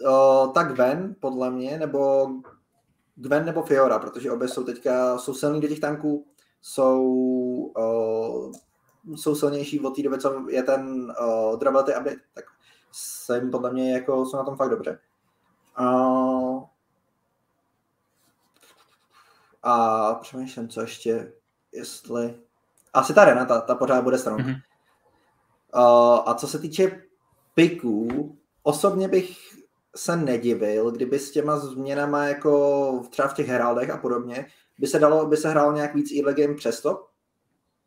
uh, 0.00 0.52
tak 0.52 0.72
Gwen, 0.72 1.16
podle 1.20 1.50
mě, 1.50 1.78
nebo 1.78 2.28
Gwen 3.14 3.44
nebo 3.44 3.62
Fiora, 3.62 3.98
protože 3.98 4.32
obě 4.32 4.48
jsou 4.48 4.64
teďka, 4.64 5.18
jsou 5.18 5.34
silní 5.34 5.60
do 5.60 5.68
těch 5.68 5.80
tanků, 5.80 6.26
jsou, 6.62 7.02
uh, 7.76 8.52
jsou 9.16 9.34
silnější 9.34 9.80
od 9.80 9.96
té 9.96 10.02
doby, 10.02 10.18
co 10.18 10.44
je 10.48 10.62
ten 10.62 11.14
uh, 11.20 11.58
durability 11.58 11.92
update, 11.92 12.20
tak 12.34 12.44
se 12.92 13.38
jim 13.38 13.50
podle 13.50 13.72
mě 13.72 13.92
jako 13.92 14.26
jsou 14.26 14.36
na 14.36 14.44
tom 14.44 14.56
fakt 14.56 14.70
dobře. 14.70 14.98
Uh, 15.80 16.62
a 19.62 20.14
přemýšlím, 20.14 20.68
co 20.68 20.80
ještě, 20.80 21.32
jestli... 21.72 22.40
Asi 22.92 23.14
ta 23.14 23.24
Renata, 23.24 23.60
ta 23.60 23.74
pořád 23.74 24.04
bude 24.04 24.18
strong. 24.18 24.40
Mm-hmm. 24.40 24.60
Uh, 25.74 26.22
a 26.26 26.34
co 26.34 26.48
se 26.48 26.58
týče 26.58 27.02
piků, 27.54 28.36
osobně 28.62 29.08
bych 29.08 29.63
se 29.96 30.16
nedivil, 30.16 30.90
kdyby 30.90 31.18
s 31.18 31.30
těma 31.30 31.58
změnama 31.58 32.24
jako 32.24 33.02
třeba 33.10 33.28
v 33.28 33.34
těch 33.34 33.48
heraldech 33.48 33.90
a 33.90 33.96
podobně, 33.96 34.46
by 34.78 34.86
se 34.86 34.98
dalo, 34.98 35.26
by 35.26 35.36
se 35.36 35.50
hrál 35.50 35.72
nějak 35.72 35.94
víc 35.94 36.12
early 36.12 36.42
game 36.42 36.54
přesto 36.54 37.06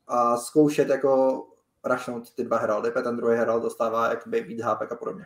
a 0.08 0.38
zkoušet 0.38 0.89
jako 0.89 1.43
rašnout 1.84 2.34
ty 2.34 2.43
dva 2.43 2.58
heraldy, 2.58 2.91
protože 2.91 3.03
ten 3.03 3.18
druhý 3.18 3.38
herald 3.38 3.64
dostává 3.64 4.10
jakoby 4.10 4.41
víc 4.41 4.62
hápek 4.62 4.91
a 4.91 4.95
podobně. 4.95 5.26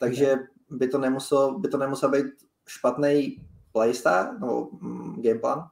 Takže 0.00 0.36
by 0.70 0.88
to 0.88 0.98
nemuselo, 0.98 1.58
by 1.58 1.68
to 1.68 1.78
nemusel 1.78 2.10
být 2.10 2.26
špatný 2.66 3.46
playstyle 3.72 4.32
nebo 4.32 4.68
mm, 4.80 5.22
gameplan. 5.22 5.68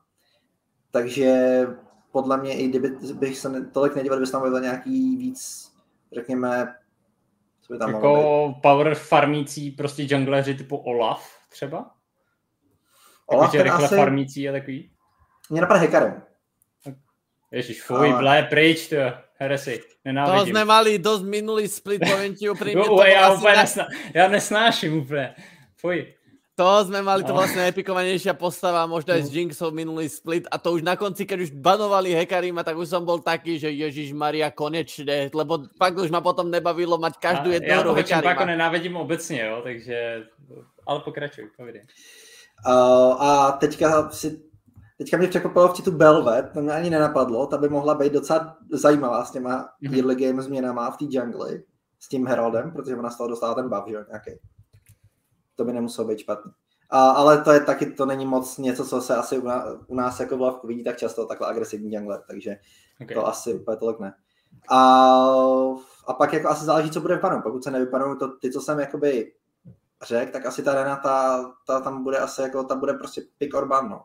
Takže 0.91 1.67
podle 2.13 2.37
mě, 2.37 2.59
i 2.59 2.69
kdyby 2.69 2.89
bych 3.15 3.39
se 3.39 3.65
tolik 3.73 3.95
nedíval, 3.95 4.19
kdyby 4.19 4.33
tam 4.33 4.43
bylo 4.43 4.59
nějaký 4.59 5.17
víc, 5.17 5.73
řekněme, 6.13 6.75
co 7.69 7.79
tam 7.79 7.95
jako 7.95 8.55
power 8.63 8.95
farmící 8.95 9.71
prostě 9.71 10.07
jungleři 10.11 10.55
typu 10.55 10.77
Olaf 10.77 11.39
třeba? 11.49 11.91
Olaf 13.27 13.55
jako, 13.55 13.65
rychle 13.65 13.85
asi... 13.85 13.97
farmící 13.97 14.49
a 14.49 14.53
takový? 14.53 14.91
Mě 15.51 15.61
napadne 15.61 15.83
hekarem. 15.83 16.23
Ježiš, 17.51 17.83
fuj, 17.83 18.13
ale... 18.13 18.21
blé, 18.21 18.43
pryč, 18.43 18.89
to 18.89 18.97
heresy, 19.35 19.83
nenávidím. 20.05 20.41
To 20.41 20.47
jsme 20.47 20.65
mali 20.65 20.99
dost 20.99 21.23
minulý 21.23 21.69
split, 21.69 22.03
poviem 22.11 22.35
ti 22.35 22.51
úprimne. 22.51 22.85
to 22.85 23.05
já, 23.05 23.33
úplně 23.33 23.55
na... 23.57 23.63
nesná... 23.63 23.87
já 24.15 24.29
nesnáším 24.29 24.99
úplně, 24.99 25.35
fuj. 25.77 26.15
To 26.59 26.83
sme 26.83 27.07
mali 27.07 27.23
to 27.23 27.31
vlastne 27.31 27.71
epikovanejšia 27.71 28.35
postava, 28.35 28.83
možno 28.91 29.15
aj 29.15 29.23
s 29.23 29.31
Jinxom 29.31 29.71
minulý 29.71 30.11
split 30.11 30.51
a 30.51 30.59
to 30.59 30.75
už 30.75 30.83
na 30.83 30.99
konci, 30.99 31.23
keď 31.23 31.47
už 31.47 31.51
banovali 31.55 32.19
Hekarima, 32.19 32.67
tak 32.67 32.75
už 32.75 32.91
som 32.91 33.07
bol 33.07 33.23
taký, 33.23 33.63
že 33.63 33.71
Ježiš 33.71 34.11
Maria 34.11 34.51
konečne, 34.51 35.31
lebo 35.31 35.71
fakt 35.79 35.95
už 35.95 36.11
ma 36.11 36.19
potom 36.19 36.51
nebavilo 36.51 36.99
mať 36.99 37.15
každú 37.23 37.55
jednu 37.55 37.79
hru 37.79 37.95
Hekarima. 37.95 38.35
Já 38.35 38.39
to 38.43 38.47
nenávidím 38.47 38.97
obecně, 38.97 39.47
jo, 39.47 39.61
takže, 39.63 40.27
ale 40.87 41.01
pokračuj, 41.01 41.51
povědě. 41.57 41.87
Uh, 42.67 43.23
a 43.23 43.53
teďka 43.53 44.11
si 44.11 44.49
Teďka 44.99 45.17
mě 45.17 45.29
překvapilo 45.29 45.69
v 45.69 45.83
tu 45.83 45.91
Belvet, 45.93 46.51
to 46.53 46.61
mě 46.61 46.73
ani 46.73 46.91
nenapadlo, 46.91 47.47
ta 47.47 47.59
by 47.59 47.69
mohla 47.69 47.95
být 47.95 48.13
docela 48.13 48.57
zajímavá 48.73 49.25
s 49.25 49.31
těma 49.31 49.69
mm-hmm. 49.83 49.97
early 49.97 50.15
game 50.17 50.43
změnama 50.43 50.91
v 50.91 50.97
té 50.97 51.05
jungli, 51.09 51.63
s 52.01 52.09
tím 52.09 52.27
Heraldem, 52.27 52.71
protože 52.71 52.97
ona 52.97 53.11
z 53.11 53.17
toho 53.17 53.29
dostala 53.29 53.55
ten 53.55 53.69
buff, 53.69 53.89
že 53.89 53.95
jo, 53.95 54.05
nějaký 54.09 54.31
to 55.59 55.65
by 55.65 55.73
nemuselo 55.73 56.09
být 56.09 56.19
špatný. 56.19 56.53
A, 56.91 57.11
ale 57.11 57.43
to 57.43 57.53
je 57.53 57.61
taky, 57.61 57.87
to 57.87 58.07
není 58.07 58.27
moc 58.27 58.59
něco, 58.59 58.87
co 58.87 59.01
se 59.01 59.17
asi 59.17 59.39
u 59.39 59.45
nás, 59.45 59.65
u 59.87 59.95
nás 59.95 60.21
jako 60.21 60.37
Blavku 60.37 60.67
vidí 60.67 60.85
tak 60.85 60.97
často, 60.97 61.27
takhle 61.27 61.49
agresivní 61.49 61.95
jungler, 61.95 62.23
takže 62.27 62.57
okay. 63.03 63.15
to 63.15 63.27
asi 63.27 63.55
úplně 63.55 63.77
tolik 63.77 64.01
ne. 64.01 64.15
A, 64.71 64.79
a 66.07 66.13
pak 66.19 66.33
jako 66.33 66.49
asi 66.49 66.65
záleží, 66.65 66.91
co 66.91 67.01
bude 67.01 67.15
vypadat. 67.15 67.43
Pokud 67.43 67.65
se 67.65 67.71
nevypadnou 67.71 68.15
to, 68.15 68.29
ty, 68.29 68.53
co 68.53 68.61
jsem 68.61 68.81
jakoby 68.81 69.33
řekl, 70.07 70.33
tak 70.33 70.47
asi 70.47 70.63
ta 70.63 70.75
Renata, 70.75 71.45
ta 71.67 71.81
tam 71.81 72.05
bude 72.05 72.19
asi 72.19 72.43
jako, 72.43 72.65
ta 72.65 72.75
bude 72.75 72.93
prostě 72.93 73.23
pick 73.39 73.55
or 73.55 73.69
ban, 73.69 73.89
no 73.89 74.05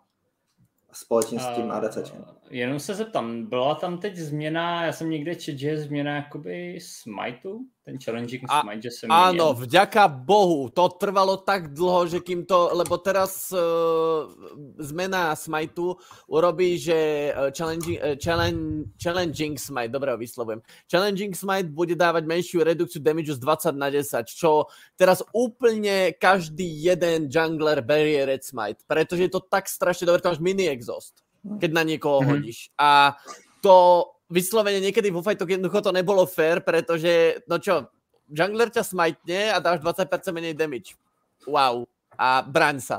společně 0.94 1.40
s 1.40 1.48
tím 1.56 1.72
ADC. 1.72 2.14
Jenom 2.50 2.80
se 2.80 2.96
zeptám, 2.96 3.46
byla 3.46 3.76
tam 3.76 3.98
teď 3.98 4.18
změna, 4.18 4.86
já 4.86 4.94
jsem 4.94 5.10
někde 5.10 5.36
četl, 5.36 5.58
že 5.58 5.68
je 5.68 5.78
změna 5.78 6.16
jakoby 6.16 6.80
Smiteu, 6.82 7.60
ten 7.84 8.00
challenging 8.00 8.44
a, 8.48 8.62
smite, 8.62 8.82
že 8.82 8.92
se 8.92 9.08
měnil. 9.08 9.24
Áno, 9.24 9.48
vďaka 9.54 10.08
Bohu, 10.08 10.72
to 10.72 10.88
trvalo 10.96 11.38
tak 11.44 11.76
dlho, 11.76 12.08
že 12.08 12.20
kým 12.24 12.48
to, 12.48 12.72
lebo 12.72 12.96
teraz 12.98 13.52
uh, 13.52 14.32
zmena 14.80 15.36
Smiteu 15.36 16.00
urobí, 16.32 16.80
že 16.80 17.32
uh, 17.36 17.52
challenging, 17.52 18.00
uh, 18.00 18.16
challenge, 18.16 18.88
challenging 18.96 19.60
smite, 19.60 19.92
dobre 19.92 20.16
ho 20.16 20.18
vyslovujem, 20.18 20.64
challenging 20.88 21.36
smite 21.36 21.76
bude 21.76 22.00
dávať 22.00 22.24
menšiu 22.24 22.64
redukciu 22.64 23.04
damage 23.04 23.36
z 23.36 23.40
20 23.44 23.76
na 23.76 23.92
10, 23.92 24.32
čo 24.32 24.72
teraz 24.96 25.20
úplne 25.36 26.16
každý 26.16 26.64
jeden 26.64 27.28
jungler 27.28 27.84
berie 27.84 28.24
red 28.24 28.48
smite, 28.48 28.80
pretože 28.88 29.28
je 29.28 29.32
to 29.36 29.44
tak 29.44 29.68
strašne 29.68 30.08
dobre, 30.08 30.24
to 30.24 30.32
máš 30.32 30.40
mini 30.40 30.72
exhaust, 30.72 31.20
keď 31.60 31.70
na 31.76 31.84
niekoho 31.84 32.24
mm-hmm. 32.24 32.32
hodíš. 32.32 32.72
A 32.80 33.20
to 33.60 34.08
vyslovene 34.34 34.82
niekedy 34.82 35.14
vo 35.14 35.22
fightoch 35.22 35.46
jednoducho 35.46 35.86
to 35.86 35.94
nebolo 35.94 36.26
fair, 36.26 36.66
pretože, 36.66 37.46
no 37.46 37.62
čo, 37.62 37.94
jungler 38.26 38.74
ťa 38.74 38.82
smajtne 38.82 39.54
a 39.54 39.62
dáš 39.62 39.86
20% 39.86 40.10
menej 40.34 40.58
damage. 40.58 40.98
Wow. 41.46 41.86
A 42.18 42.42
braň 42.42 42.82
sa. 42.82 42.98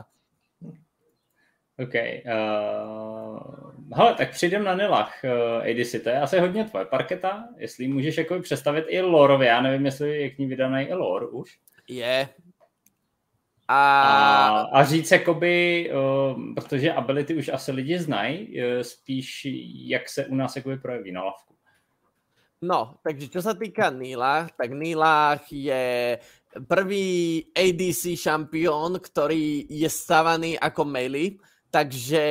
OK. 1.74 1.94
Uh, 2.22 3.34
hele, 3.94 4.14
tak 4.14 4.30
přijdem 4.30 4.64
na 4.64 4.74
Nilach, 4.74 5.24
uh, 5.24 5.62
ADC, 5.62 6.02
to 6.02 6.08
je 6.08 6.20
asi 6.20 6.38
hodně 6.38 6.64
tvoje 6.64 6.84
parketa, 6.84 7.48
jestli 7.56 7.88
můžeš 7.88 8.16
jako 8.16 8.40
představit 8.40 8.84
i 8.88 9.00
lorově, 9.00 9.48
já 9.48 9.60
nevím, 9.60 9.86
jestli 9.86 10.20
je 10.20 10.30
k 10.30 10.38
ní 10.38 10.46
vydaný 10.46 10.82
i 10.82 10.94
lore 10.94 11.26
už. 11.26 11.58
Je, 11.88 12.28
a... 13.68 13.80
a, 14.02 14.60
a 14.60 14.84
říct 14.84 15.10
jakoby, 15.10 15.90
uh, 15.90 16.54
protože 16.54 16.92
ability 16.92 17.34
už 17.34 17.48
asi 17.48 17.72
lidi 17.72 17.98
znají, 17.98 18.48
uh, 18.48 18.82
spíš 18.82 19.46
jak 19.88 20.08
se 20.08 20.26
u 20.26 20.34
nás 20.34 20.56
jakoby 20.56 20.76
projeví 20.76 21.12
na 21.12 21.24
lavku. 21.24 21.54
No, 22.64 22.96
takže 23.04 23.28
čo 23.28 23.44
sa 23.44 23.52
týka 23.52 23.92
Nílach, 23.92 24.56
tak 24.56 24.72
Nílach 24.72 25.44
je 25.52 26.16
prvý 26.64 27.44
ADC 27.52 28.16
šampión, 28.16 28.96
ktorý 28.96 29.68
je 29.68 29.84
stavaný 29.92 30.56
ako 30.56 30.88
melee, 30.88 31.36
takže 31.68 32.24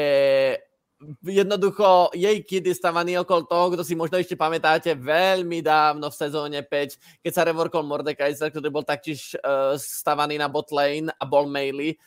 jednoducho 1.23 2.11
jej 2.13 2.41
kid 2.43 2.67
je 2.67 2.75
stavaný 2.75 3.19
okolo 3.21 3.43
toho, 3.45 3.65
kto 3.75 3.83
si 3.83 3.93
možno 3.93 4.19
ešte 4.19 4.39
pamätáte 4.39 4.95
veľmi 4.95 5.59
dávno 5.59 6.09
v 6.09 6.19
sezóne 6.19 6.59
5, 6.63 7.21
keď 7.23 7.31
sa 7.31 7.47
revorkol 7.47 7.83
Mordekaiser, 7.85 8.49
ktorý 8.51 8.69
bol 8.71 8.85
taktiež 8.85 9.35
uh, 9.39 9.75
stavaný 9.79 10.39
na 10.39 10.47
bot 10.47 10.67
lane 10.71 11.11
a 11.11 11.23
bol 11.23 11.45
melee. 11.45 11.99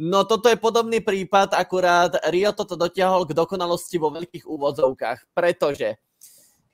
No 0.00 0.24
toto 0.24 0.48
je 0.48 0.56
podobný 0.56 1.04
prípad, 1.04 1.52
akurát 1.52 2.16
Rio 2.32 2.56
toto 2.56 2.78
dotiahol 2.78 3.28
k 3.28 3.36
dokonalosti 3.36 4.00
vo 4.00 4.08
veľkých 4.14 4.48
úvodzovkách, 4.48 5.34
pretože 5.36 6.00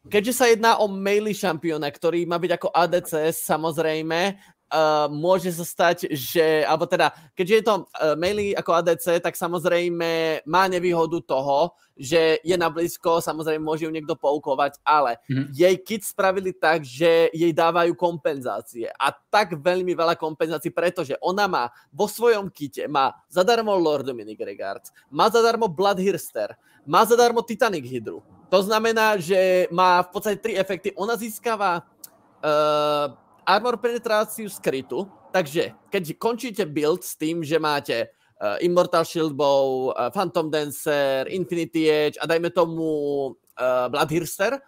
keďže 0.07 0.33
sa 0.33 0.47
jedná 0.47 0.79
o 0.79 0.87
melee 0.87 1.35
šampióna, 1.35 1.91
ktorý 1.91 2.23
má 2.29 2.39
byť 2.39 2.53
ako 2.55 2.69
ADC, 2.71 3.35
samozrejme, 3.35 4.39
uh, 4.71 5.07
môže 5.11 5.51
sa 5.55 5.65
stať, 5.65 6.11
že, 6.11 6.67
alebo 6.67 6.87
teda, 6.87 7.15
keďže 7.35 7.55
je 7.55 7.65
to 7.65 7.75
uh, 7.75 8.15
maily 8.19 8.53
ako 8.55 8.71
ADC, 8.83 9.23
tak 9.23 9.39
samozrejme 9.39 10.43
má 10.47 10.63
nevýhodu 10.67 11.19
toho, 11.23 11.75
že 11.97 12.45
je 12.45 12.57
na 12.61 12.69
blízko, 12.69 13.25
samozrejme 13.25 13.65
môže 13.65 13.89
ju 13.89 13.93
niekto 13.93 14.13
poukovať, 14.21 14.85
ale 14.85 15.17
mm-hmm. 15.27 15.49
jej 15.57 15.77
kit 15.81 16.03
spravili 16.05 16.53
tak, 16.53 16.85
že 16.85 17.33
jej 17.33 17.53
dávajú 17.57 17.97
kompenzácie 17.97 18.93
a 18.93 19.17
tak 19.17 19.57
veľmi 19.57 19.97
veľa 19.97 20.13
kompenzácií, 20.21 20.69
pretože 20.69 21.17
ona 21.25 21.49
má 21.49 21.65
vo 21.89 22.05
svojom 22.05 22.53
kite, 22.53 22.85
má 22.85 23.17
zadarmo 23.33 23.73
Lord 23.81 24.05
Dominic 24.05 24.37
Regards, 24.45 24.93
má 25.09 25.33
zadarmo 25.33 25.73
Bloodhirster, 25.73 26.53
má 26.85 27.03
zadarmo 27.09 27.41
Titanic 27.41 27.89
Hydru. 27.89 28.21
To 28.53 28.63
znamená, 28.63 29.19
že 29.19 29.67
má 29.75 30.07
v 30.07 30.11
podstate 30.13 30.39
tri 30.39 30.55
efekty. 30.55 30.95
Ona 30.95 31.19
získava 31.19 31.83
uh, 31.83 33.11
armor 33.47 33.79
penetráciu 33.79 34.51
skrytu, 34.51 35.07
takže 35.31 35.71
keď 35.89 36.19
končíte 36.19 36.67
build 36.67 37.07
s 37.07 37.15
tým, 37.15 37.47
že 37.47 37.63
máte 37.63 38.11
uh, 38.43 38.59
Immortal 38.59 39.07
Shield 39.07 39.33
Bow, 39.33 39.95
uh, 39.95 40.11
Phantom 40.11 40.51
Dancer, 40.51 41.31
Infinity 41.31 41.87
Edge 41.87 42.19
a 42.19 42.27
dajme 42.27 42.51
tomu 42.51 42.85
uh, 43.31 43.87
Bloodhirster 43.87 44.59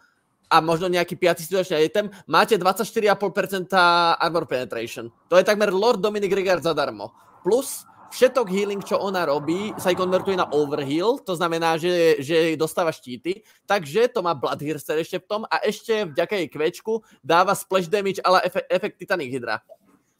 a 0.48 0.56
možno 0.64 0.88
nejaký 0.88 1.18
piatý 1.20 1.44
situačný 1.44 1.84
item, 1.84 2.08
máte 2.24 2.56
24,5% 2.56 3.68
armor 4.16 4.48
penetration. 4.48 5.12
To 5.28 5.36
je 5.36 5.44
takmer 5.44 5.68
Lord 5.68 6.00
Dominic 6.00 6.32
Rigard 6.32 6.64
zadarmo. 6.64 7.12
Plus 7.44 7.84
všetok 8.08 8.48
healing, 8.48 8.82
čo 8.82 8.96
ona 8.96 9.28
robí, 9.28 9.72
sa 9.76 9.92
konvertuje 9.92 10.36
na 10.36 10.48
overheal, 10.48 11.20
to 11.20 11.36
znamená, 11.36 11.76
že, 11.76 12.20
že 12.24 12.56
dostáva 12.56 12.92
štíty, 12.92 13.44
takže 13.68 14.08
to 14.08 14.24
má 14.24 14.32
Bloodhirster 14.32 14.96
ešte 14.96 15.20
v 15.20 15.28
tom 15.28 15.42
a 15.48 15.60
ešte 15.60 16.08
vďaka 16.08 16.34
jej 16.40 16.48
kvečku 16.48 17.04
dáva 17.20 17.52
splash 17.52 17.88
damage, 17.88 18.20
ale 18.24 18.44
efekt, 18.48 18.68
efekt 18.68 18.96
Titanic 18.96 19.28
Hydra. 19.32 19.60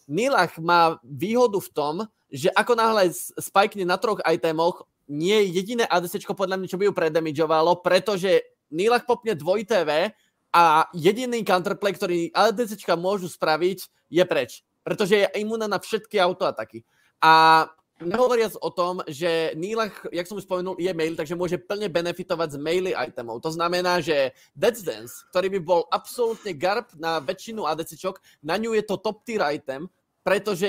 Nilach 0.09 0.57
má 0.57 0.97
výhodu 1.05 1.61
v 1.61 1.72
tom, 1.72 1.95
že 2.28 2.53
ako 2.53 2.72
náhle 2.76 3.12
spikne 3.41 3.84
na 3.89 3.97
troch 3.97 4.20
itemoch, 4.24 4.84
nie 5.09 5.49
je 5.49 5.64
jediné 5.64 5.84
ADC 5.89 6.28
podľa 6.36 6.61
mňa, 6.61 6.68
čo 6.68 6.76
by 6.76 6.84
ju 6.89 6.93
predamageovalo, 6.93 7.80
pretože 7.80 8.45
Nilach 8.68 9.09
popne 9.09 9.32
2 9.32 9.64
TV 9.64 10.12
a 10.53 10.84
jediný 10.93 11.41
counterplay, 11.45 11.97
ktorý 11.97 12.18
ADC 12.36 12.84
môžu 13.01 13.28
spraviť, 13.32 13.89
je 14.12 14.24
preč. 14.28 14.61
Pretože 14.84 15.24
je 15.24 15.26
imúna 15.41 15.68
na 15.68 15.80
všetky 15.80 16.20
autoataky. 16.20 16.84
A 17.20 17.64
Nehovoriac 17.99 18.55
o 18.62 18.70
tom, 18.70 19.03
že 19.11 19.59
Nílach, 19.59 20.07
jak 20.14 20.26
som 20.30 20.38
už 20.38 20.46
spomenul, 20.46 20.78
je 20.78 20.94
mail, 20.94 21.18
takže 21.18 21.34
môže 21.34 21.59
plne 21.59 21.90
benefitovať 21.90 22.55
z 22.55 22.59
maily 22.62 22.92
itemov. 22.94 23.42
To 23.42 23.51
znamená, 23.51 23.99
že 23.99 24.30
Death 24.55 24.86
Dance, 24.86 25.26
ktorý 25.34 25.59
by 25.59 25.61
bol 25.66 25.82
absolútne 25.90 26.55
garb 26.55 26.86
na 26.94 27.18
väčšinu 27.18 27.66
ADCčok, 27.66 28.22
na 28.46 28.55
ňu 28.55 28.78
je 28.78 28.84
to 28.86 29.03
top 29.03 29.26
tier 29.26 29.42
item, 29.42 29.90
pretože 30.22 30.68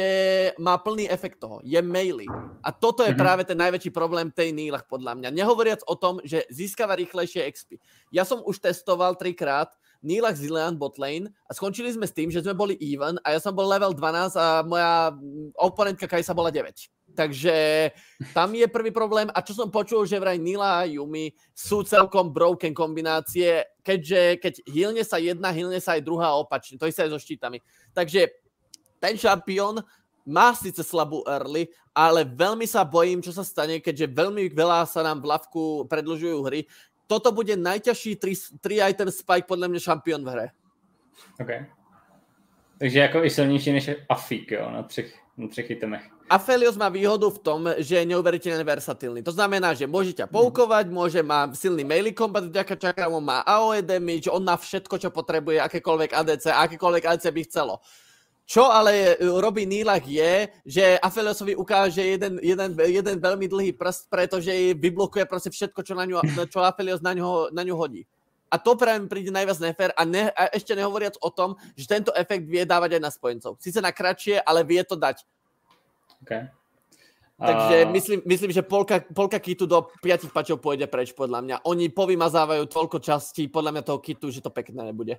má 0.57 0.79
plný 0.81 1.05
efekt 1.11 1.37
toho. 1.37 1.61
Je 1.61 1.77
maily. 1.83 2.25
A 2.65 2.73
toto 2.73 3.05
je 3.05 3.11
mm-hmm. 3.11 3.21
práve 3.21 3.43
ten 3.45 3.59
najväčší 3.59 3.91
problém 3.93 4.33
tej 4.33 4.49
Nílach, 4.49 4.89
podľa 4.89 5.19
mňa. 5.19 5.29
Nehovoriac 5.35 5.85
o 5.85 5.93
tom, 5.99 6.17
že 6.25 6.49
získava 6.49 6.97
rýchlejšie 6.97 7.45
XP. 7.45 7.77
Ja 8.09 8.25
som 8.25 8.41
už 8.41 8.57
testoval 8.57 9.19
trikrát 9.19 9.69
Nilach 9.99 10.39
Zilean 10.39 10.79
botlane 10.79 11.29
a 11.45 11.51
skončili 11.51 11.91
sme 11.91 12.07
s 12.07 12.15
tým, 12.15 12.31
že 12.31 12.39
sme 12.39 12.55
boli 12.55 12.79
even 12.79 13.19
a 13.21 13.35
ja 13.35 13.39
som 13.43 13.51
bol 13.51 13.67
level 13.67 13.91
12 13.91 14.31
a 14.39 14.63
moja 14.63 15.11
oponentka 15.59 16.07
Kajsa 16.07 16.31
bola 16.31 16.49
9. 16.55 16.87
Takže 17.19 17.55
tam 18.31 18.55
je 18.55 18.63
prvý 18.71 18.95
problém. 18.95 19.27
A 19.35 19.43
čo 19.43 19.51
som 19.51 19.67
počul, 19.67 20.07
že 20.07 20.15
vraj 20.15 20.39
Nila 20.39 20.79
a 20.79 20.87
Yumi 20.87 21.35
sú 21.51 21.83
celkom 21.83 22.31
broken 22.31 22.71
kombinácie, 22.71 23.67
keďže 23.83 24.39
keď 24.39 24.53
hilne 24.63 25.03
sa 25.03 25.19
jedna, 25.19 25.51
hilne 25.51 25.83
sa 25.83 25.99
aj 25.99 26.07
druhá 26.07 26.31
opačne. 26.39 26.79
To 26.79 26.87
sa 26.87 27.03
aj 27.03 27.11
so 27.11 27.19
štítami. 27.19 27.59
Takže 27.91 28.31
ten 29.03 29.19
šampión 29.19 29.83
má 30.23 30.55
síce 30.55 30.79
slabú 30.79 31.27
early, 31.27 31.67
ale 31.91 32.23
veľmi 32.23 32.63
sa 32.63 32.87
bojím, 32.87 33.19
čo 33.19 33.35
sa 33.35 33.43
stane, 33.43 33.83
keďže 33.83 34.15
veľmi 34.15 34.47
veľa 34.55 34.87
sa 34.87 35.03
nám 35.03 35.19
v 35.19 35.35
lavku 35.35 35.91
predlžujú 35.91 36.39
hry. 36.47 36.71
Toto 37.03 37.35
bude 37.35 37.59
najťažší 37.59 38.15
3 38.15 38.95
item 38.95 39.11
spike 39.11 39.49
podľa 39.49 39.67
mňa 39.67 39.79
šampión 39.83 40.23
v 40.23 40.29
hre. 40.31 40.47
OK. 41.35 41.51
Takže 42.79 42.99
jako 42.99 43.23
i 43.23 43.29
silnější 43.29 43.71
než 43.71 43.89
Afik, 44.07 44.51
jo, 44.51 44.71
na 44.71 44.83
třech 44.83 45.11
na 45.39 45.47
třech 45.47 45.69
itemech. 45.69 46.18
Aphelios 46.29 46.77
má 46.77 46.93
výhodu 46.93 47.25
v 47.25 47.41
tom, 47.41 47.65
že 47.81 47.97
je 47.97 48.05
neuveriteľne 48.05 48.61
versatilný. 48.61 49.25
To 49.25 49.33
znamená, 49.33 49.73
že 49.73 49.89
môže 49.89 50.13
ťa 50.13 50.29
poukovať, 50.29 50.85
môže, 50.93 51.25
má 51.25 51.49
silný 51.57 51.81
melee 51.81 52.13
combat 52.13 52.45
vďaka 52.45 52.77
čakramom, 52.77 53.17
má 53.17 53.41
AOE 53.41 53.81
damage, 53.81 54.29
on 54.29 54.45
má 54.45 54.53
všetko, 54.53 55.01
čo 55.01 55.09
potrebuje, 55.09 55.57
akékoľvek 55.57 56.13
ADC, 56.13 56.53
akékoľvek 56.53 57.03
ADC 57.09 57.25
by 57.33 57.41
chcelo. 57.49 57.81
Čo 58.45 58.69
ale 58.69 59.17
robí 59.17 59.65
Nílach 59.65 60.05
je, 60.05 60.53
že 60.65 61.01
Afeliosovi 61.01 61.57
ukáže 61.57 62.05
jeden, 62.05 62.37
jeden, 62.45 62.77
jeden 62.77 63.15
veľmi 63.17 63.49
dlhý 63.49 63.71
prst, 63.73 64.09
pretože 64.09 64.53
vyblokuje 64.77 65.25
proste 65.25 65.49
všetko, 65.49 65.81
čo, 65.81 65.97
na 65.97 66.05
ňu, 66.05 66.21
čo 66.45 66.61
Afelios 66.61 67.01
na 67.01 67.17
ňu, 67.17 67.49
na 67.49 67.65
ňu 67.65 67.73
hodí. 67.73 68.05
A 68.49 68.57
to 68.57 68.73
práve 68.77 69.01
mi 69.01 69.09
príde 69.09 69.29
najviac 69.29 69.61
nefér 69.61 69.89
a, 69.93 70.01
ne, 70.05 70.33
a 70.33 70.49
ešte 70.53 70.73
nehovoriac 70.73 71.17
o 71.21 71.29
tom, 71.29 71.57
že 71.77 71.85
tento 71.85 72.09
efekt 72.17 72.49
vie 72.49 72.65
dávať 72.65 72.97
aj 72.97 73.01
na 73.01 73.11
spojencov. 73.13 73.61
Sice 73.61 73.81
na 73.81 73.93
kratšie, 73.93 74.41
ale 74.41 74.65
vie 74.65 74.81
to 74.81 74.97
dať. 74.97 75.21
Okay. 76.29 76.45
Takže 77.39 77.85
uh... 77.85 77.91
myslím, 77.91 78.21
myslím, 78.25 78.51
že 78.51 78.61
polka, 78.61 79.01
polka 79.15 79.39
kitu 79.39 79.65
do 79.65 79.87
piatich 80.03 80.29
pačov 80.29 80.61
pôjde 80.61 80.85
preč, 80.91 81.15
podľa 81.15 81.41
mňa. 81.41 81.55
Oni 81.65 81.89
povymazávajú 81.89 82.67
toľko 82.67 82.99
častí, 83.01 83.47
podľa 83.47 83.71
mňa 83.71 83.83
toho 83.87 83.99
kitu, 84.03 84.27
že 84.29 84.43
to 84.43 84.53
pekné 84.53 84.83
nebude. 84.83 85.17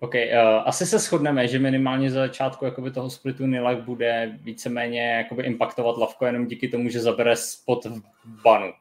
OK, 0.00 0.14
uh, 0.14 0.62
asi 0.64 0.86
se 0.86 0.98
shodneme, 0.98 1.48
že 1.48 1.58
minimálně 1.58 2.10
za 2.10 2.20
začátku 2.20 2.64
jakoby 2.64 2.90
toho 2.90 3.10
splitu 3.10 3.46
Nilak 3.46 3.82
bude 3.82 4.38
víceméně 4.42 5.10
jakoby 5.10 5.42
impaktovat 5.42 5.96
lavko 5.96 6.26
jenom 6.26 6.46
díky 6.46 6.68
tomu, 6.68 6.88
že 6.88 7.00
zabere 7.00 7.36
spot 7.36 7.84
v 7.84 8.02
banu. 8.42 8.72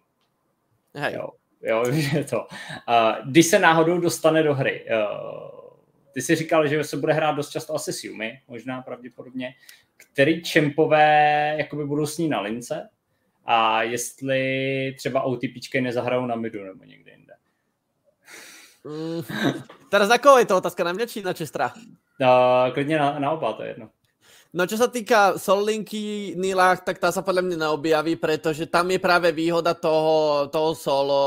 Hej. 0.96 1.14
Jo, 1.14 1.30
jo, 1.62 1.84
že 1.92 2.24
to. 2.24 2.40
Uh, 2.40 3.26
když 3.26 3.46
se 3.46 3.60
náhodou 3.60 4.00
dostane 4.00 4.44
do 4.44 4.54
hry, 4.54 4.86
uh, 4.86 5.67
ty 6.18 6.22
jsi 6.22 6.36
říkal, 6.36 6.68
že 6.68 6.84
se 6.84 6.98
bude 6.98 7.14
hrát 7.14 7.32
dost 7.32 7.50
často 7.50 7.76
asi 7.76 7.94
s 7.94 8.04
Yumi, 8.04 8.42
možná 8.48 8.82
pravděpodobně 8.82 9.54
který 9.98 10.44
čempové 10.44 11.56
jakoby 11.58 11.86
budou 11.86 12.06
s 12.06 12.18
ní 12.18 12.30
na 12.30 12.42
lince 12.42 12.90
a 13.46 13.84
jestli 13.84 14.42
třeba 14.98 15.22
OTPčky 15.22 15.82
nezahrajou 15.82 16.26
na 16.26 16.36
midu 16.36 16.64
nebo 16.64 16.84
někde 16.84 17.12
jinde. 17.12 17.34
Mm, 18.84 19.22
teraz 19.90 20.10
ako 20.10 20.38
je 20.40 20.46
to 20.46 20.58
otázka 20.58 20.84
na 20.84 20.94
mňa 20.94 21.06
či 21.06 21.22
na 21.22 21.34
Čestra? 21.34 21.74
Uh, 21.76 22.74
klidně 22.74 22.98
na, 22.98 23.20
na 23.20 23.32
oba, 23.32 23.54
to 23.54 23.64
je 23.64 23.70
jedno. 23.70 23.90
No 24.56 24.64
čo 24.66 24.80
sa 24.80 24.88
týka 24.88 25.36
Solinky 25.38 26.34
Nilách, 26.40 26.82
tak 26.82 27.04
tá 27.04 27.12
sa 27.12 27.22
podľa 27.22 27.46
mňa 27.46 27.58
neobjaví, 27.68 28.16
pretože 28.16 28.66
tam 28.72 28.90
je 28.90 28.98
práve 28.98 29.30
výhoda 29.36 29.76
toho, 29.76 30.48
toho 30.48 30.72
solo 30.72 31.20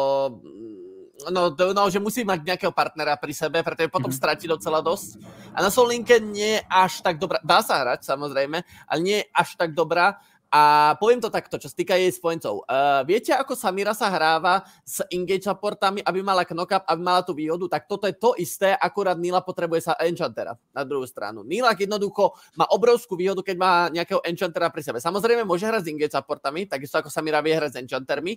no, 1.29 1.53
no, 1.53 1.83
že 1.93 2.01
musí 2.01 2.25
mať 2.25 2.41
nejakého 2.41 2.73
partnera 2.73 3.21
pri 3.21 3.37
sebe, 3.37 3.61
pretože 3.61 3.93
potom 3.93 4.09
mm-hmm. 4.09 4.17
stratí 4.17 4.49
docela 4.49 4.81
dosť. 4.81 5.21
A 5.53 5.61
na 5.61 5.69
Solinke 5.69 6.17
nie 6.17 6.57
je 6.57 6.63
až 6.65 7.05
tak 7.05 7.21
dobrá, 7.21 7.37
dá 7.45 7.61
sa 7.61 7.85
hrať 7.85 8.09
samozrejme, 8.09 8.65
ale 8.89 8.99
nie 9.05 9.21
je 9.21 9.27
až 9.37 9.61
tak 9.61 9.77
dobrá. 9.77 10.17
A 10.51 10.99
poviem 10.99 11.23
to 11.23 11.31
takto, 11.31 11.63
čo 11.63 11.71
sa 11.71 11.79
týka 11.79 11.95
jej 11.95 12.11
spojencov. 12.11 12.67
Uh, 12.67 13.07
viete, 13.07 13.31
ako 13.31 13.55
Samira 13.55 13.95
sa 13.95 14.11
hráva 14.11 14.67
s 14.83 14.99
engage 15.07 15.47
supportami, 15.47 16.03
aby 16.03 16.27
mala 16.27 16.43
knock-up, 16.43 16.83
aby 16.91 16.99
mala 16.99 17.23
tú 17.23 17.39
výhodu? 17.39 17.71
Tak 17.71 17.87
toto 17.87 18.11
je 18.11 18.19
to 18.19 18.35
isté, 18.35 18.75
akurát 18.75 19.15
Nila 19.15 19.47
potrebuje 19.47 19.87
sa 19.87 19.95
enchantera 20.03 20.59
na 20.75 20.83
druhú 20.83 21.07
stranu. 21.07 21.47
Nila 21.47 21.71
jednoducho 21.79 22.35
má 22.59 22.67
obrovskú 22.67 23.15
výhodu, 23.15 23.47
keď 23.47 23.57
má 23.63 23.73
nejakého 23.95 24.27
enchantera 24.27 24.75
pri 24.75 24.83
sebe. 24.83 24.99
Samozrejme 24.99 25.47
môže 25.47 25.71
hrať 25.71 25.87
s 25.87 25.91
engage 25.95 26.19
supportami, 26.19 26.67
takisto 26.67 26.99
ako 26.99 27.15
Samira 27.15 27.39
vie 27.47 27.55
hrať 27.55 27.79
s 27.79 27.81
enchantermi, 27.87 28.35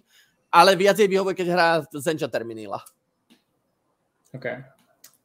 ale 0.54 0.78
viac 0.78 1.02
jej 1.02 1.10
vyhovuje, 1.10 1.34
keď 1.34 1.48
hrá 1.50 1.68
Zenča 1.98 2.30
Terminila. 2.30 2.78
OK. 4.38 4.46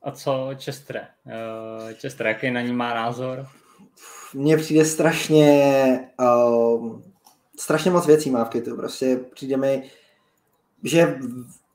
A 0.03 0.11
co 0.11 0.57
Chester? 0.57 1.05
Uh, 1.29 1.93
Chester, 2.01 2.33
jaký 2.33 2.49
na 2.49 2.65
ní 2.65 2.73
má 2.73 2.97
názor? 2.97 3.45
Mně 4.35 4.57
přijde 4.57 4.85
strašně 4.85 6.11
uh, 6.21 7.01
strašně 7.59 7.91
moc 7.91 8.07
věcí 8.07 8.31
má 8.31 8.45
v 8.45 8.49
kitu. 8.49 8.77
Prostě 8.77 9.21
přijde 9.35 9.57
mi, 9.57 9.91
že 10.85 11.19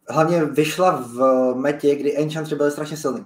hlavně 0.09 0.45
vyšla 0.45 0.91
v 1.07 1.53
metě, 1.55 1.95
kdy 1.95 2.17
Enchantry 2.17 2.55
byl 2.55 2.71
strašně 2.71 2.97
silný. 2.97 3.25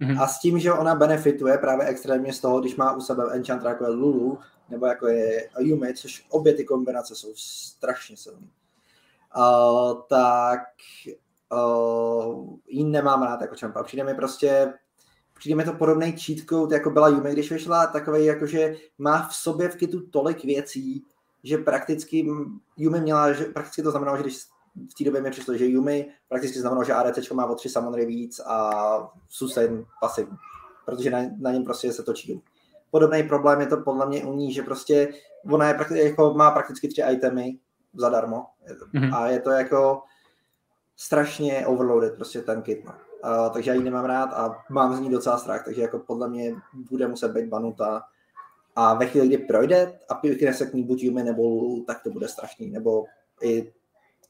Mm-hmm. 0.00 0.22
A 0.22 0.26
s 0.26 0.40
tím, 0.40 0.58
že 0.58 0.72
ona 0.72 0.94
benefituje 0.94 1.58
právě 1.58 1.86
extrémně 1.86 2.32
z 2.32 2.40
toho, 2.40 2.60
když 2.60 2.76
má 2.76 2.96
u 2.96 3.00
sebe 3.00 3.24
Enchantra 3.30 3.70
jako 3.70 3.84
je 3.84 3.90
Lulu, 3.90 4.38
nebo 4.68 4.86
jako 4.86 5.08
je 5.08 5.50
Yumi, 5.58 5.94
což 5.94 6.26
obě 6.30 6.54
ty 6.54 6.64
kombinace 6.64 7.14
jsou 7.14 7.32
strašně 7.34 8.16
silné 8.16 8.46
uh, 9.36 10.00
tak 10.08 10.68
uh, 11.52 12.56
ji 12.68 12.84
nemám 12.84 13.22
rád 13.22 13.40
jako 13.40 13.54
čempa. 13.54 13.82
Přijde 13.82 14.04
mi 14.04 14.14
prostě, 14.14 14.72
přijde 15.44 15.56
mi 15.56 15.64
to 15.64 15.72
podobný 15.72 16.12
cheat 16.12 16.48
code, 16.48 16.76
jako 16.76 16.90
byla 16.90 17.08
Yumi, 17.08 17.32
když 17.32 17.52
vyšla, 17.52 17.86
takový 17.86 18.24
jako, 18.24 18.46
že 18.46 18.76
má 18.98 19.28
v 19.28 19.34
sobě 19.34 19.68
v 19.68 19.76
kitu 19.76 20.00
tolik 20.00 20.44
věcí, 20.44 21.04
že 21.42 21.58
prakticky 21.58 22.26
Yumi 22.76 23.00
měla, 23.00 23.32
že 23.32 23.44
prakticky 23.44 23.82
to 23.82 23.90
znamenalo, 23.90 24.16
že 24.16 24.22
když 24.22 24.38
v 24.90 24.94
té 24.98 25.04
době 25.04 25.20
mi 25.20 25.30
přišlo, 25.30 25.56
že 25.56 25.66
Yumi 25.66 26.08
prakticky 26.28 26.60
znamenalo, 26.60 26.84
že 26.84 26.92
ADC 26.92 27.30
má 27.30 27.46
o 27.46 27.54
tři 27.54 27.68
samonery 27.68 28.06
víc 28.06 28.40
a 28.40 28.70
Susan 29.28 29.84
pasivní, 30.00 30.36
protože 30.86 31.10
na, 31.10 31.22
na 31.38 31.52
něm 31.52 31.64
prostě 31.64 31.92
se 31.92 32.02
točí. 32.02 32.42
Podobný 32.90 33.22
problém 33.22 33.60
je 33.60 33.66
to 33.66 33.76
podle 33.76 34.06
mě 34.06 34.24
u 34.24 34.32
ní, 34.32 34.52
že 34.52 34.62
prostě 34.62 35.08
ona 35.50 35.68
je 35.68 35.74
prakticky, 35.74 36.04
jako 36.04 36.34
má 36.34 36.50
prakticky 36.50 36.88
tři 36.88 37.02
itemy, 37.12 37.58
zadarmo. 37.94 38.46
Mm-hmm. 38.94 39.16
A 39.16 39.26
je 39.26 39.40
to 39.40 39.50
jako 39.50 40.02
strašně 40.96 41.66
overloaded 41.66 42.14
prostě 42.14 42.42
ten 42.42 42.62
kit. 42.62 42.84
No. 42.84 42.92
Uh, 43.24 43.52
takže 43.52 43.70
já 43.70 43.74
ji 43.74 43.82
nemám 43.82 44.04
rád 44.04 44.32
a 44.32 44.64
mám 44.70 44.96
z 44.96 45.00
ní 45.00 45.10
docela 45.10 45.38
strach, 45.38 45.64
takže 45.64 45.82
jako 45.82 45.98
podle 45.98 46.28
mě 46.28 46.54
bude 46.90 47.08
muset 47.08 47.32
být 47.32 47.48
banuta. 47.48 48.02
A 48.76 48.94
ve 48.94 49.06
chvíli, 49.06 49.28
kdy 49.28 49.38
projde 49.38 49.98
a 50.08 50.14
pěkně 50.14 50.54
se 50.54 50.66
k 50.66 50.74
ní 50.74 50.82
buď 50.84 51.02
Yumi 51.02 51.22
nebo 51.22 51.42
Lulu, 51.42 51.84
tak 51.84 52.02
to 52.02 52.10
bude 52.10 52.28
strašný. 52.28 52.70
Nebo 52.70 53.04
i, 53.42 53.72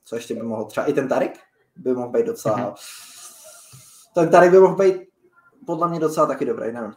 co 0.05 0.17
ještě 0.17 0.35
by 0.35 0.43
mohl, 0.43 0.65
třeba 0.65 0.87
i 0.87 0.93
ten 0.93 1.09
Tarik 1.09 1.39
by 1.77 1.95
mohl 1.95 2.09
být 2.09 2.27
docela... 2.27 2.57
Mm-hmm. 2.57 2.75
Ten 4.15 4.31
Tarik 4.31 4.51
by 4.51 4.59
mohl 4.59 4.77
být 4.77 4.97
podle 5.67 5.89
mě 5.89 6.01
docela 6.01 6.27
taky 6.27 6.45
dobrý, 6.45 6.73
nevím. 6.73 6.95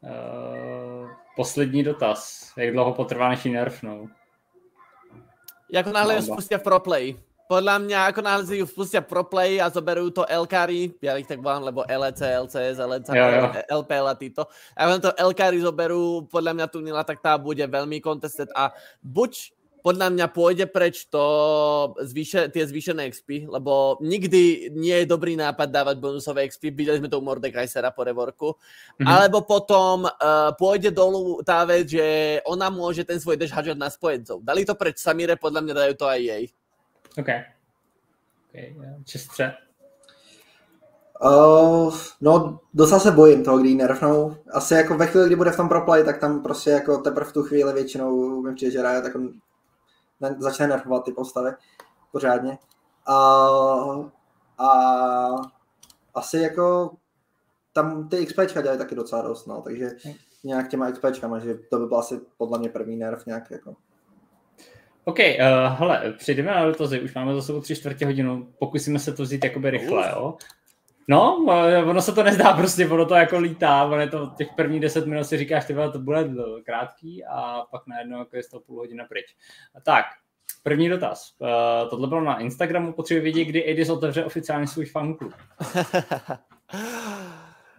Uh, 0.00 1.10
poslední 1.36 1.82
dotaz. 1.82 2.50
Jak 2.56 2.72
dlouho 2.72 2.94
potrvá, 2.94 3.28
než 3.28 3.44
ji 3.44 3.52
nerfnou? 3.52 4.08
Ako 5.80 5.90
náhle 5.92 6.22
spustia 6.22 6.58
v 6.58 6.62
ProPlay. 6.62 7.04
Podľa 7.46 7.78
mňa, 7.78 7.98
ako 8.10 8.20
náhle 8.26 8.58
ju 8.58 8.66
spustia 8.66 8.98
v 8.98 9.10
ProPlay 9.10 9.62
a 9.62 9.70
zoberú 9.70 10.10
to 10.10 10.26
LKry, 10.26 10.98
ja 10.98 11.14
ich 11.14 11.30
tak 11.30 11.38
volám, 11.38 11.70
lebo 11.70 11.86
LEC, 11.86 12.18
LCS, 12.18 12.82
jo. 13.06 13.26
LPL 13.82 14.06
a 14.10 14.14
títo. 14.18 14.50
A 14.74 14.90
to 14.98 15.14
LKry 15.14 15.62
zoberú, 15.62 16.26
podľa 16.26 16.52
mňa 16.58 16.66
tu 16.66 16.82
Nila, 16.82 17.06
tak 17.06 17.22
tá 17.22 17.38
bude 17.38 17.62
veľmi 17.62 18.02
contested 18.02 18.50
a 18.50 18.74
buď 18.98 19.56
podľa 19.86 20.10
mňa 20.10 20.26
pôjde 20.34 20.66
preč 20.66 21.06
to 21.06 21.22
zvýše, 22.02 22.50
tie 22.50 22.66
zvýšené 22.66 23.06
XP, 23.06 23.46
lebo 23.46 24.02
nikdy 24.02 24.74
nie 24.74 24.98
je 24.98 25.06
dobrý 25.06 25.38
nápad 25.38 25.70
dávať 25.70 26.02
bonusové 26.02 26.50
XP, 26.50 26.74
videli 26.74 26.98
sme 26.98 27.06
to 27.06 27.22
u 27.22 27.22
Mordekaisera 27.22 27.94
po 27.94 28.02
revorku, 28.02 28.58
mm-hmm. 28.58 29.06
alebo 29.06 29.46
potom 29.46 30.10
uh, 30.10 30.50
pôjde 30.58 30.90
dolu 30.90 31.38
tá 31.46 31.62
vec, 31.62 31.86
že 31.86 32.42
ona 32.50 32.66
môže 32.66 33.06
ten 33.06 33.22
svoj 33.22 33.38
dash 33.38 33.54
hažať 33.54 33.78
na 33.78 33.86
spojencov. 33.86 34.42
Dali 34.42 34.66
to 34.66 34.74
preč 34.74 34.98
Samire, 34.98 35.38
podľa 35.38 35.62
mňa 35.62 35.74
dajú 35.78 35.94
to 35.94 36.06
aj 36.10 36.18
jej. 36.18 36.44
OK. 37.18 37.26
okay. 38.48 38.76
Čistře. 39.04 39.56
Uh, 41.24 41.94
no, 42.20 42.60
docela 42.74 43.00
se 43.00 43.10
bojím 43.10 43.44
toho, 43.44 43.58
kdy 43.58 43.68
ji 43.68 43.74
nerfnou. 43.74 44.36
Asi 44.52 44.74
jako 44.74 44.96
ve 44.96 45.06
chvíli, 45.06 45.26
kdy 45.26 45.36
bude 45.36 45.50
v 45.50 45.56
tom 45.56 45.68
proplay, 45.68 46.04
tak 46.04 46.20
tam 46.20 46.42
prostě 46.42 46.70
jako 46.70 46.98
teprve 46.98 47.30
v 47.30 47.32
tu 47.32 47.42
chvíli 47.42 47.72
většinou 47.72 48.42
mi 48.42 48.54
přijde, 48.54 48.72
že 48.72 48.82
Riot 48.82 49.04
jako 49.04 49.20
začne 50.38 50.66
nerfovat 50.66 51.04
ty 51.04 51.12
postavy 51.12 51.50
pořádně. 52.12 52.58
A, 53.06 53.16
a 54.58 54.70
asi 56.14 56.38
jako 56.38 56.90
tam 57.72 58.08
ty 58.08 58.26
XPčka 58.26 58.60
dělají 58.60 58.78
taky 58.78 58.94
docela 58.94 59.22
dost, 59.22 59.46
no, 59.46 59.62
takže 59.62 59.90
nějak 60.44 60.68
těma 60.68 60.92
XPčkama, 60.92 61.38
že 61.38 61.54
to 61.54 61.78
by 61.78 61.86
byl 61.86 61.98
asi 61.98 62.20
podle 62.38 62.58
mě 62.58 62.68
první 62.68 62.96
nerv 62.96 63.26
nějak 63.26 63.50
jako. 63.50 63.76
OK, 65.08 65.18
uh, 65.18 65.78
hele, 65.78 66.14
přejdeme 66.18 66.50
na 66.50 66.64
dotazy, 66.64 67.00
už 67.00 67.14
máme 67.14 67.34
za 67.34 67.42
sebou 67.42 67.60
tři 67.60 67.76
čtvrtě 67.76 68.06
hodinu, 68.06 68.52
pokusíme 68.58 68.98
se 68.98 69.12
to 69.12 69.22
vzít 69.22 69.44
jakoby 69.44 69.70
rychle, 69.70 70.10
jo. 70.10 70.36
No, 71.08 71.46
eh, 71.50 71.84
ono 71.84 72.02
se 72.02 72.12
to 72.12 72.22
nezdá 72.22 72.52
prostě, 72.52 72.88
ono 72.88 73.06
to 73.06 73.14
jako 73.14 73.38
lítá, 73.38 73.84
ono 73.84 74.00
je 74.00 74.08
to 74.08 74.32
těch 74.36 74.48
prvních 74.56 74.80
deset 74.80 75.06
minut 75.06 75.24
si 75.24 75.38
říkáš, 75.38 75.64
tyhle, 75.64 75.92
to 75.92 75.98
bude 75.98 76.28
krátký 76.64 77.24
a 77.24 77.62
pak 77.70 77.86
najednou 77.86 78.18
jako 78.18 78.36
je 78.36 78.42
to 78.50 78.60
půl 78.60 78.76
hodina 78.76 79.04
pryč. 79.04 79.36
Tak, 79.84 80.04
první 80.62 80.88
dotaz. 80.88 81.34
Uh, 81.38 81.90
tohle 81.90 82.08
bylo 82.08 82.20
na 82.20 82.38
Instagramu, 82.38 82.92
potřebuji 82.92 83.20
vidět, 83.20 83.44
kdy 83.44 83.70
Edis 83.70 83.88
otevře 83.88 84.24
oficiálně 84.24 84.66
svůj 84.66 84.86
fanklub. 84.86 85.34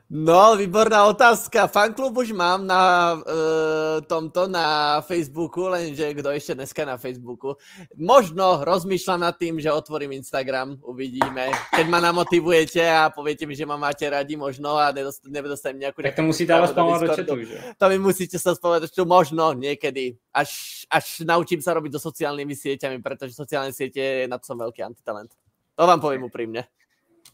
No, 0.07 0.55
výborná 0.55 1.03
otázka. 1.11 1.67
Fanklub 1.67 2.15
už 2.15 2.31
mám 2.31 2.63
na 2.63 3.13
uh, 3.19 3.99
tomto, 4.07 4.47
na 4.47 5.01
Facebooku, 5.03 5.67
lenže 5.67 6.13
kdo 6.13 6.31
ještě 6.31 6.55
dneska 6.55 6.85
na 6.85 6.97
Facebooku. 6.97 7.59
Možno 7.91 8.63
rozmýšľam 8.63 9.19
nad 9.19 9.35
tým, 9.35 9.59
že 9.59 9.67
otvorím 9.67 10.15
Instagram, 10.15 10.79
uvidíme. 10.79 11.51
Keď 11.75 11.87
ma 11.91 11.99
namotivujete 11.99 12.79
a 12.87 13.11
poviete 13.11 13.43
mi, 13.43 13.51
že 13.51 13.67
ma 13.67 13.75
máte 13.75 14.07
radi, 14.07 14.39
možno 14.39 14.79
a 14.79 14.95
nedostanem 15.27 15.83
nejakú... 15.83 15.99
Tak 15.99 16.15
to 16.15 16.23
musíte 16.23 16.55
ale 16.55 16.71
spávať 16.71 16.99
do 17.03 17.07
chatu, 17.11 17.35
že? 17.43 17.57
To 17.75 17.85
mi 17.91 17.99
musíte 17.99 18.39
sa 18.39 18.55
spávať 18.55 18.87
do 18.87 19.03
možno 19.03 19.51
niekedy. 19.59 20.15
Až, 20.31 20.83
až 20.87 21.27
naučím 21.27 21.59
sa 21.59 21.75
robiť 21.75 21.99
so 21.99 22.07
sociálnymi 22.07 22.55
sieťami, 22.55 23.03
pretože 23.03 23.35
sociálne 23.35 23.75
siete 23.75 24.23
na 24.31 24.39
to 24.39 24.47
som 24.47 24.55
veľký 24.55 24.87
antitalent. 24.87 25.35
To 25.75 25.83
vám 25.83 25.99
poviem 25.99 26.23
úprimne. 26.23 26.63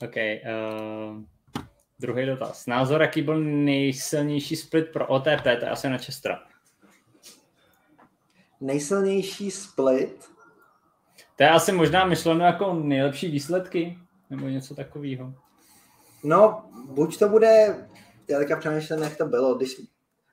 OK. 0.02 0.18
Uh... 0.42 1.33
Druhý 2.00 2.26
dotaz. 2.26 2.66
Názor, 2.68 3.02
jaký 3.02 3.22
byl 3.22 3.40
nejsilnější 3.40 4.56
split 4.56 4.84
pro 4.94 5.08
OTP, 5.08 5.44
to 5.44 5.50
je 5.50 5.70
asi 5.70 5.90
na 5.90 5.98
Čestra. 5.98 6.40
Nejsilnější 8.62 9.52
split? 9.52 10.30
To 11.36 11.44
je 11.44 11.50
asi 11.50 11.72
možná 11.72 12.06
myšleno 12.06 12.46
jako 12.46 12.74
nejlepší 12.74 13.28
výsledky, 13.32 13.98
nebo 14.30 14.48
něco 14.48 14.76
takového. 14.76 15.34
No, 16.24 16.66
buď 16.86 17.20
to 17.20 17.30
bude, 17.30 17.88
já 18.30 18.40
teďka 18.40 18.56
přemýšlím, 18.56 19.02
jak 19.02 19.18
to 19.18 19.26
bylo, 19.26 19.56
když 19.56 19.82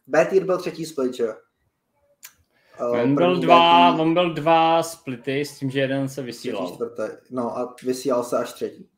B 0.07 0.29
byl 0.45 0.59
třetí 0.59 0.87
split, 0.87 1.15
že 1.15 1.23
jo? 1.23 1.35
On 3.03 3.15
byl, 3.15 3.41
dva, 3.41 3.95
on 3.95 4.15
byl 4.15 4.35
dva 4.35 4.83
splity 4.83 5.41
s 5.41 5.59
tím, 5.59 5.71
že 5.71 5.81
jeden 5.81 6.09
se 6.09 6.23
vysílal. 6.23 6.79
No 7.31 7.59
a 7.59 7.75
vysílal 7.83 8.25
se 8.25 8.39
až 8.39 8.53
třetí. 8.53 8.89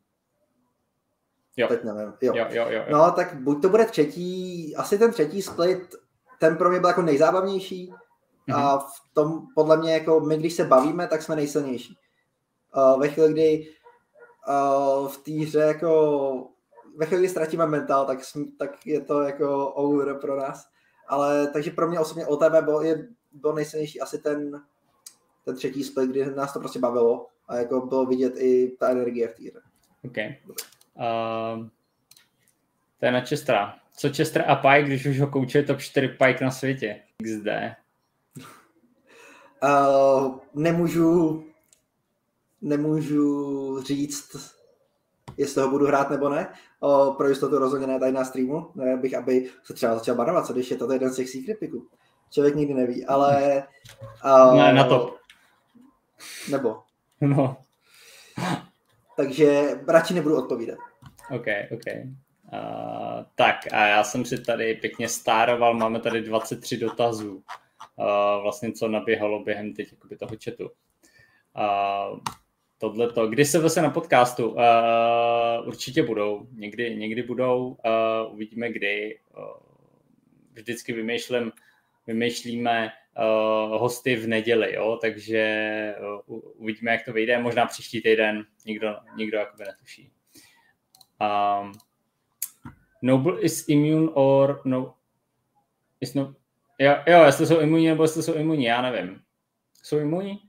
Jo. 1.57 1.69
Teď 1.69 1.85
nevím. 1.85 2.13
Jo. 2.21 2.33
Jo, 2.37 2.47
jo, 2.51 2.67
jo, 2.71 2.85
jo. 2.89 2.99
No, 2.99 3.11
tak 3.11 3.35
buď 3.35 3.63
to 3.63 3.69
bude 3.69 3.85
třetí, 3.85 4.77
asi 4.77 4.99
ten 4.99 5.11
třetí 5.13 5.43
split, 5.43 5.95
ten 6.39 6.57
pro 6.57 6.71
mě 6.71 6.81
byl 6.81 6.89
jako 6.89 7.03
nejzábavnější 7.03 7.93
mm-hmm. 8.49 8.57
a 8.57 8.79
v 8.79 9.15
tom, 9.15 9.47
podle 9.55 9.77
mě, 9.77 9.93
jako 9.93 10.21
my, 10.21 10.37
když 10.37 10.55
se 10.55 10.65
bavíme, 10.65 11.09
tak 11.09 11.23
jsme 11.23 11.37
nejsilnější. 11.37 11.97
Uh, 12.77 13.01
ve 13.01 13.09
chvíli, 13.09 13.33
kdy 13.33 13.69
uh, 14.49 15.09
v 15.09 15.19
té 15.19 15.33
hře 15.33 15.59
jako 15.59 16.53
ve 16.97 17.07
chvíli, 17.07 17.23
kdy 17.23 17.29
ztratíme 17.29 17.67
mental, 17.67 18.07
tak, 18.07 18.25
jsme, 18.25 18.45
tak 18.59 18.87
je 18.87 19.01
to 19.01 19.21
jako 19.21 19.69
over 19.69 20.15
pro 20.15 20.37
nás. 20.37 20.65
Ale 21.09 21.47
takže 21.47 21.71
pro 21.71 21.89
mě 21.89 22.01
osobně 22.01 22.27
OTB 22.27 22.55
byl, 22.65 22.81
je, 22.81 23.09
byl 23.33 23.53
nejsilnější 23.53 24.01
asi 24.01 24.19
ten, 24.19 24.63
ten 25.45 25.57
třetí 25.57 25.85
split, 25.85 26.11
kdy 26.11 26.35
nás 26.35 26.53
to 26.53 26.61
prostě 26.61 26.79
bavilo 26.79 27.27
a 27.49 27.57
jako 27.57 27.81
bylo 27.81 28.07
vidět 28.07 28.33
i 28.37 28.77
ta 28.81 28.89
energie 28.89 29.29
v 29.29 29.35
té 29.35 29.43
hře. 29.43 29.61
Okay. 30.05 30.37
Uh, 31.03 31.67
to 33.01 33.07
je 33.07 33.13
na 33.13 33.21
Chestera. 33.21 33.75
Co 33.97 34.09
Chester 34.13 34.45
a 34.49 34.57
Pike, 34.57 34.83
když 34.83 35.07
už 35.07 35.21
ho 35.21 35.27
koučuje 35.27 35.65
top 35.65 35.81
4 35.81 36.09
Pike 36.09 36.45
na 36.45 36.51
světě? 36.51 37.01
XD. 37.23 37.49
Uh, 39.63 40.39
nemůžu 40.55 41.45
nemůžu 42.63 43.83
říct, 43.83 44.37
jestli 45.37 45.63
ho 45.63 45.71
budu 45.71 45.87
hrát 45.87 46.11
nebo 46.11 46.29
ne. 46.29 46.49
O, 46.81 47.15
pro 47.17 47.29
jistotu 47.29 47.59
rozhodně 47.59 47.87
ne 47.87 48.01
tady 48.01 48.13
na 48.13 48.25
streamu. 48.25 48.71
Ne, 48.75 48.97
bych, 48.97 49.15
aby 49.15 49.51
se 49.65 49.75
třeba 49.75 49.95
začal 49.95 50.15
banovat, 50.15 50.47
co 50.47 50.53
když 50.53 50.71
je 50.71 50.77
to 50.77 50.93
jeden 50.93 51.13
z 51.13 51.17
těch 51.17 51.29
secret 51.29 51.59
picků. 51.59 51.87
Člověk 52.31 52.55
nikdy 52.55 52.75
neví, 52.75 53.07
ale... 53.07 53.63
Uh, 54.25 54.57
ne, 54.57 54.73
na 54.73 54.85
to. 54.85 55.17
Nebo. 56.51 56.83
No. 57.21 57.57
Takže 59.17 59.81
radši 59.89 60.15
nebudu 60.15 60.39
odpovídat. 60.39 60.79
OK, 61.33 61.47
OK. 61.71 61.85
Uh, 62.53 63.25
tak 63.35 63.73
a 63.73 63.87
já 63.87 64.05
jsem 64.05 64.25
si 64.25 64.43
tady 64.43 64.75
pěkně 64.75 65.09
stároval, 65.09 65.75
máme 65.75 66.01
tady 66.01 66.23
23 66.23 66.77
dotazů, 66.77 67.35
uh, 67.35 68.43
vlastně 68.43 68.73
co 68.73 68.89
naběhalo 68.89 69.45
během 69.45 69.75
teď 69.75 69.93
jakoby 69.93 70.17
toho 70.17 70.37
chatu. 70.45 70.71
Uh, 71.57 72.19
tohleto. 72.79 73.27
Kdy 73.27 73.45
se 73.45 73.61
zase 73.61 73.83
na 73.83 73.91
podcastu? 73.91 74.51
Uh, 74.51 74.59
určitě 75.67 76.03
budou, 76.03 76.47
někdy, 76.53 76.97
někdy 76.97 77.23
budou, 77.23 77.67
uh, 77.67 78.35
uvidíme 78.35 78.73
kdy. 78.73 79.19
Uh, 79.37 79.73
vždycky 80.53 80.93
vymýšlím, 80.93 81.53
vymýšlíme 82.07 82.93
uh, 83.19 83.81
hosty 83.81 84.17
v 84.17 84.27
neděli, 84.27 84.75
jo? 84.75 84.99
takže 85.01 85.95
uh, 86.27 86.41
uvidíme, 86.57 86.91
jak 86.91 87.05
to 87.05 87.13
vyjde, 87.13 87.39
možná 87.39 87.67
příští 87.67 88.03
týden, 88.03 88.45
nikdo, 88.67 88.97
nikdo 89.17 89.39
jakoby 89.39 89.65
netuší. 89.65 90.12
Um, 91.23 91.73
Noble 93.03 93.41
is 93.41 93.69
immune 93.69 94.09
or 94.15 94.61
no... 94.65 94.95
Is 96.01 96.15
no... 96.15 96.35
Jo, 96.79 96.95
jo, 97.07 97.23
jestli 97.23 97.47
jsou 97.47 97.61
imunní 97.61 97.87
nebo 97.87 98.03
jestli 98.03 98.23
jsou 98.23 98.35
imunní, 98.35 98.65
já 98.65 98.83
nevím. 98.83 99.21
Jsou 99.83 99.99
imunní? 99.99 100.41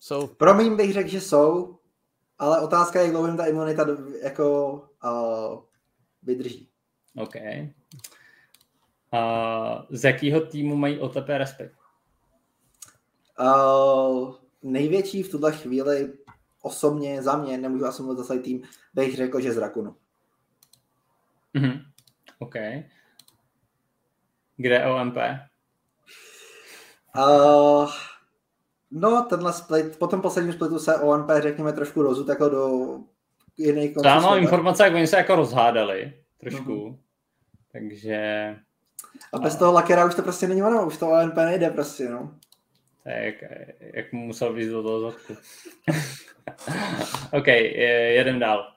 Jsou. 0.00 0.26
Pro 0.26 0.54
mě 0.54 0.70
bych 0.70 0.92
řekl, 0.92 1.08
že 1.08 1.20
jsou, 1.20 1.78
ale 2.38 2.60
otázka 2.60 2.98
je, 2.98 3.04
jak 3.04 3.12
dlouho 3.12 3.26
jim 3.26 3.36
ta 3.36 3.46
imunita 3.46 3.86
jako 4.22 4.72
uh, 5.04 5.62
vydrží. 6.22 6.68
OK. 7.16 7.34
Uh, 9.12 9.82
z 9.90 10.04
jakého 10.04 10.40
týmu 10.40 10.76
mají 10.76 11.00
OTP 11.00 11.28
respekt? 11.28 11.74
Uh, 13.40 14.34
největší 14.62 15.22
v 15.22 15.30
tuhle 15.30 15.52
chvíli 15.52 16.12
osobně 16.62 17.22
za 17.22 17.36
mě, 17.36 17.58
nemůžu 17.58 17.86
asi 17.86 18.02
mluvit 18.02 18.18
za 18.18 18.24
celý 18.24 18.40
tým, 18.40 18.62
bych 18.94 19.16
řekl, 19.16 19.40
že 19.40 19.52
z 19.52 19.56
Rakunu. 19.56 19.96
Mm-hmm. 21.54 21.84
OK. 22.38 22.54
Kde 24.56 24.86
OMP? 24.86 25.16
Uh, 27.16 27.90
no, 28.90 29.26
tenhle 29.28 29.52
split, 29.52 29.98
po 29.98 30.06
tom 30.06 30.20
posledním 30.20 30.52
splitu 30.52 30.78
se 30.78 30.96
OMP, 30.96 31.30
řekněme, 31.38 31.72
trošku 31.72 32.02
rozutekl 32.02 32.50
do 32.50 32.68
jiných 33.56 33.94
koncí. 33.94 34.08
Já 34.08 34.20
mám 34.20 34.38
informace, 34.38 34.84
jak 34.84 34.94
oni 34.94 35.06
se 35.06 35.16
jako 35.16 35.36
rozhádali 35.36 36.12
trošku. 36.40 36.62
Mm-hmm. 36.62 36.98
Takže... 37.72 38.56
A 39.32 39.38
bez 39.38 39.56
toho 39.56 39.72
Lakera 39.72 40.06
už 40.06 40.14
to 40.14 40.22
prostě 40.22 40.48
není 40.48 40.62
ono, 40.62 40.86
už 40.86 40.96
to 40.96 41.10
OMP 41.10 41.36
nejde 41.36 41.70
prostě, 41.70 42.08
no. 42.08 42.34
Tak, 43.04 43.34
jak 43.80 44.12
mu 44.12 44.26
musel 44.26 44.52
víc 44.52 44.68
do 44.68 44.82
toho 44.82 45.00
zadku. 45.00 45.36
OK, 47.38 47.46
jedem 47.46 48.38
dál. 48.38 48.72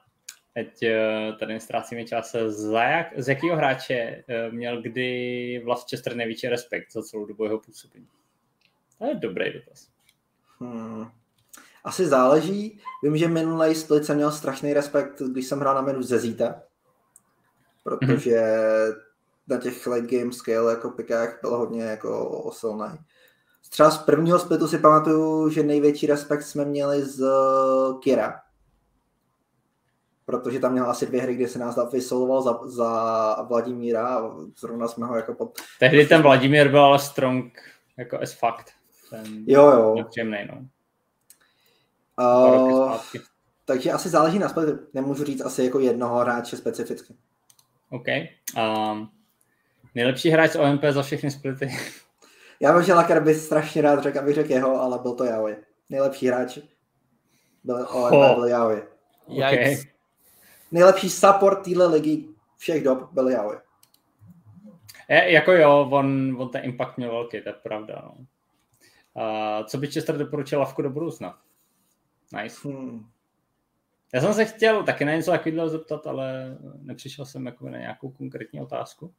Teď 0.54 0.82
eh, 0.82 1.32
tady 1.38 1.60
ztrácíme 1.60 2.04
čas. 2.04 2.36
Za 2.46 2.82
jak, 2.82 3.06
z 3.16 3.28
jakého 3.28 3.56
hráče 3.56 4.24
eh, 4.28 4.50
měl 4.50 4.82
kdy 4.82 5.62
Vlast 5.64 5.90
Chester 5.90 6.16
největší 6.16 6.48
respekt 6.48 6.92
za 6.92 7.02
celou 7.02 7.26
dobu 7.26 7.44
jeho 7.44 7.58
působení? 7.58 8.08
To 8.98 9.06
je 9.06 9.14
dobrý 9.14 9.52
dotaz. 9.52 9.88
Hmm. 10.60 11.06
Asi 11.84 12.06
záleží. 12.06 12.80
Vím, 13.02 13.16
že 13.16 13.28
minulý 13.28 13.74
split 13.74 14.04
jsem 14.04 14.16
měl 14.16 14.32
strašný 14.32 14.74
respekt, 14.74 15.22
když 15.22 15.46
jsem 15.46 15.60
hrál 15.60 15.74
na 15.74 15.82
menu 15.82 16.02
ze 16.02 16.18
Zita, 16.18 16.62
protože 17.82 18.36
mm-hmm. 18.36 18.94
na 19.48 19.56
těch 19.56 19.86
late 19.86 20.18
game 20.18 20.32
skill 20.32 20.68
jako 20.68 20.90
pikách 20.90 21.38
byl 21.42 21.56
hodně 21.56 21.82
jako 21.82 22.50
silný. 22.54 22.98
Třeba 23.74 23.90
z 23.90 23.98
prvního 23.98 24.38
splitu 24.38 24.68
si 24.68 24.78
pamatuju, 24.78 25.50
že 25.50 25.62
největší 25.62 26.06
respekt 26.06 26.42
jsme 26.42 26.64
měli 26.64 27.02
z 27.02 27.22
eh, 27.22 27.98
Kira. 28.02 28.40
Protože 30.26 30.60
tam 30.60 30.72
měl 30.72 30.90
asi 30.90 31.06
dvě 31.06 31.22
hry, 31.22 31.34
kde 31.34 31.48
se 31.48 31.58
nás 31.58 31.92
vysoloval 31.92 32.42
za, 32.42 32.60
za 32.64 33.42
Vladimíra 33.42 34.08
a 34.08 34.30
zrovna 34.58 34.88
jsme 34.88 35.06
ho 35.06 35.16
jako 35.16 35.34
pod... 35.34 35.58
Tehdy 35.78 36.06
ten 36.06 36.22
Vladimír 36.22 36.70
byl 36.70 36.84
ale 36.84 36.98
strong 36.98 37.58
jako 37.96 38.20
as 38.20 38.32
fakt. 38.32 38.70
Ten 39.10 39.44
jo, 39.46 39.70
jo. 39.70 39.94
Nepříjemnej, 39.94 40.48
no. 40.52 40.66
Uh, 42.20 42.96
takže 43.64 43.92
asi 43.92 44.08
záleží 44.08 44.38
na 44.38 44.48
splitu. 44.48 44.78
Nemůžu 44.94 45.24
říct 45.24 45.40
asi 45.40 45.64
jako 45.64 45.80
jednoho 45.80 46.18
hráče 46.18 46.56
specificky. 46.56 47.14
OK. 47.90 48.06
Um, 48.56 49.08
nejlepší 49.94 50.30
hráč 50.30 50.50
z 50.50 50.56
OMP 50.56 50.84
za 50.90 51.02
všechny 51.02 51.30
splity. 51.30 51.76
Já 52.60 52.76
vím, 52.76 52.86
že 52.86 52.94
Laker 52.94 53.22
by 53.22 53.34
strašně 53.34 53.82
rád 53.82 54.02
řekl, 54.02 54.18
abych 54.18 54.34
řekl 54.34 54.50
jeho, 54.50 54.80
ale 54.80 54.98
byl 54.98 55.14
to 55.14 55.24
Yaoi. 55.24 55.56
Nejlepší 55.90 56.26
hráč 56.26 56.58
byl, 57.64 57.88
oh. 57.90 58.34
byl 58.34 58.44
Yaoi. 58.44 58.82
Okay. 59.26 59.76
Nejlepší 60.72 61.10
support 61.10 61.64
téhle 61.64 61.86
ligy 61.86 62.28
všech 62.56 62.84
dob 62.84 63.12
byl 63.12 63.28
Yaoi. 63.28 63.56
Je, 65.08 65.32
jako 65.32 65.52
jo, 65.52 65.88
on, 65.92 66.36
on 66.38 66.48
ten 66.48 66.64
impact 66.64 66.96
měl 66.96 67.10
velký, 67.10 67.40
to 67.40 67.48
je 67.48 67.52
pravda. 67.52 68.02
No. 68.04 68.26
Uh, 69.16 69.66
co 69.66 69.78
by 69.78 69.86
Chester 69.86 70.18
doporučil 70.18 70.58
Lavku 70.58 70.82
do 70.82 70.90
budoucna? 70.90 71.38
Nice. 72.42 72.68
Hmm. 72.68 73.06
Já 74.14 74.20
jsem 74.20 74.34
se 74.34 74.44
chtěl 74.44 74.82
taky 74.82 75.04
na 75.04 75.14
něco 75.14 75.30
takového 75.30 75.68
zeptat, 75.68 76.06
ale 76.06 76.58
nepřišel 76.80 77.24
jsem 77.24 77.46
jako 77.46 77.68
na 77.68 77.78
nějakou 77.78 78.10
konkrétní 78.10 78.60
otázku. 78.60 79.14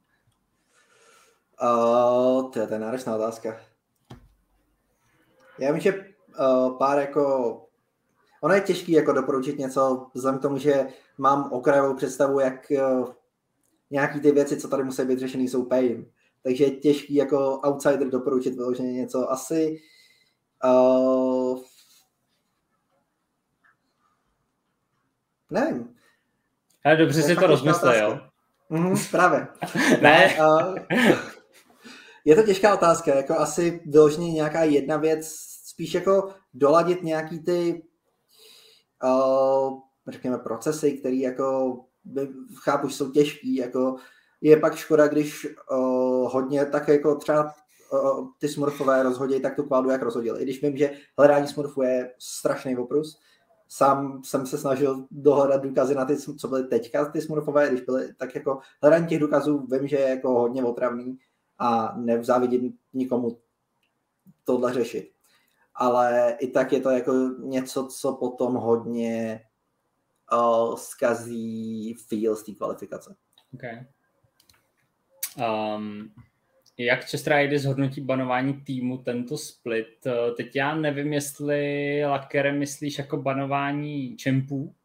Uh, 1.62 2.52
to 2.52 2.60
je, 2.60 2.68
to 2.68 2.78
náročná 2.78 3.16
otázka. 3.16 3.60
Já 5.60 5.72
vím, 5.72 5.82
že 5.82 5.94
uh, 5.94 6.78
pár 6.78 7.00
jako... 7.00 7.62
ono 8.42 8.54
je 8.54 8.62
těžký 8.62 8.92
jako 8.92 9.12
doporučit 9.12 9.60
něco, 9.60 10.08
vzhledem 10.14 10.40
k 10.40 10.42
tomu, 10.42 10.58
že 10.58 10.88
mám 11.18 11.52
okrajovou 11.52 11.96
představu, 11.96 12.40
jak 12.40 12.72
uh, 12.72 13.10
nějaký 13.92 14.20
ty 14.20 14.32
věci, 14.32 14.58
co 14.58 14.68
tady 14.68 14.84
musí 14.84 15.06
být 15.06 15.20
řešený, 15.20 15.48
jsou 15.48 15.66
pain. 15.66 16.12
Takže 16.44 16.64
je 16.64 16.72
těžký 16.72 17.16
jako 17.16 17.60
outsider 17.60 18.10
doporučit 18.10 18.56
vyloženě 18.56 18.94
něco. 18.94 19.32
Asi 19.32 19.82
uh, 20.64 21.60
nevím. 25.50 25.96
Ale 26.86 26.98
dobře 26.98 27.22
si 27.22 27.36
to 27.36 27.48
rozmyslel, 27.48 27.96
jo? 27.96 28.20
Mm, 28.70 28.96
právě. 29.12 29.48
ne. 30.02 30.38
Uh, 30.40 30.76
je 32.26 32.36
to 32.36 32.44
těžká 32.44 32.74
otázka, 32.74 33.16
jako 33.16 33.34
asi 33.34 33.82
vyloženě 33.86 34.32
nějaká 34.32 34.64
jedna 34.64 34.98
věc, 34.98 35.28
spíš 35.64 35.94
jako 35.94 36.30
doladit 36.54 37.04
nějaký 37.04 37.40
ty 37.40 37.84
uh, 39.04 39.80
řekněme 40.08 40.38
procesy, 40.38 40.92
které 40.92 41.16
jako 41.16 41.80
chápu, 42.64 42.88
že 42.88 42.96
jsou 42.96 43.12
těžký, 43.12 43.56
jako 43.56 43.96
je 44.42 44.58
pak 44.58 44.76
škoda, 44.76 45.08
když 45.08 45.48
uh, 45.72 46.32
hodně 46.32 46.66
tak 46.66 46.88
jako 46.88 47.16
třeba 47.16 47.54
uh, 47.94 48.28
ty 48.40 48.50
smurfové 48.50 49.04
rozhodí 49.04 49.40
tak 49.40 49.56
tu 49.56 49.64
kvádu, 49.64 49.90
jak 49.90 50.02
rozhodili. 50.02 50.40
I 50.40 50.44
když 50.44 50.62
vím, 50.62 50.78
že 50.78 50.92
hledání 51.18 51.48
smurfů 51.48 51.82
je 51.82 52.14
strašný 52.20 52.78
oprus, 52.78 53.20
sám 53.70 54.22
jsem 54.24 54.46
se 54.46 54.58
snažil 54.58 55.06
dohledat 55.12 55.62
důkazy 55.62 55.96
na 55.96 56.06
ty, 56.06 56.18
co 56.18 56.48
byly 56.48 56.64
teďka 56.64 57.06
ty 57.06 57.22
smurfové, 57.22 57.70
když 57.70 57.82
byly, 57.82 58.14
tak 58.14 58.36
jako 58.36 58.60
hledání 58.82 59.08
těch 59.08 59.20
důkazů 59.20 59.68
vím, 59.72 59.88
že 59.88 59.98
je 59.98 60.10
jako 60.10 60.30
hodně 60.30 60.64
otravný 60.64 61.20
a 61.60 61.98
nevzávidím 61.98 62.78
nikomu 62.94 63.38
tohle 64.44 64.74
řešit. 64.74 65.12
Ale 65.76 66.38
i 66.40 66.48
tak 66.48 66.72
je 66.72 66.80
to 66.80 66.90
jako 66.90 67.14
něco, 67.40 67.88
co 67.88 68.14
potom 68.14 68.54
hodně 68.54 69.42
uh, 70.34 70.76
zkazí 70.76 71.94
feel 71.94 72.36
z 72.36 72.44
té 72.44 72.52
kvalifikace. 72.52 73.16
Okay. 73.54 73.86
Um, 75.76 76.12
jak 76.78 77.06
Chester 77.06 77.38
Riders 77.38 77.62
zhodnotí 77.62 78.02
banování 78.02 78.54
týmu 78.54 78.98
tento 78.98 79.38
split? 79.38 80.08
Eh, 80.08 80.32
teď 80.38 80.56
já 80.56 80.76
nevím, 80.76 81.14
jestli 81.14 82.02
Lakere 82.06 82.52
myslíš 82.52 82.98
jako 82.98 83.18
banování 83.18 84.18
čempů. 84.18 84.76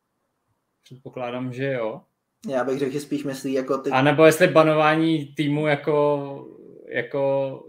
Předpokládám, 0.83 1.53
že 1.53 1.73
jo. 1.73 2.03
Já 2.49 2.65
bych 2.65 2.79
řekl, 2.79 2.93
že 2.93 3.01
spíš 3.01 3.25
myslí 3.25 3.53
jako 3.53 3.79
ty... 3.79 3.91
A 3.91 4.03
nebo 4.03 4.25
jestli 4.25 4.49
banování 4.49 5.27
týmu 5.27 5.67
jako, 5.67 6.49
jako 6.91 7.23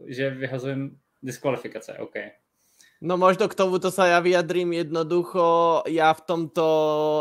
že 0.07 0.29
vyhazujem 0.29 0.97
diskvalifikace, 1.23 1.97
OK. 1.97 2.15
No 3.01 3.17
možno 3.17 3.49
k 3.49 3.57
tomuto 3.57 3.89
sa 3.89 4.05
ja 4.05 4.21
vyjadrím 4.21 4.77
jednoducho. 4.77 5.81
Ja 5.89 6.13
v 6.13 6.21
tomto, 6.21 6.65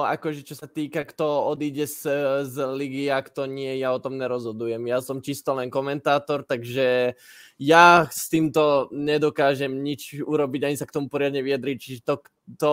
akože 0.05 0.45
čo 0.45 0.53
sa 0.53 0.69
týka, 0.69 1.09
kto 1.09 1.25
odíde 1.49 1.89
z, 1.89 2.05
z 2.45 2.57
ligy 2.77 3.09
a 3.09 3.25
kto 3.25 3.49
nie, 3.49 3.81
ja 3.81 3.97
o 3.97 4.03
tom 4.03 4.21
nerozhodujem. 4.21 4.85
Ja 4.85 5.01
som 5.01 5.25
čisto 5.25 5.57
len 5.57 5.73
komentátor, 5.73 6.45
takže 6.45 7.17
ja 7.57 8.05
s 8.13 8.29
týmto 8.29 8.93
nedokážem 8.93 9.73
nič 9.73 10.21
urobiť, 10.21 10.69
ani 10.69 10.77
sa 10.77 10.85
k 10.85 11.01
tomu 11.01 11.09
poriadne 11.09 11.41
vyjadriť. 11.41 11.77
Čiže 11.81 12.01
to, 12.05 12.15
to 12.61 12.73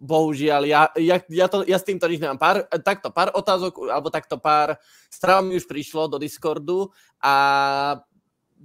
bohužiaľ, 0.00 0.64
ja, 0.64 0.88
ja, 0.96 1.20
ja, 1.28 1.46
to, 1.52 1.68
ja 1.68 1.76
s 1.76 1.84
týmto 1.84 2.08
nič 2.08 2.24
nemám. 2.24 2.40
Pár, 2.40 2.64
takto 2.80 3.12
pár 3.12 3.28
otázok, 3.36 3.92
alebo 3.92 4.08
takto 4.08 4.40
pár 4.40 4.80
správ 5.12 5.44
mi 5.44 5.60
už 5.60 5.68
prišlo 5.68 6.08
do 6.08 6.16
Discordu 6.16 6.88
a 7.20 8.00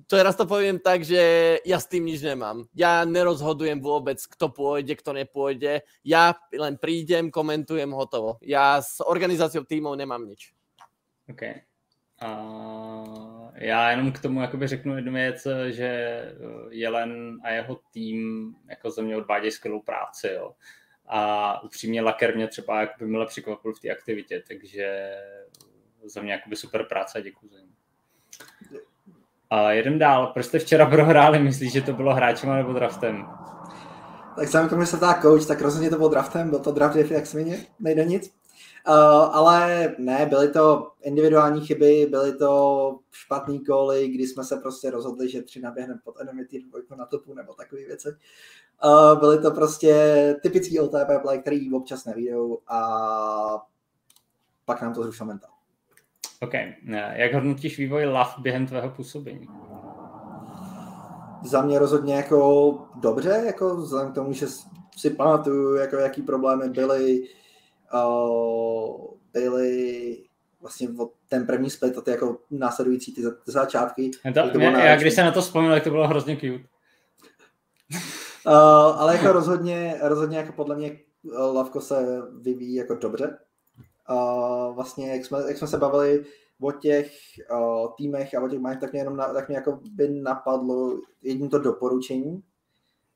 teraz 0.08 0.36
to 0.36 0.46
poviem 0.48 0.80
tak, 0.80 1.04
že 1.04 1.58
ja 1.64 1.78
s 1.80 1.88
tým 1.88 2.06
nič 2.06 2.20
nemám. 2.22 2.68
Ja 2.76 3.08
nerozhodujem 3.08 3.80
vôbec, 3.80 4.20
kto 4.20 4.52
pôjde, 4.52 4.96
kto 5.00 5.16
nepôjde. 5.16 5.88
Ja 6.04 6.36
len 6.52 6.76
prídem, 6.78 7.32
komentujem, 7.32 7.92
hotovo. 7.96 8.38
Ja 8.44 8.80
s 8.84 9.00
organizáciou 9.04 9.64
týmov 9.64 9.96
nemám 9.96 10.28
nič. 10.28 10.52
OK. 11.30 11.42
Uh, 12.22 13.50
já 13.54 13.92
jenom 13.92 14.12
k 14.12 14.22
tomu 14.22 14.42
jakoby 14.42 14.68
řeknu 14.68 14.96
jednu 14.96 15.14
věc, 15.14 15.48
že 15.70 15.86
eh, 15.86 16.34
Jelen 16.70 17.40
a 17.44 17.50
jeho 17.50 17.80
tým 17.92 18.52
jako 18.70 18.92
za 18.92 19.02
mě 19.02 19.18
odvádějí 19.18 19.52
skvělou 19.52 19.82
práci. 19.82 20.28
Jo. 20.28 20.54
A 21.08 21.64
upřímně 21.64 22.02
Laker 22.02 22.36
mě 22.36 22.48
třeba 22.48 22.82
jakoby 22.82 23.06
mile 23.12 23.26
překvapil 23.26 23.74
v 23.74 23.80
té 23.80 23.90
aktivitě, 23.90 24.44
takže 24.48 25.16
za 26.04 26.22
mě 26.22 26.32
jakoby 26.32 26.56
super 26.56 26.86
práce 26.86 27.18
a 27.18 27.22
děkuji 27.22 27.50
za 27.50 27.60
ní. 27.60 27.76
A 29.52 29.72
jedem 29.72 30.00
dál. 30.00 30.28
Proč 30.28 30.46
jste 30.46 30.60
včera 30.60 30.86
prohráli? 30.86 31.40
Myslíš, 31.40 31.72
že 31.72 31.82
to 31.82 31.94
bylo 31.94 32.14
hráčem 32.14 32.56
nebo 32.56 32.74
draftem? 32.74 33.26
Tak 34.36 34.48
sám 34.48 34.70
tomu 34.70 34.86
se 34.86 34.98
tá 34.98 35.14
coach, 35.22 35.46
tak 35.46 35.62
rozhodně 35.62 35.90
to 35.90 35.98
bylo 35.98 36.10
draftem, 36.10 36.50
byl 36.50 36.60
to 36.60 36.72
draft 36.72 36.96
jak 36.96 37.28
svině, 37.28 37.66
nejde 37.80 38.06
nic. 38.06 38.34
Uh, 38.88 38.96
ale 39.36 39.90
ne, 39.98 40.26
byly 40.26 40.50
to 40.50 40.92
individuální 41.02 41.66
chyby, 41.66 42.08
byly 42.10 42.38
to 42.38 43.00
špatný 43.12 43.60
góly, 43.60 44.08
kdy 44.08 44.28
jsme 44.28 44.44
se 44.44 44.58
prostě 44.58 44.92
rozhodli, 44.92 45.30
že 45.30 45.42
tři 45.42 45.62
naběhneme 45.62 46.00
pod 46.04 46.22
Enemity 46.22 46.62
dvojku 46.62 46.96
na 46.96 47.06
topu 47.06 47.34
nebo 47.34 47.54
takové 47.54 47.82
věci. 47.82 48.10
Uh, 48.84 49.20
byly 49.20 49.42
to 49.42 49.52
prostě 49.52 49.96
typický 50.42 50.80
OTP 50.80 51.22
play, 51.22 51.40
který 51.40 51.74
občas 51.74 52.06
nevídou 52.06 52.60
a 52.68 52.82
pak 54.66 54.82
nám 54.82 54.94
to 54.94 55.04
zrušil 55.04 55.26
mentál. 55.26 55.52
OK. 56.42 56.54
Jak 57.14 57.34
hodnotíš 57.34 57.78
vývoj 57.78 58.06
LAV 58.06 58.40
během 58.40 58.68
tvého 58.68 58.90
působení? 58.90 59.48
Za 61.46 61.62
mě 61.62 61.80
rozhodně 61.80 62.16
jako 62.16 62.80
dobře, 62.96 63.44
jako 63.46 63.76
vzhledem 63.76 64.12
k 64.12 64.16
tomu, 64.16 64.34
že 64.34 64.48
si 64.98 65.10
pamatuju, 65.10 65.76
jako 65.76 65.96
jaký 65.96 66.22
problémy 66.22 66.70
byly, 66.70 67.24
uh, 67.94 69.06
byly 69.34 70.18
vlastně 70.62 70.90
od 70.98 71.12
ten 71.28 71.46
první 71.46 71.70
split 71.70 71.98
a 71.98 72.02
ty 72.02 72.12
jako 72.12 72.38
následující 72.52 73.14
ty, 73.14 73.22
ty 73.22 73.52
začátky. 73.52 74.12
To, 74.34 74.50
to 74.50 74.60
já, 74.60 74.86
já, 74.86 74.96
když 74.96 75.14
se 75.14 75.24
na 75.24 75.32
to 75.32 75.42
vzpomněl, 75.42 75.74
tak 75.74 75.84
to 75.84 75.90
bylo 75.90 76.08
hrozně 76.08 76.36
cute. 76.36 76.66
uh, 78.46 78.54
ale 79.02 79.18
jako 79.18 79.32
rozhodně, 79.32 79.98
rozhodně 80.02 80.38
jako 80.38 80.52
podle 80.52 80.76
mě 80.76 81.00
Lavko 81.54 81.82
se 81.82 82.22
vyvíjí 82.42 82.76
jako 82.76 82.96
dobře 82.96 83.38
uh, 84.12 84.76
vlastně, 84.76 85.12
jak 85.12 85.26
jsme, 85.26 85.40
jak 85.48 85.58
jsme 85.58 85.68
se 85.68 85.78
bavili 85.78 86.26
o 86.62 86.72
těch 86.72 87.12
uh, 87.52 87.88
týmech 87.98 88.36
a 88.36 88.42
o 88.42 88.48
těch 88.48 88.60
máš, 88.60 88.78
tak 88.80 88.92
mě 88.92 89.02
jenom 89.02 89.18
na, 89.18 89.34
tak 89.34 89.48
mě 89.48 89.58
jako 89.58 89.80
by 89.92 90.10
napadlo 90.10 91.00
jediné 91.22 91.50
to 91.50 91.60
doporučení, 91.60 92.44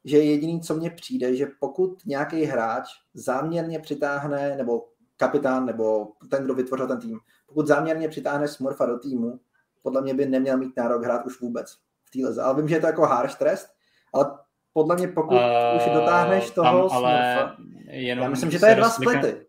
že 0.06 0.18
jediný, 0.18 0.62
co 0.62 0.74
mně 0.74 0.90
přijde, 0.90 1.36
že 1.36 1.48
pokud 1.60 2.06
nějaký 2.06 2.44
hráč 2.44 2.90
záměrně 3.14 3.80
přitáhne, 3.80 4.56
nebo 4.58 4.86
kapitán, 5.18 5.66
nebo 5.66 6.08
ten, 6.30 6.44
kdo 6.44 6.54
vytvořil 6.54 6.88
ten 6.88 7.00
tým, 7.00 7.20
pokud 7.48 7.68
záměrně 7.68 8.10
přitáhne 8.10 8.48
Smurfa 8.48 8.86
do 8.86 9.00
týmu, 9.00 9.40
podle 9.84 10.02
mě 10.02 10.14
by 10.14 10.26
neměl 10.26 10.58
mít 10.58 10.78
nárok 10.78 11.04
hrát 11.04 11.26
už 11.26 11.42
vůbec 11.42 11.72
v 12.04 12.12
té 12.12 12.28
leze. 12.28 12.42
Ale 12.42 12.56
vím, 12.56 12.68
že 12.68 12.76
je 12.76 12.82
to 12.82 12.88
jako 12.88 13.02
harsh 13.02 13.36
trest, 13.36 13.68
ale 14.14 14.26
podle 14.74 14.96
mě 14.96 15.08
pokud 15.08 15.36
uh, 15.36 15.78
už 15.78 15.94
dotáhneš 15.94 16.52
toho 16.52 16.90
tam, 16.90 16.98
ale 16.98 17.36
Smurfa, 17.36 17.56
jenom 17.88 18.24
já 18.24 18.30
myslím, 18.30 18.52
že 18.52 18.60
to 18.60 18.66
je 18.66 18.76
dva 18.76 18.90
splity. 18.90 19.45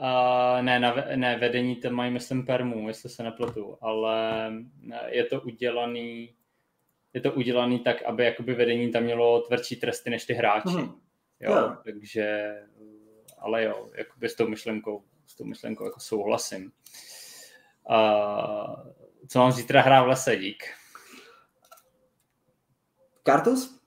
Uh, 0.00 0.62
ne, 0.62 0.80
na, 0.80 0.94
ne, 1.16 1.38
vedení 1.38 1.76
to 1.76 1.90
mají, 1.90 2.12
myslím, 2.12 2.46
permu, 2.46 2.88
jestli 2.88 3.10
se 3.10 3.22
nepletu, 3.22 3.78
ale 3.80 4.52
je 5.08 5.24
to 5.24 5.40
udělaný 5.40 6.34
je 7.12 7.20
to 7.20 7.32
udělaný 7.32 7.78
tak, 7.78 8.02
aby 8.02 8.24
jakoby 8.24 8.54
vedení 8.54 8.92
tam 8.92 9.02
mělo 9.02 9.40
tvrdší 9.40 9.76
tresty 9.76 10.10
než 10.10 10.24
ty 10.24 10.34
hráči. 10.34 10.68
Mm-hmm. 10.68 10.94
Jo, 11.40 11.52
yeah. 11.52 11.82
takže, 11.84 12.54
ale 13.38 13.64
jo, 13.64 13.90
jakoby 13.94 14.28
s 14.28 14.34
tou 14.34 14.48
myšlenkou, 14.48 15.04
s 15.26 15.36
tou 15.36 15.44
myšlenkou 15.44 15.84
jako 15.84 16.00
souhlasím. 16.00 16.72
Uh, 17.90 18.92
co 19.28 19.38
mám 19.38 19.52
zítra 19.52 19.82
hrát 19.82 20.02
v 20.02 20.08
lese, 20.08 20.36
dík. 20.36 20.64
Kartus? 23.22 23.80